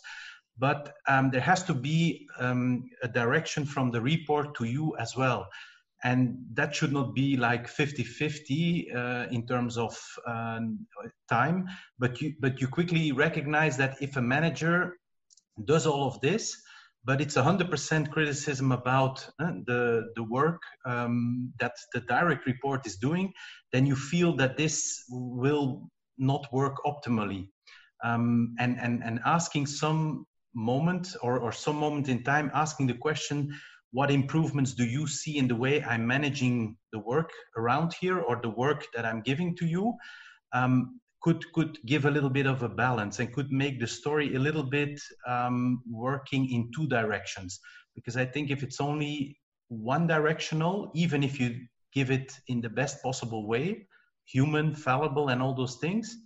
but 0.58 0.94
um, 1.08 1.32
there 1.32 1.42
has 1.42 1.64
to 1.64 1.74
be 1.74 2.28
um, 2.38 2.84
a 3.02 3.08
direction 3.08 3.66
from 3.66 3.90
the 3.90 4.00
report 4.00 4.56
to 4.56 4.66
you 4.66 4.96
as 5.00 5.16
well 5.18 5.48
and 6.04 6.38
that 6.54 6.76
should 6.76 6.92
not 6.92 7.14
be 7.16 7.38
like 7.38 7.68
50-50 7.68 8.96
uh, 8.96 9.28
in 9.32 9.46
terms 9.48 9.78
of 9.78 9.98
um, 10.28 10.86
time 11.30 11.66
but 12.00 12.22
you 12.22 12.34
but 12.40 12.60
you 12.62 12.68
quickly 12.68 13.12
recognize 13.12 13.78
that 13.78 13.96
if 14.02 14.18
a 14.18 14.22
manager 14.22 14.98
does 15.66 15.86
all 15.86 16.08
of 16.08 16.20
this 16.22 16.56
but 17.06 17.20
it's 17.20 17.36
100% 17.36 18.12
criticism 18.12 18.72
about 18.72 19.28
uh, 19.40 19.52
the 19.68 20.12
the 20.16 20.24
work 20.24 20.62
um, 20.86 21.52
that 21.60 21.74
the 21.94 22.02
direct 22.02 22.46
report 22.46 22.86
is 22.86 22.98
doing 22.98 23.32
then 23.72 23.86
you 23.86 23.96
feel 23.96 24.36
that 24.36 24.58
this 24.58 25.04
will 25.10 25.90
not 26.18 26.52
work 26.52 26.78
optimally. 26.86 27.50
Um, 28.04 28.56
and 28.60 28.80
and 28.80 29.04
and 29.04 29.20
asking 29.26 29.68
some 29.68 30.26
moment 30.54 31.16
or, 31.24 31.40
or 31.40 31.52
some 31.52 31.78
moment 31.78 32.10
in 32.10 32.24
time 32.24 32.52
asking 32.54 32.88
the 32.88 32.94
question 32.94 33.58
what 33.94 34.10
improvements 34.10 34.74
do 34.74 34.84
you 34.84 35.06
see 35.06 35.38
in 35.38 35.48
the 35.48 35.56
way 35.56 35.84
I'm 35.84 36.06
managing 36.06 36.76
the 36.92 37.00
work 37.00 37.30
around 37.56 37.94
here 37.94 38.20
or 38.20 38.40
the 38.42 38.50
work 38.50 38.88
that 38.96 39.06
I'm 39.06 39.22
giving 39.22 39.56
to 39.58 39.66
you? 39.68 39.94
Um, 40.52 41.00
could 41.22 41.46
could 41.54 41.78
give 41.86 42.06
a 42.06 42.12
little 42.12 42.30
bit 42.30 42.48
of 42.48 42.64
a 42.64 42.70
balance 42.70 43.20
and 43.20 43.32
could 43.32 43.52
make 43.52 43.80
the 43.80 43.88
story 43.88 44.36
a 44.36 44.40
little 44.40 44.64
bit 44.64 45.00
um, 45.28 45.84
working 45.90 46.50
in 46.50 46.72
two 46.76 46.88
directions. 46.88 47.60
Because 47.96 48.18
I 48.18 48.26
think 48.26 48.50
if 48.50 48.64
it's 48.64 48.82
only 48.82 49.40
one 49.70 50.08
directional, 50.08 50.92
even 50.96 51.24
if 51.24 51.40
you 51.40 51.56
give 51.94 52.10
it 52.10 52.34
in 52.48 52.62
the 52.62 52.70
best 52.70 53.02
possible 53.04 53.48
way, 53.48 53.88
human, 54.26 54.74
fallible, 54.74 55.30
and 55.30 55.40
all 55.42 55.54
those 55.54 55.76
things, 55.76 56.18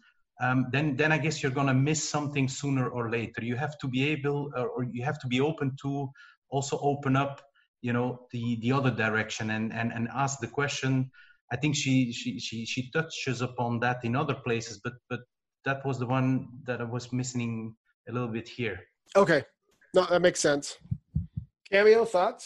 um, 0.41 0.67
then 0.71 0.95
then 0.95 1.11
I 1.11 1.17
guess 1.17 1.43
you're 1.43 1.57
gonna 1.59 1.73
miss 1.73 2.01
something 2.09 2.47
sooner 2.47 2.87
or 2.87 3.11
later. 3.11 3.43
You 3.43 3.57
have 3.57 3.77
to 3.79 3.89
be 3.89 4.07
able, 4.11 4.51
or 4.55 4.85
you 4.89 5.03
have 5.03 5.19
to 5.19 5.27
be 5.27 5.41
open 5.41 5.75
to 5.81 6.09
also 6.49 6.79
open 6.81 7.17
up 7.17 7.41
you 7.87 7.93
know 7.93 8.09
the 8.33 8.43
the 8.63 8.71
other 8.77 8.91
direction 9.05 9.45
and 9.55 9.71
and 9.79 9.93
and 9.95 10.09
ask 10.23 10.39
the 10.41 10.51
question. 10.59 11.09
I 11.53 11.55
think 11.55 11.73
she 11.81 12.11
she 12.11 12.37
she 12.45 12.65
she 12.65 12.81
touches 12.91 13.41
upon 13.41 13.79
that 13.79 13.99
in 14.03 14.13
other 14.23 14.37
places 14.47 14.81
but 14.83 14.95
but 15.09 15.21
that 15.67 15.79
was 15.87 15.97
the 15.97 16.09
one 16.17 16.29
that 16.67 16.79
i 16.81 16.87
was 16.95 17.05
missing 17.21 17.51
a 18.09 18.11
little 18.11 18.33
bit 18.37 18.47
here. 18.59 18.77
Okay. 19.23 19.41
No 19.95 20.01
that 20.11 20.21
makes 20.21 20.41
sense. 20.49 20.65
Cameo 21.71 22.03
thoughts? 22.03 22.43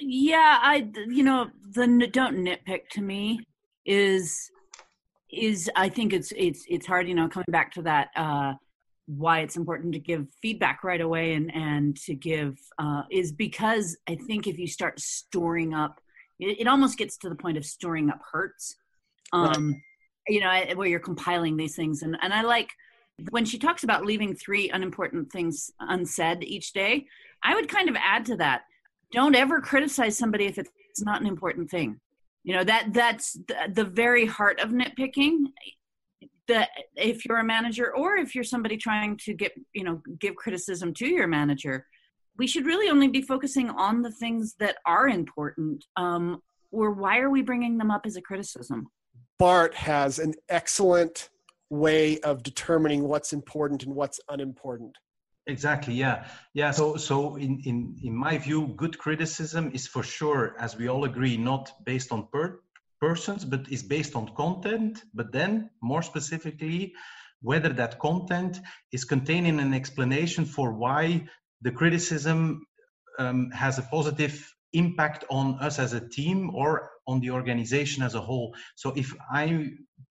Yeah 0.00 0.52
i 0.72 0.74
you 1.18 1.24
know 1.28 1.40
the 1.76 1.86
don't 2.18 2.38
nitpick 2.46 2.84
to 2.96 3.02
me 3.12 3.22
is 3.84 4.50
is 5.48 5.70
I 5.84 5.88
think 5.96 6.12
it's 6.18 6.30
it's 6.46 6.62
it's 6.74 6.86
hard, 6.86 7.08
you 7.08 7.16
know, 7.18 7.28
coming 7.28 7.52
back 7.58 7.68
to 7.76 7.82
that 7.90 8.08
uh 8.16 8.52
why 9.06 9.40
it's 9.40 9.56
important 9.56 9.92
to 9.92 9.98
give 9.98 10.26
feedback 10.40 10.84
right 10.84 11.00
away 11.00 11.34
and 11.34 11.54
and 11.54 11.96
to 11.96 12.14
give 12.14 12.58
uh 12.78 13.02
is 13.10 13.32
because 13.32 13.96
I 14.08 14.14
think 14.14 14.46
if 14.46 14.58
you 14.58 14.66
start 14.66 15.00
storing 15.00 15.74
up 15.74 16.00
it, 16.38 16.60
it 16.60 16.66
almost 16.66 16.98
gets 16.98 17.16
to 17.18 17.28
the 17.28 17.34
point 17.34 17.56
of 17.56 17.64
storing 17.64 18.10
up 18.10 18.20
hurts. 18.32 18.76
Um 19.32 19.72
right. 19.72 19.80
you 20.28 20.40
know, 20.40 20.76
where 20.76 20.88
you're 20.88 21.00
compiling 21.00 21.56
these 21.56 21.74
things 21.76 22.02
and 22.02 22.16
and 22.22 22.32
I 22.32 22.42
like 22.42 22.70
when 23.30 23.44
she 23.44 23.58
talks 23.58 23.84
about 23.84 24.04
leaving 24.04 24.34
three 24.34 24.70
unimportant 24.70 25.30
things 25.30 25.70
unsaid 25.80 26.42
each 26.42 26.72
day, 26.72 27.06
I 27.42 27.54
would 27.54 27.68
kind 27.68 27.88
of 27.88 27.96
add 27.96 28.24
to 28.26 28.36
that. 28.36 28.62
Don't 29.12 29.36
ever 29.36 29.60
criticize 29.60 30.16
somebody 30.16 30.46
if 30.46 30.58
it's 30.58 31.02
not 31.02 31.20
an 31.20 31.26
important 31.26 31.70
thing 31.70 32.00
you 32.44 32.54
know 32.54 32.64
that 32.64 32.92
that's 32.92 33.34
the, 33.34 33.56
the 33.72 33.84
very 33.84 34.26
heart 34.26 34.60
of 34.60 34.70
nitpicking 34.70 35.44
that 36.48 36.70
if 36.96 37.24
you're 37.24 37.38
a 37.38 37.44
manager 37.44 37.94
or 37.94 38.16
if 38.16 38.34
you're 38.34 38.44
somebody 38.44 38.76
trying 38.76 39.16
to 39.16 39.32
get 39.34 39.52
you 39.72 39.84
know 39.84 40.00
give 40.18 40.34
criticism 40.34 40.92
to 40.94 41.06
your 41.06 41.26
manager 41.26 41.86
we 42.36 42.46
should 42.46 42.66
really 42.66 42.88
only 42.88 43.08
be 43.08 43.22
focusing 43.22 43.70
on 43.70 44.02
the 44.02 44.10
things 44.10 44.54
that 44.58 44.76
are 44.86 45.08
important 45.08 45.84
um, 45.96 46.42
or 46.70 46.90
why 46.90 47.18
are 47.18 47.30
we 47.30 47.42
bringing 47.42 47.78
them 47.78 47.90
up 47.90 48.06
as 48.06 48.16
a 48.16 48.22
criticism? 48.22 48.88
Bart 49.38 49.74
has 49.74 50.18
an 50.18 50.34
excellent 50.48 51.28
way 51.68 52.18
of 52.20 52.42
determining 52.42 53.04
what's 53.04 53.32
important 53.32 53.82
and 53.84 53.94
what's 53.94 54.20
unimportant. 54.28 54.96
Exactly 55.46 55.94
yeah. 55.94 56.26
Yeah 56.54 56.70
so 56.70 56.96
so 56.96 57.36
in 57.36 57.60
in 57.64 57.96
in 58.02 58.16
my 58.16 58.38
view 58.38 58.68
good 58.76 58.96
criticism 58.96 59.72
is 59.74 59.86
for 59.88 60.02
sure 60.02 60.54
as 60.58 60.76
we 60.76 60.88
all 60.88 61.04
agree 61.04 61.36
not 61.36 61.72
based 61.84 62.12
on 62.12 62.28
per 62.32 62.60
persons 63.02 63.44
but 63.44 63.62
is 63.76 63.82
based 63.82 64.14
on 64.14 64.34
content 64.44 65.02
but 65.12 65.32
then 65.32 65.68
more 65.82 66.02
specifically 66.02 66.94
whether 67.42 67.70
that 67.70 67.98
content 67.98 68.60
is 68.92 69.04
containing 69.04 69.58
an 69.58 69.74
explanation 69.74 70.44
for 70.44 70.72
why 70.72 71.02
the 71.62 71.72
criticism 71.72 72.64
um, 73.18 73.50
has 73.50 73.78
a 73.78 73.88
positive 73.96 74.34
impact 74.72 75.24
on 75.28 75.58
us 75.60 75.78
as 75.78 75.92
a 75.92 76.08
team 76.08 76.50
or 76.54 76.90
on 77.06 77.20
the 77.20 77.30
organization 77.30 78.02
as 78.02 78.14
a 78.14 78.20
whole. 78.20 78.54
So 78.76 78.92
if 78.96 79.12
i 79.30 79.44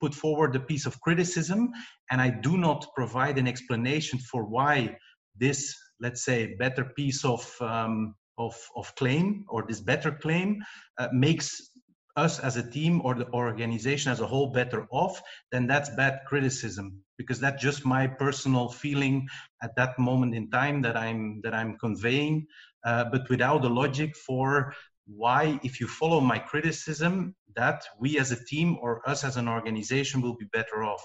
put 0.01 0.13
forward 0.13 0.55
a 0.55 0.59
piece 0.59 0.85
of 0.85 0.99
criticism 0.99 1.71
and 2.09 2.19
i 2.21 2.29
do 2.29 2.57
not 2.57 2.85
provide 2.95 3.37
an 3.37 3.47
explanation 3.47 4.19
for 4.19 4.43
why 4.43 4.97
this, 5.37 5.75
let's 5.99 6.23
say, 6.25 6.55
better 6.59 6.83
piece 6.83 7.23
of 7.23 7.41
um, 7.61 8.15
of, 8.37 8.55
of 8.75 8.93
claim 8.95 9.45
or 9.49 9.63
this 9.67 9.81
better 9.81 10.11
claim 10.11 10.63
uh, 10.97 11.07
makes 11.13 11.70
us 12.15 12.39
as 12.39 12.57
a 12.57 12.69
team 12.69 13.01
or 13.03 13.15
the 13.15 13.29
organization 13.31 14.11
as 14.11 14.19
a 14.19 14.27
whole 14.27 14.51
better 14.51 14.87
off, 14.91 15.21
then 15.51 15.67
that's 15.67 15.89
bad 15.89 16.21
criticism 16.27 17.01
because 17.17 17.39
that's 17.39 17.61
just 17.61 17.85
my 17.85 18.07
personal 18.07 18.69
feeling 18.69 19.27
at 19.61 19.75
that 19.75 19.97
moment 19.99 20.35
in 20.35 20.49
time 20.49 20.81
that 20.81 20.97
I'm 20.97 21.41
that 21.43 21.53
I'm 21.53 21.77
conveying, 21.77 22.47
uh, 22.85 23.05
but 23.05 23.29
without 23.29 23.61
the 23.61 23.69
logic 23.69 24.15
for 24.15 24.73
why, 25.07 25.59
if 25.63 25.79
you 25.79 25.87
follow 25.87 26.21
my 26.21 26.39
criticism, 26.39 27.35
that 27.55 27.83
we 27.99 28.17
as 28.17 28.31
a 28.31 28.45
team 28.45 28.77
or 28.81 29.07
us 29.09 29.23
as 29.23 29.37
an 29.37 29.47
organization 29.47 30.21
will 30.21 30.35
be 30.35 30.45
better 30.53 30.83
off, 30.83 31.03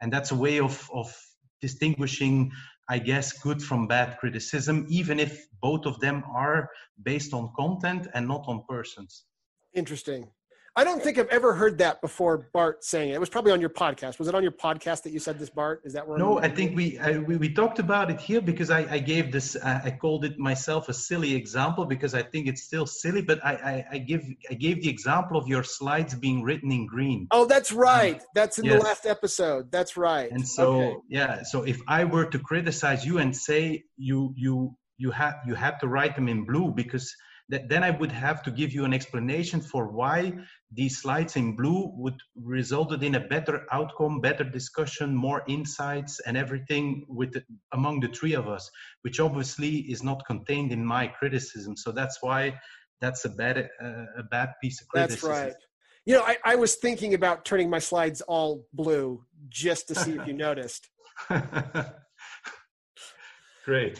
and 0.00 0.12
that's 0.12 0.32
a 0.32 0.36
way 0.36 0.60
of 0.60 0.90
of 0.92 1.14
distinguishing 1.60 2.52
I 2.88 2.98
guess, 2.98 3.32
good 3.32 3.62
from 3.62 3.86
bad 3.86 4.18
criticism, 4.18 4.86
even 4.90 5.18
if 5.18 5.46
both 5.62 5.86
of 5.86 6.00
them 6.00 6.22
are 6.34 6.68
based 7.02 7.32
on 7.32 7.52
content 7.56 8.08
and 8.12 8.28
not 8.28 8.44
on 8.46 8.64
persons. 8.68 9.24
Interesting. 9.72 10.30
I 10.76 10.82
don't 10.82 11.00
think 11.00 11.18
I've 11.18 11.28
ever 11.28 11.54
heard 11.54 11.78
that 11.78 12.00
before. 12.00 12.48
Bart 12.52 12.82
saying 12.82 13.10
it. 13.10 13.14
It 13.14 13.20
was 13.20 13.28
probably 13.28 13.52
on 13.52 13.60
your 13.60 13.70
podcast. 13.70 14.18
Was 14.18 14.26
it 14.26 14.34
on 14.34 14.42
your 14.42 14.50
podcast 14.50 15.04
that 15.04 15.12
you 15.12 15.20
said 15.20 15.38
this, 15.38 15.48
Bart? 15.48 15.82
Is 15.84 15.92
that 15.92 16.06
where? 16.06 16.18
No, 16.18 16.40
I 16.40 16.48
think 16.48 16.74
we, 16.74 16.98
I, 16.98 17.18
we, 17.18 17.36
we 17.36 17.52
talked 17.52 17.78
about 17.78 18.10
it 18.10 18.18
here 18.18 18.40
because 18.40 18.70
I, 18.70 18.80
I 18.90 18.98
gave 18.98 19.30
this. 19.30 19.54
Uh, 19.54 19.80
I 19.84 19.92
called 19.92 20.24
it 20.24 20.36
myself 20.36 20.88
a 20.88 20.94
silly 20.94 21.32
example 21.32 21.84
because 21.84 22.12
I 22.12 22.22
think 22.22 22.48
it's 22.48 22.64
still 22.64 22.86
silly. 22.86 23.22
But 23.22 23.44
I, 23.44 23.52
I, 23.52 23.86
I 23.92 23.98
give 23.98 24.24
I 24.50 24.54
gave 24.54 24.82
the 24.82 24.88
example 24.88 25.36
of 25.36 25.46
your 25.46 25.62
slides 25.62 26.12
being 26.16 26.42
written 26.42 26.72
in 26.72 26.86
green. 26.86 27.28
Oh, 27.30 27.44
that's 27.44 27.70
right. 27.70 28.20
That's 28.34 28.58
in 28.58 28.64
yes. 28.64 28.74
the 28.74 28.84
last 28.84 29.06
episode. 29.06 29.70
That's 29.70 29.96
right. 29.96 30.28
And 30.32 30.46
so 30.46 30.80
okay. 30.80 30.96
yeah, 31.08 31.42
so 31.44 31.62
if 31.62 31.80
I 31.86 32.02
were 32.02 32.26
to 32.26 32.38
criticize 32.40 33.06
you 33.06 33.18
and 33.18 33.36
say 33.36 33.84
you 33.96 34.34
you 34.36 34.76
you 34.98 35.12
had 35.12 35.34
you 35.46 35.54
had 35.54 35.78
to 35.80 35.86
write 35.86 36.16
them 36.16 36.28
in 36.28 36.44
blue 36.44 36.72
because 36.72 37.14
that 37.48 37.68
then 37.68 37.82
I 37.84 37.90
would 37.90 38.12
have 38.12 38.42
to 38.44 38.50
give 38.50 38.72
you 38.72 38.84
an 38.84 38.94
explanation 38.94 39.60
for 39.60 39.88
why 39.88 40.32
these 40.74 41.00
slides 41.00 41.36
in 41.36 41.56
blue 41.56 41.92
would 41.96 42.20
resulted 42.36 43.02
in 43.02 43.14
a 43.14 43.20
better 43.20 43.66
outcome, 43.72 44.20
better 44.20 44.44
discussion, 44.44 45.14
more 45.14 45.42
insights, 45.48 46.20
and 46.26 46.36
everything 46.36 47.04
with 47.08 47.32
the, 47.32 47.44
among 47.72 48.00
the 48.00 48.08
three 48.08 48.34
of 48.34 48.48
us, 48.48 48.70
which 49.02 49.20
obviously 49.20 49.78
is 49.90 50.02
not 50.02 50.24
contained 50.26 50.72
in 50.72 50.84
my 50.84 51.06
criticism. 51.06 51.76
So 51.76 51.92
that's 51.92 52.18
why 52.20 52.58
that's 53.00 53.24
a 53.24 53.30
bad 53.30 53.68
uh, 53.82 54.06
a 54.18 54.22
bad 54.30 54.54
piece 54.62 54.80
of 54.80 54.88
criticism. 54.88 55.30
That's 55.30 55.42
right. 55.42 55.54
You 56.06 56.14
know, 56.16 56.22
I, 56.22 56.36
I 56.44 56.54
was 56.56 56.74
thinking 56.74 57.14
about 57.14 57.44
turning 57.44 57.70
my 57.70 57.78
slides 57.78 58.20
all 58.22 58.66
blue 58.72 59.24
just 59.48 59.88
to 59.88 59.94
see 59.94 60.12
if 60.12 60.26
you 60.26 60.32
noticed. 60.48 60.88
Great. 63.64 63.98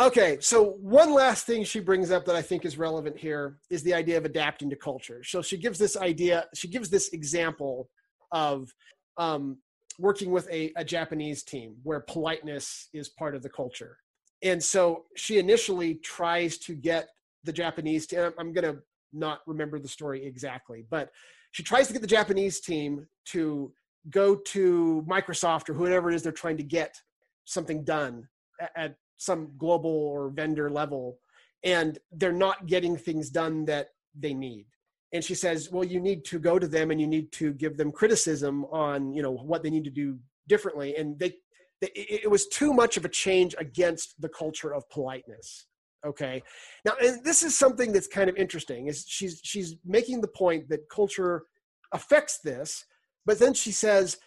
Okay, 0.00 0.38
so 0.40 0.76
one 0.80 1.12
last 1.12 1.46
thing 1.46 1.64
she 1.64 1.78
brings 1.78 2.10
up 2.10 2.24
that 2.24 2.34
I 2.34 2.40
think 2.40 2.64
is 2.64 2.78
relevant 2.78 3.16
here 3.16 3.58
is 3.68 3.82
the 3.82 3.92
idea 3.92 4.16
of 4.16 4.24
adapting 4.24 4.70
to 4.70 4.76
culture. 4.76 5.22
So 5.22 5.42
she 5.42 5.58
gives 5.58 5.78
this 5.78 5.96
idea, 5.96 6.46
she 6.54 6.68
gives 6.68 6.88
this 6.88 7.10
example 7.10 7.90
of 8.30 8.72
um, 9.18 9.58
working 9.98 10.30
with 10.30 10.48
a, 10.50 10.72
a 10.76 10.84
Japanese 10.84 11.42
team 11.42 11.76
where 11.82 12.00
politeness 12.00 12.88
is 12.94 13.10
part 13.10 13.34
of 13.34 13.42
the 13.42 13.50
culture. 13.50 13.98
And 14.42 14.62
so 14.62 15.04
she 15.14 15.38
initially 15.38 15.96
tries 15.96 16.56
to 16.58 16.74
get 16.74 17.08
the 17.44 17.52
Japanese 17.52 18.06
team, 18.06 18.32
I'm 18.38 18.52
going 18.54 18.74
to 18.74 18.82
not 19.12 19.40
remember 19.46 19.78
the 19.78 19.88
story 19.88 20.24
exactly, 20.24 20.86
but 20.88 21.10
she 21.50 21.62
tries 21.62 21.86
to 21.88 21.92
get 21.92 22.00
the 22.00 22.08
Japanese 22.08 22.60
team 22.60 23.06
to 23.26 23.72
go 24.08 24.36
to 24.36 25.04
Microsoft 25.06 25.68
or 25.68 25.74
whoever 25.74 26.10
it 26.10 26.14
is 26.14 26.22
they're 26.22 26.32
trying 26.32 26.56
to 26.56 26.62
get 26.62 26.96
something 27.44 27.84
done 27.84 28.26
at 28.74 28.96
some 29.16 29.52
global 29.58 29.90
or 29.90 30.30
vendor 30.30 30.70
level 30.70 31.18
and 31.64 31.98
they're 32.10 32.32
not 32.32 32.66
getting 32.66 32.96
things 32.96 33.30
done 33.30 33.64
that 33.66 33.88
they 34.18 34.34
need. 34.34 34.66
And 35.12 35.22
she 35.22 35.34
says 35.34 35.70
well 35.70 35.84
you 35.84 36.00
need 36.00 36.24
to 36.26 36.38
go 36.38 36.58
to 36.58 36.66
them 36.66 36.90
and 36.90 37.00
you 37.00 37.06
need 37.06 37.32
to 37.32 37.52
give 37.52 37.76
them 37.76 37.92
criticism 37.92 38.64
on 38.66 39.12
you 39.12 39.22
know 39.22 39.32
what 39.32 39.62
they 39.62 39.70
need 39.70 39.84
to 39.84 39.90
do 39.90 40.18
differently. 40.48 40.96
And 40.96 41.18
they, 41.18 41.34
they 41.80 41.90
it 41.94 42.30
was 42.30 42.46
too 42.48 42.72
much 42.72 42.96
of 42.96 43.04
a 43.04 43.08
change 43.08 43.54
against 43.58 44.20
the 44.20 44.28
culture 44.28 44.74
of 44.74 44.88
politeness 44.90 45.66
okay? 46.04 46.42
Now 46.84 46.92
and 47.00 47.22
this 47.24 47.42
is 47.42 47.56
something 47.56 47.92
that's 47.92 48.06
kind 48.06 48.28
of 48.28 48.36
interesting 48.36 48.88
is 48.88 49.04
she's 49.06 49.40
she's 49.42 49.76
making 49.84 50.20
the 50.20 50.28
point 50.28 50.68
that 50.68 50.88
culture 50.88 51.44
affects 51.92 52.38
this 52.38 52.84
but 53.24 53.38
then 53.38 53.54
she 53.54 53.70
says 53.70 54.18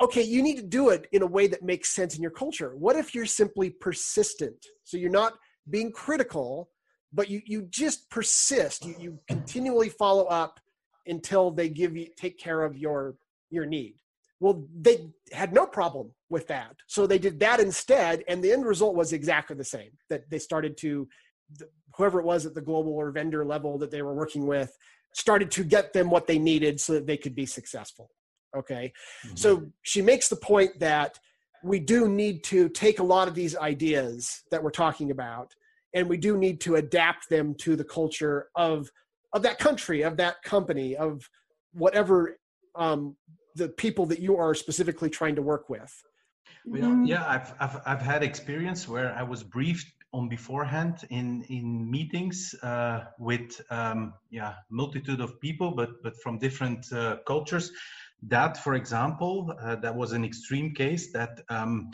okay, 0.00 0.22
you 0.22 0.42
need 0.42 0.56
to 0.56 0.62
do 0.62 0.90
it 0.90 1.06
in 1.12 1.22
a 1.22 1.26
way 1.26 1.46
that 1.46 1.62
makes 1.62 1.90
sense 1.90 2.16
in 2.16 2.22
your 2.22 2.30
culture. 2.30 2.74
What 2.76 2.96
if 2.96 3.14
you're 3.14 3.26
simply 3.26 3.70
persistent? 3.70 4.56
So 4.84 4.96
you're 4.96 5.10
not 5.10 5.34
being 5.70 5.92
critical, 5.92 6.70
but 7.12 7.30
you, 7.30 7.40
you 7.46 7.62
just 7.70 8.10
persist. 8.10 8.84
You, 8.84 8.94
you 8.98 9.18
continually 9.28 9.88
follow 9.88 10.24
up 10.24 10.60
until 11.06 11.50
they 11.50 11.68
give 11.68 11.96
you 11.96 12.08
take 12.16 12.38
care 12.38 12.62
of 12.62 12.76
your 12.76 13.16
your 13.50 13.66
need. 13.66 13.94
Well, 14.40 14.66
they 14.78 15.10
had 15.32 15.52
no 15.52 15.64
problem 15.64 16.10
with 16.28 16.48
that. 16.48 16.74
So 16.86 17.06
they 17.06 17.18
did 17.18 17.38
that 17.40 17.60
instead, 17.60 18.24
and 18.26 18.42
the 18.42 18.52
end 18.52 18.66
result 18.66 18.96
was 18.96 19.12
exactly 19.12 19.56
the 19.56 19.64
same. 19.64 19.90
That 20.10 20.28
they 20.30 20.38
started 20.38 20.76
to 20.78 21.08
whoever 21.96 22.20
it 22.20 22.24
was 22.24 22.46
at 22.46 22.54
the 22.54 22.60
global 22.60 22.92
or 22.92 23.10
vendor 23.10 23.44
level 23.44 23.78
that 23.78 23.90
they 23.90 24.02
were 24.02 24.14
working 24.14 24.46
with 24.46 24.76
started 25.14 25.50
to 25.52 25.62
get 25.62 25.92
them 25.92 26.10
what 26.10 26.26
they 26.26 26.38
needed 26.38 26.80
so 26.80 26.94
that 26.94 27.06
they 27.06 27.16
could 27.16 27.34
be 27.34 27.46
successful. 27.46 28.10
Okay. 28.56 28.92
Mm-hmm. 29.26 29.36
So 29.36 29.66
she 29.82 30.02
makes 30.02 30.28
the 30.28 30.36
point 30.36 30.78
that 30.80 31.18
we 31.62 31.80
do 31.80 32.08
need 32.08 32.44
to 32.44 32.68
take 32.68 32.98
a 32.98 33.02
lot 33.02 33.26
of 33.26 33.34
these 33.34 33.56
ideas 33.56 34.42
that 34.50 34.62
we're 34.62 34.70
talking 34.70 35.10
about 35.10 35.54
and 35.94 36.08
we 36.08 36.16
do 36.16 36.36
need 36.36 36.60
to 36.60 36.76
adapt 36.76 37.30
them 37.30 37.54
to 37.54 37.76
the 37.76 37.84
culture 37.84 38.48
of 38.54 38.90
of 39.32 39.42
that 39.42 39.58
country 39.58 40.02
of 40.02 40.16
that 40.16 40.42
company 40.42 40.96
of 40.96 41.28
whatever 41.72 42.38
um, 42.76 43.16
the 43.54 43.68
people 43.68 44.04
that 44.06 44.18
you 44.18 44.36
are 44.36 44.54
specifically 44.54 45.08
trying 45.08 45.34
to 45.36 45.42
work 45.42 45.70
with 45.70 45.92
well, 46.66 47.02
yeah 47.04 47.24
I've, 47.26 47.54
I've 47.60 47.80
i've 47.86 48.02
had 48.02 48.22
experience 48.22 48.88
where 48.88 49.14
i 49.16 49.22
was 49.22 49.42
briefed 49.42 49.92
on 50.12 50.28
beforehand 50.28 51.04
in 51.10 51.42
in 51.48 51.90
meetings 51.90 52.54
uh, 52.62 53.04
with 53.18 53.60
um, 53.70 54.14
yeah 54.30 54.54
multitude 54.70 55.20
of 55.20 55.40
people 55.40 55.72
but 55.72 56.02
but 56.02 56.14
from 56.22 56.38
different 56.38 56.92
uh, 56.92 57.16
cultures 57.26 57.72
that, 58.28 58.56
for 58.56 58.74
example, 58.74 59.54
uh, 59.60 59.76
that 59.76 59.94
was 59.94 60.12
an 60.12 60.24
extreme 60.24 60.74
case 60.74 61.12
that 61.12 61.40
um, 61.48 61.90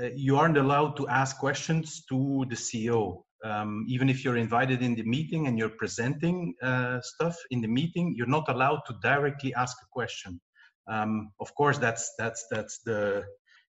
uh, 0.00 0.08
you 0.14 0.36
aren't 0.36 0.56
allowed 0.56 0.96
to 0.96 1.08
ask 1.08 1.38
questions 1.38 2.04
to 2.08 2.44
the 2.48 2.56
CEO. 2.56 3.22
Um, 3.44 3.84
even 3.88 4.08
if 4.08 4.24
you're 4.24 4.36
invited 4.36 4.82
in 4.82 4.96
the 4.96 5.04
meeting 5.04 5.46
and 5.46 5.56
you're 5.56 5.68
presenting 5.68 6.54
uh, 6.60 7.00
stuff 7.00 7.36
in 7.50 7.60
the 7.60 7.68
meeting, 7.68 8.14
you're 8.16 8.26
not 8.26 8.48
allowed 8.48 8.80
to 8.86 8.96
directly 9.02 9.54
ask 9.54 9.76
a 9.82 9.86
question. 9.92 10.40
Um, 10.88 11.30
of 11.38 11.54
course, 11.54 11.78
that's 11.78 12.14
that's 12.18 12.46
that's 12.50 12.80
the 12.84 13.24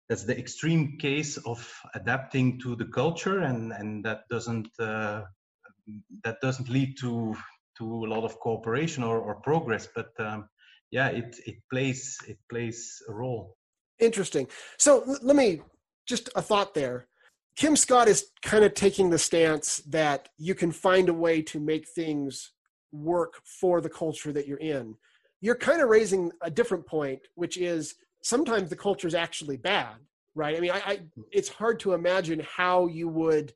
that's 0.08 0.24
the 0.24 0.38
extreme 0.38 0.97
case 0.99 1.38
of 1.38 1.68
adapting 1.95 2.60
to 2.60 2.76
the 2.76 2.86
culture, 2.86 3.39
and 3.39 3.72
and 3.72 4.06
that 4.06 4.24
doesn't 4.30 4.68
uh, 4.80 5.24
that 6.24 6.38
doesn't 6.41 6.70
lead 6.70 6.97
to 6.99 7.36
to 7.78 8.06
a 8.06 8.08
lot 8.08 8.24
of 8.24 8.39
cooperation 8.39 9.03
or, 9.03 9.20
or 9.20 9.36
progress. 9.36 9.88
But 9.95 10.12
um, 10.20 10.47
yeah, 10.96 11.10
it 11.10 11.36
it 11.46 11.58
plays 11.70 12.18
it 12.26 12.38
plays 12.50 13.02
a 13.10 13.14
role. 13.14 13.58
Interesting. 14.00 14.48
So 14.78 15.04
l- 15.06 15.20
let 15.22 15.36
me 15.36 15.62
just 16.08 16.30
a 16.38 16.41
thought 16.41 16.74
there. 16.74 17.08
Kim 17.58 17.76
Scott 17.76 18.08
is 18.08 18.28
kind 18.41 18.64
of 18.64 18.74
taking 18.74 19.10
the 19.10 19.18
stance 19.18 19.80
that 19.89 20.30
you 20.38 20.56
can 20.56 20.72
find 20.72 21.10
a 21.10 21.14
way 21.26 21.41
to 21.41 21.60
make 21.60 21.86
things 21.89 22.54
work 22.93 23.34
for 23.60 23.82
the 23.82 23.89
culture 23.89 24.32
that 24.32 24.48
you're 24.48 24.66
in. 24.76 24.96
You're 25.41 25.58
kind 25.70 25.82
of 25.82 25.89
raising 25.89 26.32
a 26.41 26.50
different 26.50 26.86
point, 26.88 27.20
which 27.36 27.58
is 27.58 27.96
sometimes 28.24 28.70
the 28.70 28.78
culture 28.88 29.08
is 29.08 29.16
actually 29.16 29.58
bad, 29.58 29.96
right? 30.34 30.56
I 30.56 30.60
mean, 30.62 30.72
I, 30.72 30.82
I 30.91 31.00
it's 31.34 31.50
hard 31.50 31.78
to 31.82 31.93
imagine 31.93 32.41
how 32.58 32.88
you 32.88 33.10
would 33.10 33.52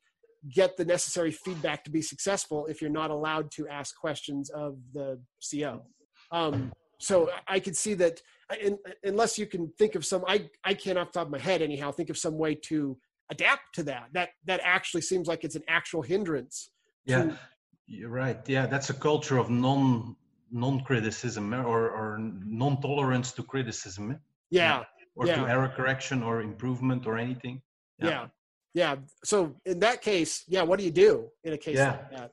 get 0.54 0.76
the 0.76 0.86
necessary 0.86 1.32
feedback 1.32 1.86
to 1.86 1.90
be 1.90 2.02
successful 2.02 2.66
if 2.66 2.82
you're 2.82 3.00
not 3.02 3.12
allowed 3.12 3.50
to 3.52 3.70
ask 3.70 3.98
questions 3.98 4.50
of 4.50 4.78
the 4.94 5.22
CEO. 5.42 5.84
Um, 6.32 6.72
so 7.00 7.30
I 7.48 7.60
could 7.60 7.76
see 7.76 7.94
that 7.96 8.22
in, 8.62 8.78
unless 9.04 9.38
you 9.38 9.46
can 9.46 9.72
think 9.78 9.96
of 9.96 10.06
some, 10.06 10.24
I, 10.28 10.50
I 10.64 10.74
can't 10.74 10.98
off 10.98 11.12
the 11.12 11.20
top 11.20 11.28
of 11.28 11.32
my 11.32 11.40
head 11.40 11.62
anyhow, 11.62 11.92
think 11.92 12.10
of 12.10 12.18
some 12.18 12.38
way 12.38 12.56
to 12.56 12.98
adapt 13.32 13.76
to 13.76 13.84
that. 13.84 14.10
That, 14.14 14.30
that 14.46 14.60
actually 14.64 15.02
seems 15.02 15.28
like 15.28 15.44
it's 15.44 15.56
an 15.56 15.64
actual 15.68 16.02
hindrance. 16.02 16.72
Yeah, 17.06 17.24
to, 17.24 17.40
you're 17.88 18.10
right. 18.10 18.38
Yeah, 18.48 18.66
that's 18.66 18.90
a 18.90 18.94
culture 18.94 19.38
of 19.38 19.50
non 19.50 20.16
non-criticism 20.52 21.54
eh, 21.54 21.62
or, 21.62 21.92
or 21.92 22.18
non-tolerance 22.20 23.32
to 23.34 23.44
criticism. 23.44 24.12
Eh? 24.12 24.16
Yeah. 24.50 24.84
Or 25.16 25.28
yeah. 25.28 25.36
to 25.36 25.48
error 25.48 25.72
correction 25.76 26.24
or 26.24 26.42
improvement 26.42 27.06
or 27.06 27.20
anything. 27.20 27.62
Yeah. 28.00 28.10
yeah. 28.10 28.26
yeah. 28.74 28.96
So 29.24 29.56
in 29.68 29.80
that 29.80 30.02
case, 30.02 30.44
yeah, 30.48 30.64
what 30.64 30.80
do 30.80 30.86
you 30.86 30.92
do 30.92 31.30
in 31.44 31.54
a 31.54 31.58
case 31.58 31.78
yeah. 31.78 31.92
like 31.92 32.12
that? 32.12 32.32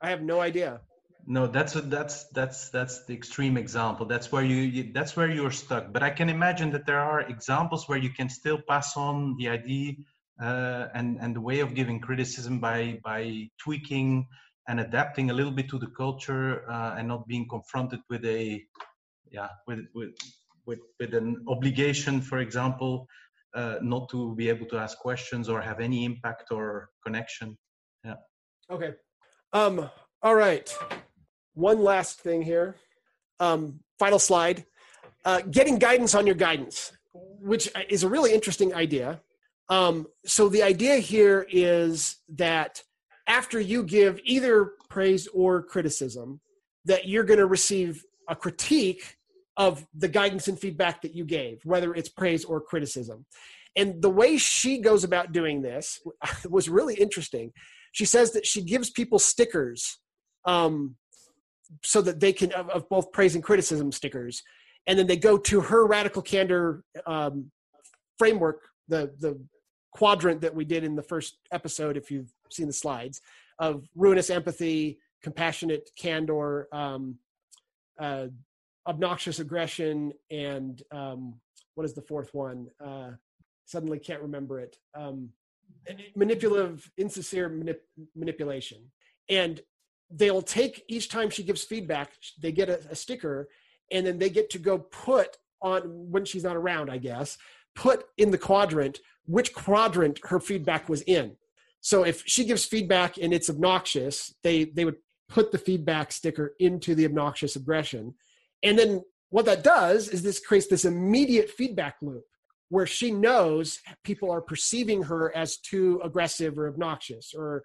I 0.00 0.10
have 0.10 0.22
no 0.22 0.40
idea 0.40 0.80
no 1.30 1.46
that's 1.46 1.76
a, 1.76 1.80
that's 1.80 2.24
that's 2.38 2.70
that's 2.70 3.04
the 3.06 3.14
extreme 3.14 3.56
example. 3.56 4.04
That's 4.04 4.32
where 4.32 4.42
you, 4.42 4.56
you, 4.76 4.92
that's 4.92 5.16
where 5.16 5.30
you're 5.30 5.52
stuck. 5.52 5.92
But 5.92 6.02
i 6.02 6.10
can 6.10 6.28
imagine 6.28 6.72
that 6.72 6.86
there 6.86 6.98
are 6.98 7.20
examples 7.20 7.88
where 7.88 7.98
you 7.98 8.10
can 8.10 8.28
still 8.28 8.60
pass 8.68 8.96
on 8.96 9.36
the 9.38 9.48
idea 9.48 9.94
uh, 10.42 10.88
and 10.92 11.18
and 11.20 11.36
the 11.36 11.40
way 11.40 11.60
of 11.60 11.76
giving 11.80 12.00
criticism 12.00 12.58
by 12.58 12.98
by 13.04 13.48
tweaking 13.62 14.26
and 14.68 14.80
adapting 14.80 15.30
a 15.30 15.32
little 15.32 15.52
bit 15.52 15.68
to 15.68 15.78
the 15.78 15.92
culture 16.02 16.68
uh, 16.68 16.96
and 16.98 17.06
not 17.06 17.28
being 17.28 17.46
confronted 17.48 18.00
with 18.10 18.24
a 18.24 18.60
yeah 19.30 19.50
with 19.68 19.86
with 19.94 20.14
with, 20.66 20.80
with 20.98 21.14
an 21.14 21.44
obligation 21.46 22.20
for 22.20 22.38
example 22.38 23.06
uh, 23.54 23.76
not 23.82 24.08
to 24.08 24.34
be 24.34 24.48
able 24.48 24.66
to 24.66 24.76
ask 24.76 24.98
questions 24.98 25.48
or 25.48 25.60
have 25.60 25.78
any 25.80 26.04
impact 26.04 26.50
or 26.50 26.90
connection. 27.04 27.56
Yeah. 28.04 28.18
Okay. 28.68 28.94
Um 29.52 29.88
all 30.22 30.34
right 30.34 30.68
one 31.60 31.82
last 31.82 32.20
thing 32.20 32.42
here. 32.42 32.76
Um, 33.38 33.80
final 33.98 34.18
slide. 34.18 34.64
Uh, 35.24 35.42
getting 35.42 35.78
guidance 35.78 36.14
on 36.14 36.26
your 36.26 36.34
guidance, 36.34 36.92
which 37.12 37.70
is 37.88 38.04
a 38.04 38.08
really 38.08 38.32
interesting 38.32 38.74
idea. 38.74 39.20
Um, 39.68 40.06
so 40.24 40.48
the 40.48 40.62
idea 40.62 40.96
here 40.96 41.46
is 41.50 42.16
that 42.30 42.82
after 43.28 43.60
you 43.60 43.84
give 43.84 44.20
either 44.24 44.72
praise 44.88 45.28
or 45.28 45.62
criticism, 45.62 46.40
that 46.86 47.06
you're 47.06 47.24
going 47.24 47.38
to 47.38 47.46
receive 47.46 48.04
a 48.28 48.34
critique 48.34 49.16
of 49.56 49.86
the 49.94 50.08
guidance 50.08 50.48
and 50.48 50.58
feedback 50.58 51.02
that 51.02 51.14
you 51.14 51.24
gave, 51.24 51.60
whether 51.64 51.94
it's 51.94 52.08
praise 52.08 52.44
or 52.44 52.60
criticism. 52.60 53.26
And 53.76 54.00
the 54.02 54.10
way 54.10 54.38
she 54.38 54.78
goes 54.78 55.04
about 55.04 55.32
doing 55.32 55.62
this 55.62 56.00
was 56.48 56.68
really 56.68 56.94
interesting. 56.94 57.52
She 57.92 58.04
says 58.04 58.32
that 58.32 58.46
she 58.46 58.62
gives 58.62 58.90
people 58.90 59.18
stickers 59.18 59.98
um, 60.44 60.96
so 61.84 62.02
that 62.02 62.20
they 62.20 62.32
can 62.32 62.52
of, 62.52 62.68
of, 62.70 62.88
both 62.88 63.12
praise 63.12 63.34
and 63.34 63.44
criticism 63.44 63.92
stickers. 63.92 64.42
And 64.86 64.98
then 64.98 65.06
they 65.06 65.16
go 65.16 65.38
to 65.38 65.60
her 65.60 65.86
radical 65.86 66.22
candor 66.22 66.84
um, 67.06 67.50
framework 68.18 68.60
the 68.88 69.12
the 69.18 69.40
quadrant 69.92 70.40
that 70.40 70.54
we 70.54 70.64
did 70.64 70.84
in 70.84 70.94
the 70.94 71.02
first 71.02 71.38
episode 71.52 71.96
if 71.96 72.10
you've 72.10 72.32
seen 72.50 72.66
the 72.66 72.72
slides 72.72 73.20
of 73.58 73.84
ruinous 73.94 74.30
empathy 74.30 74.98
compassionate 75.22 75.90
candor 75.98 76.68
um, 76.72 77.16
uh, 78.00 78.26
obnoxious 78.86 79.38
aggression 79.38 80.12
and 80.30 80.82
um, 80.92 81.34
what 81.74 81.84
is 81.84 81.94
the 81.94 82.02
fourth 82.02 82.34
one? 82.34 82.66
Uh, 82.84 83.10
suddenly 83.64 83.98
can't 83.98 84.22
remember 84.22 84.60
it. 84.60 84.76
Um, 84.94 85.30
manipulative 86.16 86.90
insincere 86.96 87.48
manip- 87.48 88.06
manipulation. 88.16 88.78
And 89.28 89.60
they'll 90.10 90.42
take 90.42 90.84
each 90.88 91.08
time 91.08 91.30
she 91.30 91.42
gives 91.42 91.62
feedback, 91.62 92.12
they 92.40 92.52
get 92.52 92.68
a, 92.68 92.80
a 92.90 92.94
sticker, 92.94 93.48
and 93.92 94.06
then 94.06 94.18
they 94.18 94.30
get 94.30 94.50
to 94.50 94.58
go 94.58 94.78
put 94.78 95.36
on 95.62 95.82
when 96.10 96.24
she's 96.24 96.44
not 96.44 96.56
around, 96.56 96.90
I 96.90 96.98
guess, 96.98 97.38
put 97.74 98.04
in 98.18 98.30
the 98.30 98.38
quadrant 98.38 99.00
which 99.26 99.54
quadrant 99.54 100.18
her 100.24 100.40
feedback 100.40 100.88
was 100.88 101.02
in. 101.02 101.36
So 101.80 102.02
if 102.04 102.24
she 102.26 102.44
gives 102.44 102.64
feedback 102.64 103.16
and 103.16 103.32
it's 103.32 103.48
obnoxious, 103.48 104.34
they 104.42 104.64
they 104.64 104.84
would 104.84 104.96
put 105.28 105.52
the 105.52 105.58
feedback 105.58 106.10
sticker 106.10 106.54
into 106.58 106.94
the 106.94 107.04
obnoxious 107.04 107.54
aggression. 107.54 108.14
And 108.62 108.78
then 108.78 109.02
what 109.28 109.44
that 109.44 109.62
does 109.62 110.08
is 110.08 110.22
this 110.22 110.40
creates 110.40 110.66
this 110.66 110.84
immediate 110.84 111.48
feedback 111.48 111.96
loop 112.02 112.24
where 112.68 112.86
she 112.86 113.10
knows 113.10 113.80
people 114.04 114.30
are 114.30 114.40
perceiving 114.40 115.04
her 115.04 115.34
as 115.36 115.58
too 115.58 116.00
aggressive 116.04 116.58
or 116.58 116.68
obnoxious 116.68 117.32
or 117.36 117.62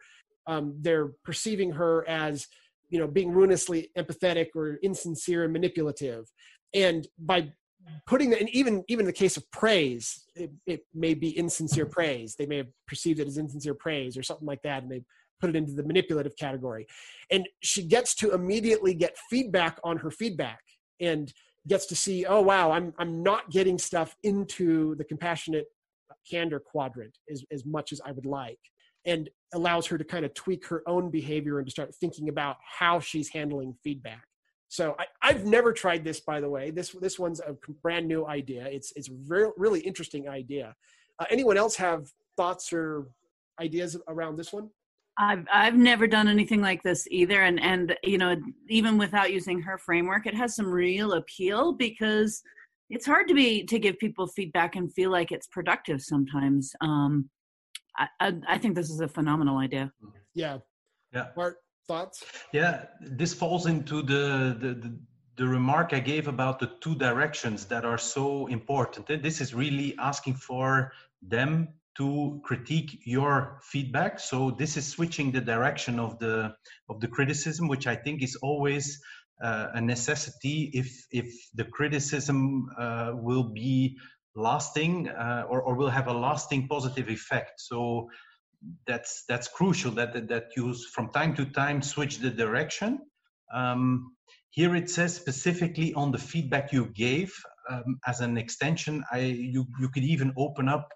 um, 0.48 0.76
they're 0.82 1.12
perceiving 1.24 1.72
her 1.72 2.08
as 2.08 2.48
you 2.90 3.00
know 3.00 3.08
being 3.08 3.32
ruinously 3.32 3.90
empathetic 3.98 4.48
or 4.56 4.78
insincere 4.84 5.44
and 5.44 5.54
manipulative. 5.54 6.26
And 6.74 7.08
by 7.18 7.52
putting 8.08 8.32
that 8.32 8.40
and 8.40 8.50
even 8.50 8.84
even 8.88 9.06
the 9.06 9.14
case 9.14 9.38
of 9.38 9.50
praise 9.52 10.24
it, 10.36 10.52
it 10.66 10.82
may 10.94 11.14
be 11.14 11.38
insincere 11.38 11.86
praise. 11.86 12.36
They 12.36 12.46
may 12.46 12.58
have 12.58 12.68
perceived 12.88 13.20
it 13.20 13.28
as 13.28 13.38
insincere 13.38 13.76
praise 13.76 14.18
or 14.18 14.24
something 14.24 14.48
like 14.48 14.62
that 14.64 14.84
and 14.84 14.92
they 14.92 15.04
put 15.40 15.50
it 15.50 15.56
into 15.56 15.74
the 15.74 15.84
manipulative 15.84 16.36
category. 16.38 16.88
And 17.30 17.48
she 17.62 17.84
gets 17.84 18.16
to 18.16 18.34
immediately 18.34 18.94
get 18.94 19.18
feedback 19.30 19.80
on 19.84 19.98
her 19.98 20.10
feedback 20.10 20.62
and 21.00 21.32
gets 21.68 21.86
to 21.88 21.96
see 21.96 22.26
oh 22.26 22.42
wow 22.42 22.72
i'm 22.72 22.94
i'm 23.00 23.24
not 23.24 23.50
getting 23.50 23.78
stuff 23.78 24.16
into 24.24 24.96
the 24.96 25.04
compassionate 25.04 25.66
candor 26.30 26.60
quadrant 26.60 27.18
as, 27.32 27.44
as 27.52 27.66
much 27.66 27.92
as 27.92 28.02
i 28.06 28.12
would 28.12 28.26
like 28.26 28.60
and 29.06 29.30
allows 29.54 29.86
her 29.88 29.98
to 29.98 30.04
kind 30.04 30.26
of 30.26 30.34
tweak 30.34 30.68
her 30.68 30.84
own 30.88 31.10
behavior 31.10 31.60
and 31.60 31.68
to 31.68 31.72
start 31.72 31.94
thinking 31.96 32.30
about 32.30 32.58
how 32.80 33.00
she's 33.00 33.30
handling 33.30 33.76
feedback. 33.84 34.24
So 34.68 34.96
I, 35.22 35.32
have 35.32 35.46
never 35.46 35.72
tried 35.72 36.04
this, 36.04 36.20
by 36.20 36.42
the 36.42 36.50
way. 36.50 36.72
This 36.72 36.90
this 37.00 37.20
one's 37.20 37.40
a 37.40 37.56
brand 37.82 38.08
new 38.08 38.26
idea. 38.26 38.66
It's 38.66 38.92
it's 38.96 39.10
really 39.30 39.80
interesting 39.80 40.28
idea. 40.28 40.76
Uh, 41.20 41.26
anyone 41.30 41.58
else 41.58 41.76
have 41.76 42.10
thoughts 42.36 42.74
or 42.74 43.08
ideas 43.62 43.96
around 44.08 44.38
this 44.38 44.52
one? 44.52 44.70
I've 45.18 45.46
I've 45.52 45.76
never 45.76 46.08
done 46.08 46.28
anything 46.28 46.62
like 46.62 46.84
this 46.84 47.08
either, 47.10 47.44
and 47.44 47.62
and 47.62 47.96
you 48.04 48.18
know 48.18 48.36
even 48.68 48.98
without 48.98 49.32
using 49.32 49.62
her 49.62 49.78
framework, 49.78 50.26
it 50.26 50.36
has 50.36 50.56
some 50.56 50.68
real 50.68 51.14
appeal 51.14 51.72
because 51.72 52.42
it's 52.90 53.06
hard 53.06 53.28
to 53.28 53.34
be 53.34 53.64
to 53.66 53.80
give 53.80 53.98
people 53.98 54.28
feedback 54.28 54.76
and 54.76 54.94
feel 54.94 55.12
like 55.12 55.32
it's 55.32 55.48
productive 55.48 56.02
sometimes. 56.02 56.72
Um, 56.82 57.30
I, 57.98 58.34
I, 58.48 58.58
think 58.58 58.76
this 58.76 58.90
is 58.90 59.00
a 59.00 59.08
phenomenal 59.08 59.58
idea. 59.58 59.92
Yeah. 60.34 60.60
Yeah. 61.14 61.28
Bart, 61.36 61.58
thoughts? 61.88 62.26
Yeah, 62.52 62.86
this 63.00 63.34
falls 63.34 63.66
into 63.68 64.02
the, 64.02 64.58
the, 64.60 64.74
the 64.74 65.00
the 65.38 65.48
remark 65.48 65.94
I 65.94 66.00
gave 66.00 66.28
about 66.28 66.60
the 66.60 66.72
two 66.80 66.96
directions 66.96 67.66
that 67.66 67.84
are 67.84 67.98
so 67.98 68.48
important. 68.48 69.08
This 69.22 69.42
is 69.42 69.54
really 69.54 69.96
asking 70.00 70.36
for 70.36 70.94
them 71.22 71.70
to 71.98 72.42
critique 72.44 73.02
your 73.06 73.60
feedback. 73.64 74.20
So 74.20 74.52
this 74.52 74.78
is 74.78 74.88
switching 74.88 75.32
the 75.32 75.42
direction 75.42 76.00
of 76.00 76.20
the 76.20 76.56
of 76.90 77.00
the 77.00 77.08
criticism, 77.08 77.68
which 77.68 77.88
I 77.88 77.96
think 77.96 78.22
is 78.22 78.36
always 78.42 79.02
uh, 79.42 79.68
a 79.74 79.82
necessity 79.82 80.72
if 80.74 81.06
if 81.12 81.34
the 81.54 81.66
criticism 81.66 82.70
uh, 82.78 83.12
will 83.16 83.44
be 83.44 83.98
lasting 84.36 85.10
uh, 85.10 85.46
or, 85.50 85.62
or 85.62 85.76
will 85.76 85.90
have 85.90 86.08
a 86.08 86.14
lasting 86.14 86.68
positive 86.68 87.10
effect. 87.10 87.62
So 87.62 88.10
that's 88.88 89.24
that's 89.28 89.48
crucial 89.48 89.92
that 89.92 90.14
that, 90.14 90.28
that 90.28 90.46
you 90.56 90.74
from 90.94 91.10
time 91.10 91.36
to 91.36 91.46
time 91.46 91.82
switch 91.82 92.20
the 92.20 92.30
direction. 92.30 93.00
Um, 93.54 94.16
here 94.56 94.74
it 94.76 94.90
says 94.90 95.14
specifically 95.14 95.94
on 95.96 96.12
the 96.12 96.18
feedback 96.18 96.72
you 96.72 96.86
gave 96.96 97.34
um, 97.70 98.00
as 98.08 98.22
an 98.22 98.38
extension 98.38 99.04
i 99.12 99.20
you 99.20 99.66
you 99.80 99.90
could 99.90 100.04
even 100.04 100.34
open 100.38 100.68
up 100.70 100.88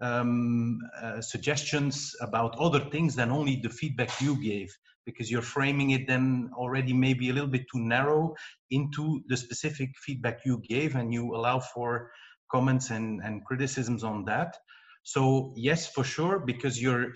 um, 0.00 0.80
uh, 1.00 1.20
suggestions 1.20 2.16
about 2.20 2.58
other 2.58 2.80
things 2.80 3.14
than 3.14 3.30
only 3.30 3.56
the 3.56 3.68
feedback 3.68 4.10
you 4.20 4.34
gave 4.42 4.74
because 5.06 5.30
you're 5.30 5.50
framing 5.56 5.90
it 5.90 6.06
then 6.08 6.50
already 6.56 6.92
maybe 6.92 7.28
a 7.28 7.32
little 7.32 7.54
bit 7.56 7.66
too 7.72 7.80
narrow 7.80 8.34
into 8.70 9.22
the 9.28 9.36
specific 9.36 9.90
feedback 10.04 10.40
you 10.44 10.60
gave 10.68 10.96
and 10.96 11.12
you 11.12 11.34
allow 11.36 11.60
for 11.60 12.10
comments 12.52 12.90
and, 12.90 13.20
and 13.24 13.44
criticisms 13.44 14.04
on 14.04 14.24
that. 14.26 14.56
So 15.02 15.52
yes 15.56 15.88
for 15.88 16.04
sure 16.04 16.38
because 16.38 16.80
you're 16.80 17.12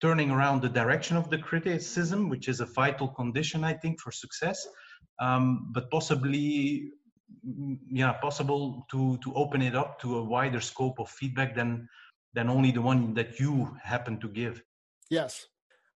turning 0.00 0.30
around 0.30 0.62
the 0.62 0.68
direction 0.68 1.16
of 1.16 1.30
the 1.30 1.38
criticism 1.38 2.28
which 2.28 2.48
is 2.48 2.60
a 2.60 2.66
vital 2.66 3.08
condition 3.08 3.62
i 3.64 3.74
think 3.74 4.00
for 4.00 4.10
success. 4.10 4.66
Um, 5.20 5.70
but 5.72 5.90
possibly 5.90 6.90
mm, 7.46 7.78
yeah 7.88 8.12
possible 8.12 8.86
to 8.90 9.18
to 9.18 9.34
open 9.34 9.62
it 9.62 9.76
up 9.76 10.00
to 10.00 10.18
a 10.18 10.24
wider 10.24 10.60
scope 10.60 10.98
of 10.98 11.08
feedback 11.10 11.54
than 11.54 11.88
than 12.34 12.48
only 12.48 12.70
the 12.72 12.82
one 12.82 13.14
that 13.14 13.38
you 13.38 13.76
happen 13.82 14.18
to 14.20 14.28
give. 14.28 14.62
Yes. 15.10 15.46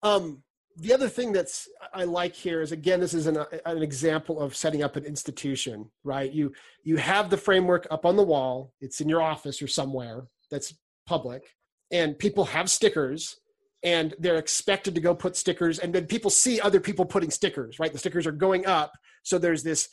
Um 0.02 0.43
the 0.76 0.92
other 0.92 1.08
thing 1.08 1.32
that's 1.32 1.68
I 1.92 2.04
like 2.04 2.34
here 2.34 2.60
is 2.60 2.72
again, 2.72 3.00
this 3.00 3.14
is 3.14 3.26
an, 3.26 3.38
an 3.64 3.82
example 3.82 4.40
of 4.40 4.56
setting 4.56 4.82
up 4.82 4.96
an 4.96 5.04
institution, 5.04 5.90
right? 6.02 6.32
You 6.32 6.52
you 6.82 6.96
have 6.96 7.30
the 7.30 7.36
framework 7.36 7.86
up 7.90 8.04
on 8.04 8.16
the 8.16 8.22
wall. 8.22 8.72
It's 8.80 9.00
in 9.00 9.08
your 9.08 9.22
office 9.22 9.62
or 9.62 9.68
somewhere 9.68 10.26
that's 10.50 10.74
public, 11.06 11.44
and 11.92 12.18
people 12.18 12.44
have 12.46 12.70
stickers, 12.70 13.36
and 13.82 14.14
they're 14.18 14.38
expected 14.38 14.94
to 14.96 15.00
go 15.00 15.14
put 15.14 15.36
stickers, 15.36 15.78
and 15.78 15.94
then 15.94 16.06
people 16.06 16.30
see 16.30 16.60
other 16.60 16.80
people 16.80 17.04
putting 17.04 17.30
stickers, 17.30 17.78
right? 17.78 17.92
The 17.92 17.98
stickers 17.98 18.26
are 18.26 18.32
going 18.32 18.66
up, 18.66 18.92
so 19.22 19.38
there's 19.38 19.62
this 19.62 19.88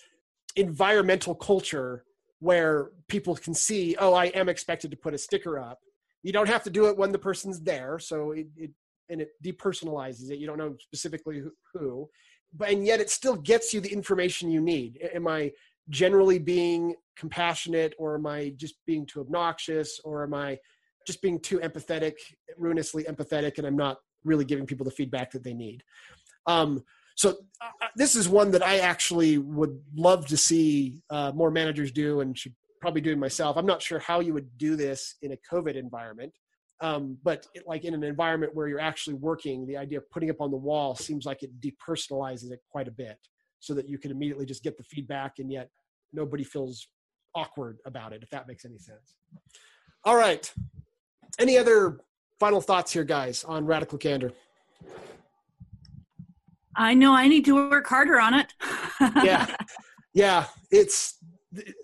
environmental 0.56 1.36
culture 1.36 2.04
where 2.40 2.90
people 3.08 3.36
can 3.36 3.54
see, 3.54 3.96
oh, 4.00 4.14
I 4.14 4.26
am 4.28 4.50
expected 4.50 4.90
to 4.92 4.98
put 4.98 5.14
a 5.14 5.18
sticker 5.18 5.60
up. 5.60 5.80
You 6.24 6.34
don't 6.34 6.50
have 6.50 6.64
to 6.64 6.72
do 6.72 6.88
it 6.88 6.98
when 6.98 7.12
the 7.12 7.20
person's 7.20 7.62
there, 7.62 8.00
so 8.00 8.32
it, 8.32 8.48
it 8.58 8.72
and 9.12 9.22
it 9.22 9.30
depersonalizes 9.44 10.32
it. 10.32 10.40
You 10.40 10.48
don't 10.48 10.58
know 10.58 10.76
specifically 10.80 11.44
who, 11.74 12.10
but 12.56 12.70
and 12.70 12.86
yet 12.86 13.00
it 13.00 13.10
still 13.10 13.36
gets 13.36 13.74
you 13.74 13.80
the 13.82 13.92
information 13.92 14.50
you 14.50 14.62
need. 14.62 15.00
Am 15.14 15.28
I 15.28 15.52
generally 15.90 16.40
being 16.40 16.96
compassionate, 17.16 17.94
or 17.98 18.16
am 18.16 18.26
I 18.26 18.54
just 18.58 18.76
being 18.86 19.06
too 19.06 19.20
obnoxious, 19.20 20.00
or 20.04 20.24
am 20.24 20.34
I 20.34 20.58
just 21.06 21.22
being 21.22 21.40
too 21.40 21.60
empathetic, 21.60 22.14
ruinously 22.58 23.04
empathetic, 23.04 23.58
and 23.58 23.68
I'm 23.68 23.76
not 23.76 23.98
really 24.24 24.46
giving 24.46 24.66
people 24.66 24.86
the 24.86 24.92
feedback 24.92 25.32
that 25.32 25.44
they 25.44 25.54
need? 25.54 25.84
Um, 26.48 26.84
so 27.16 27.30
uh, 27.62 27.88
this 27.96 28.16
is 28.16 28.30
one 28.30 28.52
that 28.52 28.64
I 28.64 28.80
actually 28.80 29.38
would 29.38 29.80
love 29.96 30.26
to 30.28 30.38
see 30.38 31.02
uh, 31.10 31.32
more 31.36 31.52
managers 31.52 31.92
do, 31.92 32.22
and 32.22 32.38
should 32.38 32.56
probably 32.80 33.02
do 33.02 33.16
myself. 33.16 33.58
I'm 33.58 33.66
not 33.66 33.82
sure 33.82 34.00
how 34.00 34.20
you 34.22 34.34
would 34.34 34.58
do 34.58 34.76
this 34.76 35.16
in 35.22 35.34
a 35.34 35.38
COVID 35.52 35.76
environment. 35.76 36.34
Um, 36.82 37.18
but 37.24 37.48
it, 37.54 37.64
like 37.68 37.86
in 37.86 37.94
an 37.94 38.04
environment 38.04 38.56
where 38.56 38.68
you're 38.68 38.80
actually 38.80 39.14
working, 39.14 39.68
the 39.68 39.78
idea 39.78 40.00
of 40.00 40.10
putting 40.10 40.30
up 40.32 40.42
on 40.42 40.50
the 40.50 40.58
wall 40.58 40.96
seems 40.96 41.26
like 41.26 41.44
it 41.44 41.52
depersonalizes 41.62 42.52
it 42.52 42.60
quite 42.70 42.88
a 42.88 42.92
bit, 42.92 43.18
so 43.60 43.74
that 43.76 43.88
you 43.88 44.00
can 44.00 44.10
immediately 44.10 44.46
just 44.46 44.64
get 44.64 44.78
the 44.78 44.84
feedback, 44.84 45.38
and 45.38 45.52
yet 45.52 45.70
nobody 46.12 46.44
feels 46.44 46.88
awkward 47.36 47.78
about 47.86 48.14
it. 48.14 48.24
If 48.24 48.30
that 48.32 48.48
makes 48.48 48.66
any 48.66 48.80
sense. 48.80 49.16
All 50.04 50.16
right. 50.16 50.52
Any 51.40 51.58
other 51.58 52.00
final 52.40 52.60
thoughts 52.60 52.92
here, 52.92 53.04
guys, 53.04 53.44
on 53.44 53.66
radical 53.66 54.00
candor? 54.00 54.34
I 56.76 56.94
know 56.96 57.14
I 57.14 57.28
need 57.28 57.46
to 57.46 57.70
work 57.70 57.88
harder 57.88 58.20
on 58.20 58.34
it. 58.34 58.54
yeah, 59.24 59.56
yeah. 60.14 60.46
It's 60.72 61.18
it, 61.54 61.76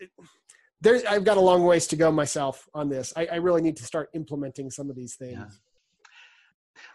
there 0.82 1.02
i've 1.10 1.24
got 1.24 1.38
a 1.38 1.42
long 1.42 1.64
ways 1.64 1.88
to 1.88 1.96
go 1.96 2.12
myself 2.12 2.68
on 2.74 2.90
this. 2.90 3.14
I, 3.16 3.28
I 3.34 3.36
really 3.36 3.62
need 3.62 3.78
to 3.78 3.84
start 3.84 4.10
implementing 4.14 4.70
some 4.70 4.90
of 4.90 4.96
these 4.96 5.16
things. 5.16 5.38
Yeah. 5.38 5.48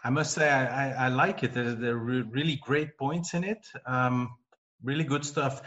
i 0.03 0.09
must 0.09 0.33
say 0.33 0.49
i, 0.49 0.89
I, 0.89 1.05
I 1.05 1.07
like 1.09 1.43
it. 1.43 1.53
There, 1.53 1.73
there, 1.73 1.95
are 1.95 2.23
really 2.23 2.59
great 2.63 2.97
points 2.97 3.33
in 3.33 3.43
it. 3.43 3.65
Um, 3.85 4.29
really 4.83 5.03
good 5.03 5.25
stuff. 5.25 5.61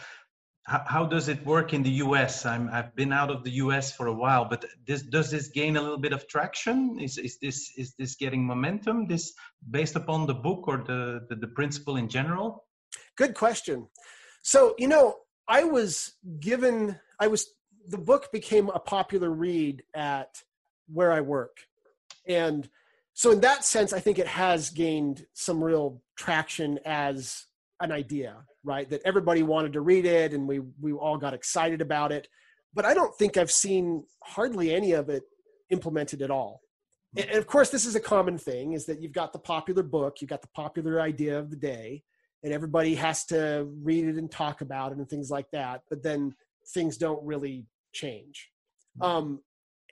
How, 0.64 0.83
how, 0.87 1.07
does 1.07 1.29
it 1.29 1.45
work 1.47 1.73
in 1.75 1.83
the 1.85 1.91
us 1.91 2.45
I'm, 2.45 2.69
i've 2.73 2.95
been 2.97 3.12
out 3.12 3.31
of 3.31 3.45
the 3.45 3.53
us 3.53 3.93
for 3.93 4.09
a 4.09 4.12
while 4.12 4.45
but 4.45 4.64
this, 4.85 5.03
does 5.03 5.31
this 5.31 5.49
gain 5.49 5.77
a 5.77 5.83
little 5.83 5.99
bit 5.99 6.12
of 6.12 6.27
traction? 6.27 6.99
Is, 6.99 7.19
is 7.19 7.39
this 7.41 7.71
is 7.77 7.95
this 7.99 8.17
getting 8.17 8.45
momentum 8.45 9.07
this 9.07 9.33
based 9.71 9.97
upon 9.97 10.27
the 10.27 10.35
book 10.35 10.67
or 10.67 10.79
the, 10.79 11.27
the, 11.29 11.37
the 11.37 11.49
principle 11.49 11.97
in 11.97 12.09
general? 12.09 12.64
Good 13.17 13.35
question. 13.35 13.89
So 14.43 14.75
you 14.79 14.89
know 14.89 15.17
i 15.49 15.62
was 15.62 16.14
given 16.41 16.99
i 17.21 17.27
was 17.29 17.56
the 17.89 17.99
book 17.99 18.30
became 18.32 18.68
a 18.70 18.78
popular 18.78 19.30
read 19.30 19.82
at 19.95 20.43
where 20.89 21.12
I 21.12 21.20
work. 21.20 21.59
And 22.26 22.68
so 23.14 23.30
in 23.30 23.41
that 23.41 23.64
sense, 23.64 23.93
I 23.93 24.01
think 24.01 24.18
it 24.18 24.26
has 24.26 24.70
gained 24.70 25.26
some 25.32 25.62
real 25.62 26.03
traction 26.16 26.78
as 26.84 27.47
an 27.80 27.93
idea, 27.93 28.37
right? 28.64 28.89
That 28.91 29.03
everybody 29.05 29.43
wanted 29.43 29.72
to 29.74 29.80
read 29.80 30.07
it 30.07 30.32
and 30.32 30.47
we 30.47 30.61
we 30.80 30.93
all 30.93 31.18
got 31.18 31.34
excited 31.34 31.80
about 31.80 32.12
it. 32.12 32.28
But 32.74 32.84
I 32.84 32.95
don't 32.95 33.14
think 33.16 33.37
I've 33.37 33.51
seen 33.51 34.05
hardly 34.22 34.74
any 34.74 34.93
of 34.93 35.09
it 35.09 35.22
implemented 35.70 36.22
at 36.22 36.30
all. 36.30 36.61
And 37.16 37.30
of 37.30 37.47
course, 37.47 37.70
this 37.70 37.87
is 37.87 37.95
a 37.95 38.01
common 38.01 38.37
thing 38.37 38.72
is 38.72 38.84
that 38.87 39.01
you've 39.01 39.12
got 39.12 39.32
the 39.32 39.39
popular 39.39 39.82
book, 39.82 40.20
you've 40.20 40.28
got 40.28 40.43
the 40.43 40.49
popular 40.49 41.01
idea 41.01 41.39
of 41.39 41.49
the 41.49 41.57
day, 41.57 42.03
and 42.43 42.53
everybody 42.53 42.95
has 42.97 43.24
to 43.26 43.66
read 43.82 44.05
it 44.05 44.16
and 44.16 44.30
talk 44.30 44.61
about 44.61 44.93
it 44.93 44.99
and 44.99 45.09
things 45.09 45.30
like 45.30 45.51
that. 45.53 45.82
But 45.89 46.03
then 46.03 46.34
things 46.74 46.99
don't 46.99 47.24
really 47.24 47.64
change. 47.97 48.51
Mm-hmm. 49.01 49.11
Um, 49.11 49.40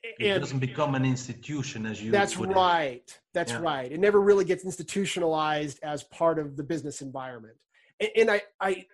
it 0.05 0.33
and 0.33 0.41
doesn't 0.41 0.59
become 0.59 0.95
an 0.95 1.05
institution 1.05 1.87
as 1.87 2.03
you. 2.03 2.11
That's 2.11 2.37
right. 2.37 2.97
It. 2.97 3.21
That's 3.33 3.53
yeah. 3.53 3.61
right. 3.61 3.91
It 3.91 4.01
never 4.01 4.21
really 4.21 4.45
gets 4.45 4.65
institutionalized 4.65 5.79
as 5.83 6.05
part 6.05 6.39
of 6.39 6.57
the 6.57 6.63
business 6.63 7.01
environment. 7.01 7.55
And, 8.01 8.11
and 8.17 8.31
I, 8.31 8.43
I, 8.61 8.87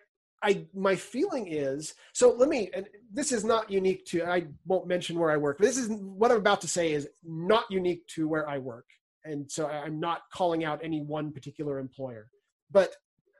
I, 0.42 0.66
my 0.72 0.94
feeling 0.94 1.48
is 1.48 1.94
so. 2.12 2.32
Let 2.32 2.48
me. 2.48 2.70
And 2.72 2.86
this 3.12 3.32
is 3.32 3.44
not 3.44 3.70
unique 3.70 4.06
to. 4.06 4.24
I 4.24 4.46
won't 4.66 4.86
mention 4.86 5.18
where 5.18 5.30
I 5.32 5.36
work. 5.36 5.58
This 5.58 5.76
is 5.76 5.88
what 5.88 6.30
I'm 6.30 6.38
about 6.38 6.60
to 6.60 6.68
say 6.68 6.92
is 6.92 7.08
not 7.24 7.64
unique 7.70 8.06
to 8.14 8.28
where 8.28 8.48
I 8.48 8.58
work, 8.58 8.86
and 9.24 9.50
so 9.50 9.66
I'm 9.66 9.98
not 9.98 10.22
calling 10.32 10.64
out 10.64 10.80
any 10.82 11.02
one 11.02 11.32
particular 11.32 11.78
employer. 11.78 12.28
But 12.70 12.94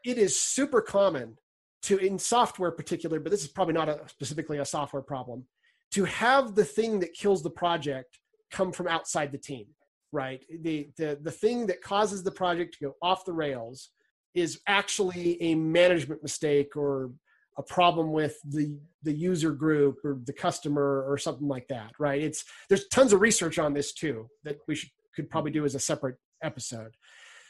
it 0.05 0.19
is 0.19 0.39
super 0.39 0.83
common 0.83 1.39
to 1.83 1.99
in 1.99 2.19
software 2.19 2.73
particular. 2.73 3.21
But 3.21 3.31
this 3.31 3.45
is 3.45 3.49
probably 3.49 3.75
not 3.75 3.89
a, 3.89 4.01
specifically 4.09 4.59
a 4.59 4.65
software 4.65 5.03
problem 5.03 5.47
to 5.93 6.05
have 6.05 6.55
the 6.55 6.65
thing 6.65 7.01
that 7.01 7.15
kills 7.15 7.43
the 7.43 7.51
project 7.51 8.19
come 8.51 8.73
from 8.73 8.89
outside 8.89 9.33
the 9.33 9.39
team 9.39 9.67
right? 10.13 10.45
The, 10.63 10.89
the 10.97 11.19
the 11.23 11.31
thing 11.31 11.67
that 11.67 11.83
causes 11.83 12.23
the 12.23 12.33
project 12.33 12.75
to 12.75 12.87
go 12.87 12.95
off 13.03 13.25
the 13.25 13.33
rails 13.33 13.91
is 14.35 14.61
actually 14.67 15.41
a 15.43 15.55
management 15.55 16.23
mistake 16.23 16.77
or 16.77 17.11
a 17.59 17.63
problem 17.63 18.13
with 18.13 18.37
the 18.45 18.79
the 19.03 19.13
user 19.13 19.53
group 19.53 19.97
or 20.05 20.19
the 20.25 20.33
customer 20.33 21.05
or 21.09 21.19
something 21.19 21.49
like 21.49 21.69
that 21.69 21.93
right? 21.99 22.23
It's 22.23 22.45
there's 22.69 22.89
tons 22.89 23.13
of 23.13 23.21
research 23.21 23.59
on 23.59 23.75
this 23.75 23.93
too 23.93 24.29
that 24.45 24.59
we 24.67 24.75
should 24.75 24.91
could 25.15 25.29
probably 25.29 25.51
do 25.51 25.65
as 25.65 25.75
a 25.75 25.81
separate 25.81 26.17
episode. 26.43 26.93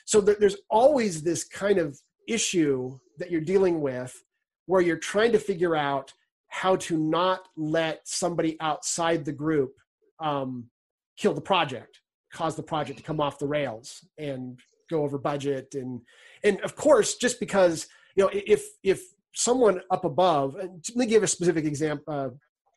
So 0.06 0.20
there's 0.20 0.56
always 0.70 1.22
this 1.22 1.44
kind 1.44 1.78
of 1.78 1.98
issue 2.26 2.98
that 3.18 3.30
you're 3.30 3.40
dealing 3.42 3.80
with 3.80 4.14
where 4.66 4.80
you're 4.80 4.96
trying 4.96 5.32
to 5.32 5.38
figure 5.38 5.76
out 5.76 6.12
how 6.50 6.76
to 6.76 6.98
not 6.98 7.40
let 7.56 8.06
somebody 8.06 8.56
outside 8.60 9.24
the 9.24 9.32
group 9.32 9.72
um, 10.18 10.66
kill 11.16 11.32
the 11.32 11.40
project, 11.40 12.00
cause 12.32 12.56
the 12.56 12.62
project 12.62 12.98
to 12.98 13.04
come 13.04 13.20
off 13.20 13.38
the 13.38 13.46
rails 13.46 14.04
and 14.18 14.58
go 14.90 15.02
over 15.02 15.18
budget. 15.18 15.74
And 15.74 16.00
and 16.44 16.60
of 16.60 16.76
course 16.76 17.16
just 17.16 17.40
because 17.40 17.86
you 18.16 18.24
know 18.24 18.30
if 18.32 18.64
if 18.82 19.02
someone 19.34 19.80
up 19.90 20.04
above 20.04 20.54
let 20.54 20.96
me 20.96 21.06
give 21.06 21.22
a 21.22 21.26
specific 21.26 21.64
example 21.64 22.04
uh, 22.12 22.28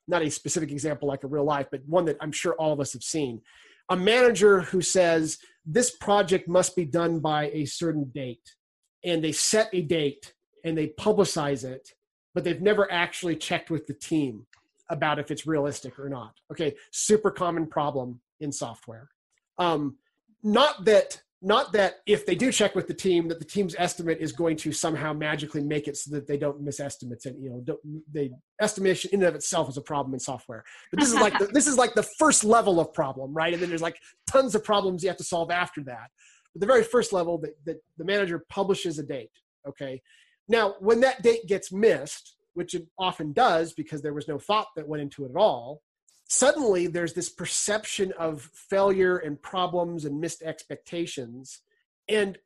not 0.07 0.21
a 0.21 0.30
specific 0.30 0.71
example 0.71 1.07
like 1.07 1.24
a 1.24 1.28
real 1.28 1.43
life 1.43 1.65
but 1.71 1.82
one 1.88 2.05
that 2.05 2.17
i'm 2.21 2.32
sure 2.32 2.53
all 2.53 2.71
of 2.71 2.80
us 2.80 2.93
have 2.93 3.03
seen. 3.03 3.41
A 3.89 3.97
manager 3.97 4.61
who 4.61 4.82
says 4.82 5.39
this 5.65 5.91
project 5.91 6.47
must 6.47 6.76
be 6.76 6.86
done 6.86 7.19
by 7.19 7.49
a 7.51 7.65
certain 7.65 8.11
date. 8.13 8.55
And 9.03 9.24
they 9.24 9.32
set 9.32 9.69
a 9.74 9.82
date 9.82 10.34
and 10.63 10.78
they 10.78 10.88
publicize 10.88 11.63
it 11.65 11.89
but 12.34 12.43
they've 12.43 12.61
never 12.61 12.91
actually 12.91 13.36
checked 13.36 13.69
with 13.69 13.88
the 13.88 13.93
team 13.93 14.45
about 14.89 15.19
if 15.19 15.31
it's 15.31 15.47
realistic 15.47 15.97
or 15.99 16.09
not. 16.09 16.34
Okay, 16.51 16.75
super 16.91 17.31
common 17.31 17.67
problem 17.67 18.19
in 18.39 18.51
software. 18.51 19.09
Um, 19.57 19.97
not 20.43 20.86
that 20.86 21.21
not 21.45 21.73
that 21.73 21.95
if 22.05 22.25
they 22.25 22.36
do 22.36 22.53
check 22.53 22.73
with 22.73 22.88
the 22.88 22.93
team 22.93 23.27
that 23.27 23.38
the 23.38 23.45
team's 23.45 23.75
estimate 23.77 24.19
is 24.21 24.31
going 24.31 24.55
to 24.55 24.71
somehow 24.71 25.11
magically 25.11 25.61
make 25.61 25.89
it 25.89 25.97
so 25.97 26.09
that 26.09 26.25
they 26.25 26.38
don't 26.38 26.61
miss 26.61 26.79
estimates 26.79 27.25
and 27.25 27.41
you 27.43 27.49
know 27.49 27.61
don't, 27.65 27.79
they 28.11 28.31
estimation 28.61 29.09
in 29.11 29.19
and 29.19 29.27
of 29.27 29.36
itself 29.36 29.67
is 29.67 29.75
a 29.75 29.81
problem 29.81 30.13
in 30.13 30.19
software 30.19 30.63
but 30.89 31.01
this 31.01 31.09
is 31.09 31.15
like 31.15 31.38
the, 31.38 31.45
this 31.53 31.67
is 31.67 31.77
like 31.77 31.93
the 31.95 32.07
first 32.17 32.45
level 32.45 32.79
of 32.79 32.93
problem 32.93 33.34
right 33.34 33.51
and 33.51 33.61
then 33.61 33.67
there's 33.67 33.81
like 33.81 33.99
tons 34.25 34.55
of 34.55 34.63
problems 34.63 35.03
you 35.03 35.09
have 35.09 35.17
to 35.17 35.23
solve 35.23 35.51
after 35.51 35.84
that 35.84 36.09
but 36.53 36.61
the 36.61 36.65
very 36.65 36.84
first 36.84 37.11
level 37.11 37.38
that, 37.38 37.57
that 37.65 37.84
the 37.97 38.05
manager 38.05 38.45
publishes 38.49 38.97
a 38.97 39.03
date 39.03 39.31
okay 39.67 40.01
now, 40.47 40.75
when 40.79 40.99
that 41.01 41.21
date 41.21 41.47
gets 41.47 41.71
missed, 41.71 42.35
which 42.53 42.73
it 42.73 42.87
often 42.99 43.33
does 43.33 43.73
because 43.73 44.01
there 44.01 44.13
was 44.13 44.27
no 44.27 44.37
thought 44.37 44.67
that 44.75 44.87
went 44.87 45.01
into 45.01 45.25
it 45.25 45.31
at 45.31 45.37
all, 45.37 45.81
suddenly 46.27 46.87
there's 46.87 47.13
this 47.13 47.29
perception 47.29 48.13
of 48.17 48.49
failure 48.53 49.17
and 49.17 49.41
problems 49.41 50.05
and 50.05 50.19
missed 50.19 50.41
expectations. 50.41 51.61
And 52.09 52.37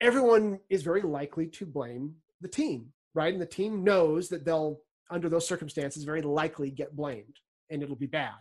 everyone 0.00 0.60
is 0.68 0.82
very 0.82 1.02
likely 1.02 1.46
to 1.48 1.66
blame 1.66 2.16
the 2.40 2.48
team, 2.48 2.92
right? 3.14 3.32
And 3.32 3.42
the 3.42 3.46
team 3.46 3.82
knows 3.82 4.28
that 4.28 4.44
they'll, 4.44 4.80
under 5.10 5.28
those 5.28 5.48
circumstances, 5.48 6.04
very 6.04 6.22
likely 6.22 6.70
get 6.70 6.94
blamed 6.94 7.36
and 7.70 7.82
it'll 7.82 7.96
be 7.96 8.06
bad, 8.06 8.34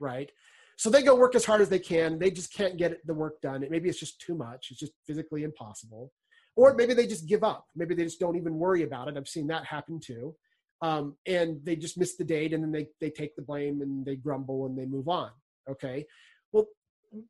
right? 0.00 0.30
So 0.76 0.90
they 0.90 1.02
go 1.02 1.14
work 1.14 1.34
as 1.34 1.44
hard 1.44 1.60
as 1.60 1.68
they 1.68 1.78
can. 1.78 2.18
They 2.18 2.30
just 2.30 2.52
can't 2.52 2.76
get 2.76 3.06
the 3.06 3.14
work 3.14 3.40
done. 3.40 3.64
Maybe 3.68 3.88
it's 3.88 4.00
just 4.00 4.20
too 4.20 4.34
much. 4.34 4.68
It's 4.70 4.80
just 4.80 4.92
physically 5.06 5.44
impossible. 5.44 6.12
Or 6.56 6.74
maybe 6.74 6.94
they 6.94 7.06
just 7.06 7.26
give 7.26 7.44
up. 7.44 7.66
Maybe 7.74 7.94
they 7.94 8.04
just 8.04 8.20
don't 8.20 8.36
even 8.36 8.58
worry 8.58 8.82
about 8.82 9.08
it. 9.08 9.16
I've 9.16 9.28
seen 9.28 9.46
that 9.48 9.64
happen 9.64 10.00
too. 10.00 10.34
Um, 10.82 11.16
and 11.26 11.60
they 11.64 11.76
just 11.76 11.96
miss 11.96 12.16
the 12.16 12.24
date 12.24 12.52
and 12.52 12.62
then 12.62 12.72
they, 12.72 12.88
they 13.00 13.10
take 13.10 13.36
the 13.36 13.42
blame 13.42 13.82
and 13.82 14.04
they 14.04 14.16
grumble 14.16 14.66
and 14.66 14.76
they 14.76 14.84
move 14.84 15.08
on. 15.08 15.30
Okay. 15.70 16.06
Well, 16.50 16.66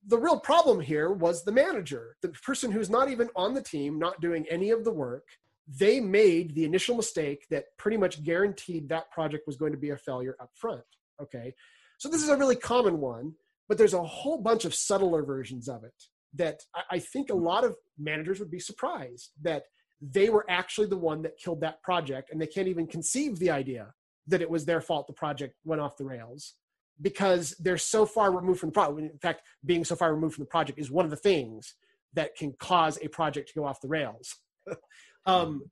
the 0.06 0.18
real 0.18 0.40
problem 0.40 0.80
here 0.80 1.12
was 1.12 1.44
the 1.44 1.52
manager, 1.52 2.16
the 2.22 2.30
person 2.30 2.72
who's 2.72 2.88
not 2.88 3.10
even 3.10 3.28
on 3.36 3.54
the 3.54 3.62
team, 3.62 3.98
not 3.98 4.20
doing 4.20 4.46
any 4.50 4.70
of 4.70 4.84
the 4.84 4.90
work. 4.90 5.24
They 5.68 6.00
made 6.00 6.54
the 6.54 6.64
initial 6.64 6.96
mistake 6.96 7.46
that 7.50 7.66
pretty 7.78 7.98
much 7.98 8.24
guaranteed 8.24 8.88
that 8.88 9.10
project 9.10 9.46
was 9.46 9.56
going 9.56 9.72
to 9.72 9.78
be 9.78 9.90
a 9.90 9.96
failure 9.96 10.36
up 10.40 10.50
front. 10.56 10.82
Okay. 11.20 11.54
So 11.98 12.08
this 12.08 12.22
is 12.22 12.30
a 12.30 12.36
really 12.36 12.56
common 12.56 12.98
one, 12.98 13.34
but 13.68 13.78
there's 13.78 13.94
a 13.94 14.02
whole 14.02 14.38
bunch 14.38 14.64
of 14.64 14.74
subtler 14.74 15.22
versions 15.22 15.68
of 15.68 15.84
it 15.84 15.94
that 16.34 16.60
I, 16.90 16.98
think 16.98 17.30
a 17.30 17.34
lot 17.34 17.64
of 17.64 17.76
managers 17.98 18.38
would 18.38 18.50
be 18.50 18.58
surprised 18.58 19.30
that 19.42 19.64
they 20.00 20.30
were 20.30 20.46
actually 20.48 20.86
the 20.86 20.96
one 20.96 21.22
that 21.22 21.38
killed 21.38 21.60
that 21.60 21.82
project 21.82 22.30
and 22.30 22.40
they 22.40 22.46
can't 22.46 22.68
even 22.68 22.86
conceive 22.86 23.38
the 23.38 23.50
idea 23.50 23.92
that 24.26 24.40
it 24.40 24.48
was 24.48 24.64
their 24.64 24.80
fault 24.80 25.06
the 25.06 25.12
project 25.12 25.54
went 25.64 25.80
off 25.80 25.96
the 25.96 26.04
rails 26.04 26.54
because 27.00 27.54
they're 27.58 27.76
so 27.76 28.06
far 28.06 28.32
removed 28.32 28.60
from 28.60 28.70
the 28.70 28.74
project. 28.74 29.00
In 29.00 29.18
fact, 29.18 29.42
being 29.64 29.84
so 29.84 29.96
far 29.96 30.14
removed 30.14 30.34
from 30.34 30.42
the 30.42 30.50
project 30.50 30.78
is 30.78 30.90
one 30.90 31.04
of 31.04 31.10
the 31.10 31.16
things 31.16 31.74
that 32.14 32.36
can 32.36 32.52
cause 32.58 32.98
a 33.02 33.08
project 33.08 33.48
to 33.48 33.54
go 33.54 33.66
off 33.66 33.80
the 33.80 33.88
rails. 33.88 34.36
um, 35.26 35.62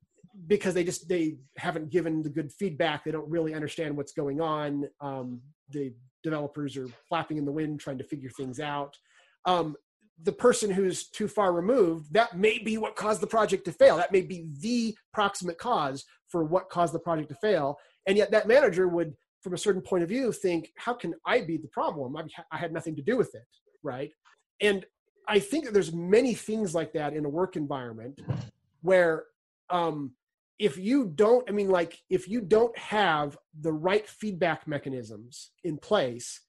because 0.47 0.73
they 0.73 0.83
just 0.83 1.09
they 1.09 1.35
haven't 1.57 1.89
given 1.89 2.21
the 2.21 2.29
good 2.29 2.51
feedback. 2.53 3.03
They 3.03 3.11
don't 3.11 3.29
really 3.29 3.53
understand 3.53 3.95
what's 3.95 4.13
going 4.13 4.39
on. 4.39 4.85
Um, 5.01 5.41
the 5.69 5.93
developers 6.23 6.77
are 6.77 6.87
flapping 7.09 7.37
in 7.37 7.45
the 7.45 7.51
wind 7.51 7.79
trying 7.79 7.97
to 7.97 8.03
figure 8.03 8.29
things 8.29 8.59
out. 8.59 8.97
Um, 9.45 9.75
the 10.23 10.31
person 10.31 10.69
who's 10.69 11.07
too 11.07 11.27
far 11.27 11.53
removed, 11.53 12.13
that 12.13 12.37
may 12.37 12.59
be 12.59 12.77
what 12.77 12.95
caused 12.95 13.21
the 13.21 13.27
project 13.27 13.65
to 13.65 13.71
fail. 13.71 13.97
That 13.97 14.11
may 14.11 14.21
be 14.21 14.47
the 14.59 14.95
proximate 15.13 15.57
cause 15.57 16.05
for 16.27 16.43
what 16.43 16.69
caused 16.69 16.93
the 16.93 16.99
project 16.99 17.29
to 17.29 17.35
fail. 17.35 17.77
And 18.07 18.17
yet 18.17 18.31
that 18.31 18.47
manager 18.47 18.87
would 18.87 19.15
from 19.41 19.53
a 19.53 19.57
certain 19.57 19.81
point 19.81 20.03
of 20.03 20.09
view 20.09 20.31
think 20.31 20.71
how 20.77 20.93
can 20.93 21.13
i 21.25 21.41
be 21.41 21.57
the 21.57 21.67
problem 21.67 22.15
I, 22.15 22.23
I 22.51 22.57
had 22.57 22.71
nothing 22.71 22.95
to 22.95 23.01
do 23.01 23.17
with 23.17 23.33
it 23.35 23.47
right 23.83 24.11
and 24.61 24.85
i 25.27 25.39
think 25.39 25.65
that 25.65 25.73
there's 25.73 25.93
many 25.93 26.33
things 26.33 26.73
like 26.73 26.93
that 26.93 27.13
in 27.13 27.25
a 27.25 27.29
work 27.29 27.55
environment 27.55 28.21
where 28.81 29.25
um, 29.69 30.11
if 30.59 30.77
you 30.77 31.11
don't 31.15 31.47
i 31.49 31.51
mean 31.51 31.69
like 31.69 31.97
if 32.09 32.27
you 32.27 32.41
don't 32.41 32.77
have 32.77 33.37
the 33.61 33.73
right 33.73 34.07
feedback 34.07 34.67
mechanisms 34.67 35.51
in 35.63 35.77
place 35.77 36.41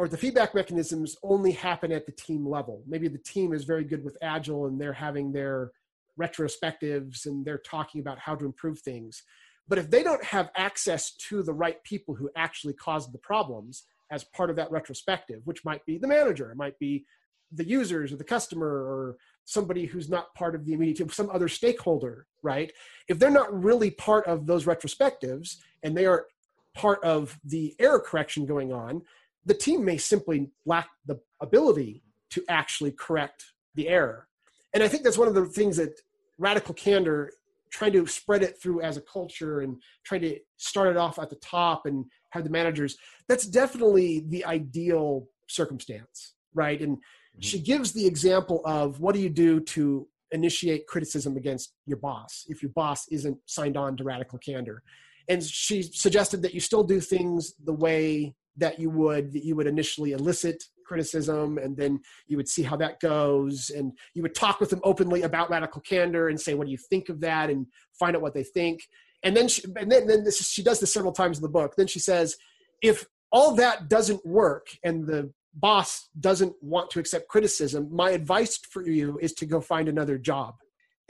or 0.00 0.08
the 0.08 0.16
feedback 0.16 0.54
mechanisms 0.54 1.16
only 1.22 1.52
happen 1.52 1.92
at 1.92 2.06
the 2.06 2.12
team 2.12 2.46
level 2.46 2.82
maybe 2.86 3.08
the 3.08 3.18
team 3.18 3.52
is 3.52 3.64
very 3.64 3.84
good 3.84 4.02
with 4.02 4.16
agile 4.22 4.66
and 4.66 4.80
they're 4.80 4.92
having 4.92 5.32
their 5.32 5.70
retrospectives 6.18 7.26
and 7.26 7.44
they're 7.44 7.58
talking 7.58 8.00
about 8.00 8.18
how 8.18 8.34
to 8.34 8.44
improve 8.46 8.78
things 8.78 9.22
but 9.70 9.78
if 9.78 9.88
they 9.88 10.02
don't 10.02 10.24
have 10.24 10.50
access 10.56 11.12
to 11.28 11.44
the 11.44 11.52
right 11.52 11.82
people 11.84 12.16
who 12.16 12.28
actually 12.34 12.74
caused 12.74 13.12
the 13.12 13.18
problems 13.18 13.84
as 14.10 14.24
part 14.24 14.50
of 14.50 14.56
that 14.56 14.70
retrospective, 14.72 15.42
which 15.44 15.64
might 15.64 15.86
be 15.86 15.96
the 15.96 16.08
manager, 16.08 16.50
it 16.50 16.56
might 16.56 16.76
be 16.80 17.04
the 17.52 17.66
users 17.66 18.12
or 18.12 18.16
the 18.16 18.24
customer 18.24 18.66
or 18.66 19.16
somebody 19.44 19.86
who's 19.86 20.08
not 20.08 20.34
part 20.34 20.56
of 20.56 20.64
the 20.64 20.72
immediate 20.72 20.96
team, 20.98 21.08
some 21.08 21.30
other 21.30 21.46
stakeholder, 21.46 22.26
right? 22.42 22.72
If 23.06 23.20
they're 23.20 23.30
not 23.30 23.62
really 23.62 23.92
part 23.92 24.26
of 24.26 24.46
those 24.46 24.64
retrospectives 24.64 25.56
and 25.84 25.96
they 25.96 26.06
are 26.06 26.26
part 26.74 27.02
of 27.04 27.38
the 27.44 27.74
error 27.78 28.00
correction 28.00 28.46
going 28.46 28.72
on, 28.72 29.02
the 29.46 29.54
team 29.54 29.84
may 29.84 29.96
simply 29.96 30.50
lack 30.66 30.88
the 31.06 31.18
ability 31.40 32.02
to 32.30 32.44
actually 32.48 32.92
correct 32.92 33.44
the 33.74 33.88
error. 33.88 34.28
And 34.72 34.82
I 34.82 34.88
think 34.88 35.02
that's 35.02 35.18
one 35.18 35.28
of 35.28 35.34
the 35.34 35.46
things 35.46 35.76
that 35.78 35.98
radical 36.38 36.74
candor 36.74 37.32
trying 37.70 37.92
to 37.92 38.06
spread 38.06 38.42
it 38.42 38.60
through 38.60 38.80
as 38.80 38.96
a 38.96 39.00
culture 39.00 39.60
and 39.60 39.80
trying 40.04 40.20
to 40.22 40.38
start 40.56 40.88
it 40.88 40.96
off 40.96 41.18
at 41.18 41.30
the 41.30 41.36
top 41.36 41.86
and 41.86 42.04
have 42.30 42.44
the 42.44 42.50
managers 42.50 42.96
that's 43.28 43.46
definitely 43.46 44.24
the 44.28 44.44
ideal 44.44 45.26
circumstance 45.48 46.34
right 46.54 46.80
and 46.80 46.96
mm-hmm. 46.96 47.40
she 47.40 47.60
gives 47.60 47.92
the 47.92 48.06
example 48.06 48.60
of 48.64 49.00
what 49.00 49.14
do 49.14 49.20
you 49.20 49.28
do 49.28 49.60
to 49.60 50.06
initiate 50.32 50.86
criticism 50.86 51.36
against 51.36 51.74
your 51.86 51.98
boss 51.98 52.44
if 52.48 52.62
your 52.62 52.72
boss 52.72 53.06
isn't 53.10 53.38
signed 53.46 53.76
on 53.76 53.96
to 53.96 54.04
radical 54.04 54.38
candor 54.38 54.82
and 55.28 55.42
she 55.42 55.82
suggested 55.82 56.42
that 56.42 56.54
you 56.54 56.60
still 56.60 56.82
do 56.82 57.00
things 57.00 57.54
the 57.64 57.72
way 57.72 58.34
that 58.56 58.78
you 58.78 58.90
would 58.90 59.32
that 59.32 59.44
you 59.44 59.56
would 59.56 59.66
initially 59.66 60.12
elicit 60.12 60.64
criticism 60.86 61.56
and 61.58 61.76
then 61.76 62.00
you 62.26 62.36
would 62.36 62.48
see 62.48 62.62
how 62.62 62.76
that 62.76 62.98
goes 62.98 63.70
and 63.70 63.92
you 64.14 64.22
would 64.22 64.34
talk 64.34 64.58
with 64.58 64.70
them 64.70 64.80
openly 64.82 65.22
about 65.22 65.48
radical 65.48 65.80
candor 65.82 66.28
and 66.28 66.40
say 66.40 66.54
what 66.54 66.66
do 66.66 66.72
you 66.72 66.78
think 66.78 67.08
of 67.08 67.20
that? 67.20 67.48
and 67.48 67.66
find 67.98 68.16
out 68.16 68.22
what 68.22 68.34
they 68.34 68.42
think. 68.42 68.82
And 69.22 69.36
then 69.36 69.48
she, 69.48 69.62
and 69.76 69.90
then, 69.92 70.06
then 70.06 70.24
this, 70.24 70.38
she 70.48 70.62
does 70.62 70.80
this 70.80 70.92
several 70.92 71.12
times 71.12 71.38
in 71.38 71.42
the 71.42 71.48
book. 71.48 71.74
Then 71.76 71.86
she 71.86 72.00
says 72.00 72.36
if 72.82 73.06
all 73.30 73.54
that 73.54 73.88
doesn't 73.88 74.24
work 74.26 74.66
and 74.82 75.06
the 75.06 75.32
boss 75.54 76.08
doesn't 76.18 76.54
want 76.60 76.90
to 76.90 77.00
accept 77.00 77.28
criticism 77.28 77.88
my 77.90 78.10
advice 78.10 78.56
for 78.58 78.86
you 78.86 79.18
is 79.20 79.32
to 79.34 79.46
go 79.46 79.60
find 79.60 79.88
another 79.88 80.18
job. 80.18 80.54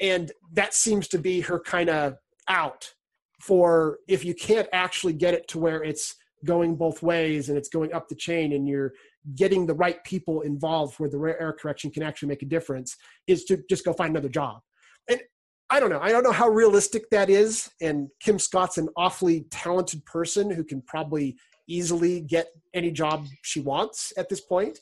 And 0.01 0.33
that 0.53 0.75
seems 0.75 1.09
to 1.09 1.19
be 1.19 1.41
her 1.41 1.61
kind 1.61 1.91
of 1.91 2.17
out 2.49 2.93
for 3.41 3.99
if 4.09 4.25
you 4.25 4.35
can't 4.35 4.69
actually 4.73 5.15
get 5.15 5.35
it 5.35 5.49
to 5.49 5.59
where 5.59 5.83
it's 5.83 6.17
going 6.45 6.77
both 6.77 7.03
ways 7.03 7.49
and 7.49 7.59
it's 7.59 7.69
going 7.69 7.93
up 7.93 8.09
the 8.09 8.15
chain 8.15 8.53
and 8.53 8.69
you're 8.69 8.93
getting 9.37 9.67
the 9.67 9.75
right 9.75 10.03
people 10.05 10.41
involved 10.43 10.99
where 10.99 11.11
the 11.11 11.19
rare 11.19 11.41
error 11.41 11.57
correction 11.59 11.91
can 11.91 12.03
actually 12.03 12.29
make 12.29 12.43
a 12.43 12.47
difference 12.47 12.97
is 13.27 13.45
to 13.45 13.63
just 13.69 13.85
go 13.85 13.93
find 13.93 14.11
another 14.11 14.29
job. 14.29 14.61
And 15.09 15.21
I 15.69 15.79
don't 15.79 15.91
know. 15.91 16.01
I 16.01 16.11
don't 16.11 16.25
know 16.25 16.33
how 16.33 16.49
realistic 16.49 17.09
that 17.11 17.31
is. 17.31 17.71
And 17.81 18.09
Kim 18.21 18.39
Scott's 18.39 18.79
an 18.79 18.89
awfully 18.97 19.47
talented 19.51 20.05
person 20.05 20.51
who 20.51 20.65
can 20.65 20.83
probably 20.83 21.37
easily 21.69 22.21
get 22.23 22.49
any 22.75 22.91
job 22.91 23.27
she 23.43 23.61
wants 23.61 24.13
at 24.17 24.29
this 24.29 24.41
point. 24.41 24.81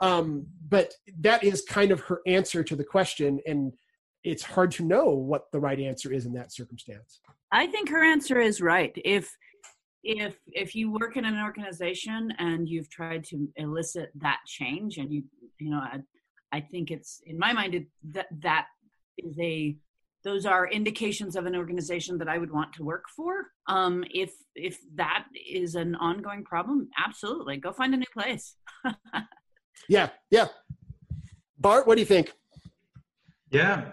Um, 0.00 0.46
but 0.68 0.92
that 1.20 1.44
is 1.44 1.62
kind 1.62 1.92
of 1.92 2.00
her 2.00 2.20
answer 2.26 2.64
to 2.64 2.74
the 2.74 2.84
question. 2.84 3.40
And 3.46 3.72
it's 4.24 4.42
hard 4.42 4.72
to 4.72 4.84
know 4.84 5.10
what 5.10 5.44
the 5.52 5.60
right 5.60 5.78
answer 5.78 6.12
is 6.12 6.26
in 6.26 6.32
that 6.32 6.52
circumstance. 6.52 7.20
I 7.52 7.68
think 7.68 7.88
her 7.90 8.02
answer 8.02 8.40
is 8.40 8.60
right. 8.60 8.92
If 9.04 9.30
if 10.04 10.36
if 10.52 10.74
you 10.74 10.92
work 10.92 11.16
in 11.16 11.24
an 11.24 11.40
organization 11.42 12.32
and 12.38 12.68
you've 12.68 12.90
tried 12.90 13.24
to 13.24 13.48
elicit 13.56 14.10
that 14.16 14.38
change 14.46 14.98
and 14.98 15.10
you 15.10 15.24
you 15.58 15.70
know 15.70 15.78
i, 15.78 15.98
I 16.52 16.60
think 16.60 16.90
it's 16.90 17.22
in 17.26 17.38
my 17.38 17.52
mind 17.52 17.74
it, 17.74 17.86
that 18.12 18.26
that 18.42 18.66
is 19.18 19.36
a 19.40 19.76
those 20.22 20.46
are 20.46 20.68
indications 20.68 21.36
of 21.36 21.46
an 21.46 21.56
organization 21.56 22.18
that 22.18 22.28
i 22.28 22.36
would 22.36 22.52
want 22.52 22.72
to 22.74 22.84
work 22.84 23.04
for. 23.16 23.46
Um 23.66 24.04
if 24.10 24.32
if 24.54 24.78
that 24.94 25.24
is 25.50 25.74
an 25.74 25.94
ongoing 25.94 26.44
problem 26.44 26.88
absolutely. 27.04 27.56
Go 27.56 27.72
find 27.72 27.94
a 27.94 27.96
new 27.96 28.12
place. 28.12 28.56
Yeah 29.88 30.10
yeah. 30.30 30.48
Bart 31.58 31.86
what 31.86 31.96
do 31.96 32.00
you 32.00 32.06
think? 32.06 32.32
Yeah 33.50 33.86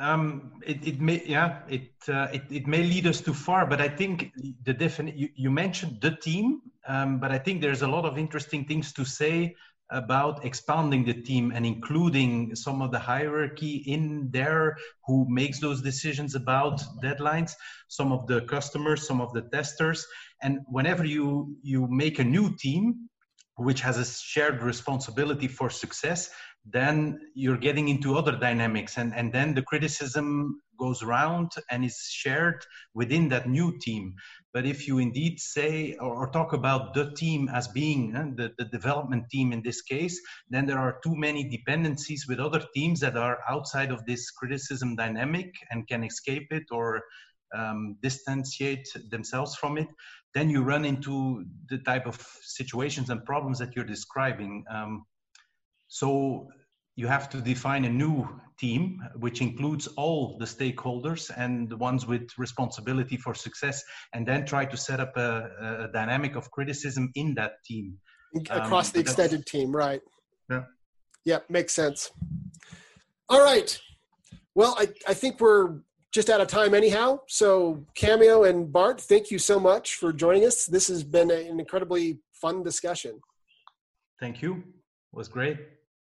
um, 0.00 0.52
it, 0.66 0.86
it 0.86 1.00
may 1.00 1.22
yeah 1.26 1.60
it, 1.68 1.90
uh, 2.08 2.28
it 2.32 2.42
it 2.50 2.66
may 2.66 2.82
lead 2.82 3.06
us 3.06 3.20
too 3.20 3.34
far 3.34 3.66
but 3.66 3.80
i 3.80 3.88
think 3.88 4.32
the 4.64 4.72
definite 4.72 5.16
you, 5.16 5.28
you 5.34 5.50
mentioned 5.50 5.98
the 6.00 6.10
team 6.16 6.60
um, 6.86 7.18
but 7.18 7.30
i 7.30 7.38
think 7.38 7.60
there's 7.60 7.82
a 7.82 7.88
lot 7.88 8.04
of 8.04 8.18
interesting 8.18 8.64
things 8.64 8.92
to 8.92 9.04
say 9.04 9.54
about 9.90 10.44
expanding 10.44 11.04
the 11.04 11.14
team 11.14 11.52
and 11.54 11.66
including 11.66 12.54
some 12.56 12.80
of 12.80 12.90
the 12.90 12.98
hierarchy 12.98 13.84
in 13.86 14.28
there 14.30 14.76
who 15.06 15.26
makes 15.28 15.60
those 15.60 15.82
decisions 15.82 16.34
about 16.34 16.82
deadlines 17.02 17.52
some 17.88 18.10
of 18.10 18.26
the 18.26 18.40
customers 18.42 19.06
some 19.06 19.20
of 19.20 19.32
the 19.32 19.42
testers. 19.42 20.06
And 20.42 20.60
whenever 20.66 21.04
you 21.04 21.56
you 21.62 21.86
make 21.88 22.18
a 22.18 22.24
new 22.24 22.56
team 22.56 23.08
which 23.56 23.80
has 23.80 23.98
a 23.98 24.04
shared 24.04 24.62
responsibility 24.62 25.48
for 25.48 25.70
success 25.70 26.30
then 26.66 27.20
you're 27.34 27.58
getting 27.58 27.88
into 27.88 28.16
other 28.16 28.36
dynamics. 28.36 28.96
And, 28.96 29.14
and 29.14 29.32
then 29.32 29.54
the 29.54 29.62
criticism 29.62 30.62
goes 30.78 31.02
around 31.02 31.52
and 31.70 31.84
is 31.84 32.08
shared 32.10 32.64
within 32.94 33.28
that 33.28 33.48
new 33.48 33.78
team. 33.78 34.14
But 34.52 34.66
if 34.66 34.88
you 34.88 34.98
indeed 34.98 35.38
say 35.38 35.94
or, 36.00 36.16
or 36.16 36.30
talk 36.30 36.52
about 36.52 36.94
the 36.94 37.12
team 37.12 37.48
as 37.48 37.68
being 37.68 38.16
uh, 38.16 38.30
the, 38.34 38.52
the 38.58 38.64
development 38.64 39.28
team 39.30 39.52
in 39.52 39.62
this 39.62 39.82
case 39.82 40.20
then 40.50 40.66
there 40.66 40.78
are 40.78 40.98
too 41.02 41.14
many 41.14 41.48
dependencies 41.48 42.26
with 42.28 42.40
other 42.40 42.62
teams 42.74 43.00
that 43.00 43.16
are 43.16 43.38
outside 43.48 43.90
of 43.92 44.04
this 44.04 44.30
criticism 44.30 44.96
dynamic 44.96 45.54
and 45.70 45.86
can 45.86 46.02
escape 46.02 46.48
it 46.50 46.64
or 46.72 47.02
um, 47.54 47.96
distantiate 48.02 48.86
themselves 49.10 49.54
from 49.56 49.78
it 49.78 49.88
then 50.34 50.50
you 50.50 50.62
run 50.62 50.84
into 50.84 51.44
the 51.68 51.78
type 51.78 52.06
of 52.06 52.20
situations 52.42 53.10
and 53.10 53.24
problems 53.24 53.58
that 53.58 53.74
you're 53.74 53.84
describing 53.84 54.64
um, 54.70 55.04
so 55.88 56.48
you 56.96 57.06
have 57.08 57.28
to 57.30 57.40
define 57.40 57.84
a 57.84 57.90
new 57.90 58.28
team, 58.58 59.00
which 59.16 59.40
includes 59.40 59.88
all 59.96 60.38
the 60.38 60.44
stakeholders 60.44 61.30
and 61.36 61.68
the 61.68 61.76
ones 61.76 62.06
with 62.06 62.28
responsibility 62.38 63.16
for 63.16 63.34
success, 63.34 63.82
and 64.12 64.26
then 64.26 64.46
try 64.46 64.64
to 64.64 64.76
set 64.76 65.00
up 65.00 65.16
a, 65.16 65.86
a 65.86 65.88
dynamic 65.92 66.36
of 66.36 66.50
criticism 66.52 67.10
in 67.16 67.34
that 67.34 67.52
team. 67.64 67.98
Across 68.50 68.88
um, 68.88 68.92
the 68.94 69.00
extended 69.00 69.46
team, 69.46 69.74
right? 69.74 70.00
Yeah. 70.48 70.64
Yep, 71.24 71.50
makes 71.50 71.72
sense. 71.72 72.10
All 73.28 73.42
right. 73.42 73.76
Well, 74.54 74.76
I, 74.78 74.88
I 75.08 75.14
think 75.14 75.40
we're 75.40 75.80
just 76.14 76.30
out 76.30 76.40
of 76.40 76.46
time 76.46 76.74
anyhow. 76.74 77.18
So, 77.26 77.84
Cameo 77.96 78.44
and 78.44 78.72
Bart, 78.72 79.00
thank 79.00 79.32
you 79.32 79.38
so 79.38 79.58
much 79.58 79.96
for 79.96 80.12
joining 80.12 80.46
us. 80.46 80.64
This 80.64 80.86
has 80.86 81.02
been 81.02 81.28
an 81.32 81.58
incredibly 81.58 82.18
fun 82.32 82.62
discussion. 82.62 83.20
Thank 84.20 84.40
you. 84.40 84.52
It 84.54 85.16
was 85.16 85.26
great. 85.26 85.58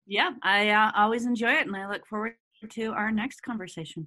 Yeah, 0.06 0.30
I 0.44 0.70
uh, 0.70 0.92
always 0.94 1.26
enjoy 1.26 1.50
it, 1.50 1.66
and 1.66 1.76
I 1.76 1.90
look 1.90 2.06
forward 2.06 2.34
to 2.70 2.92
our 2.92 3.10
next 3.10 3.42
conversation. 3.42 4.06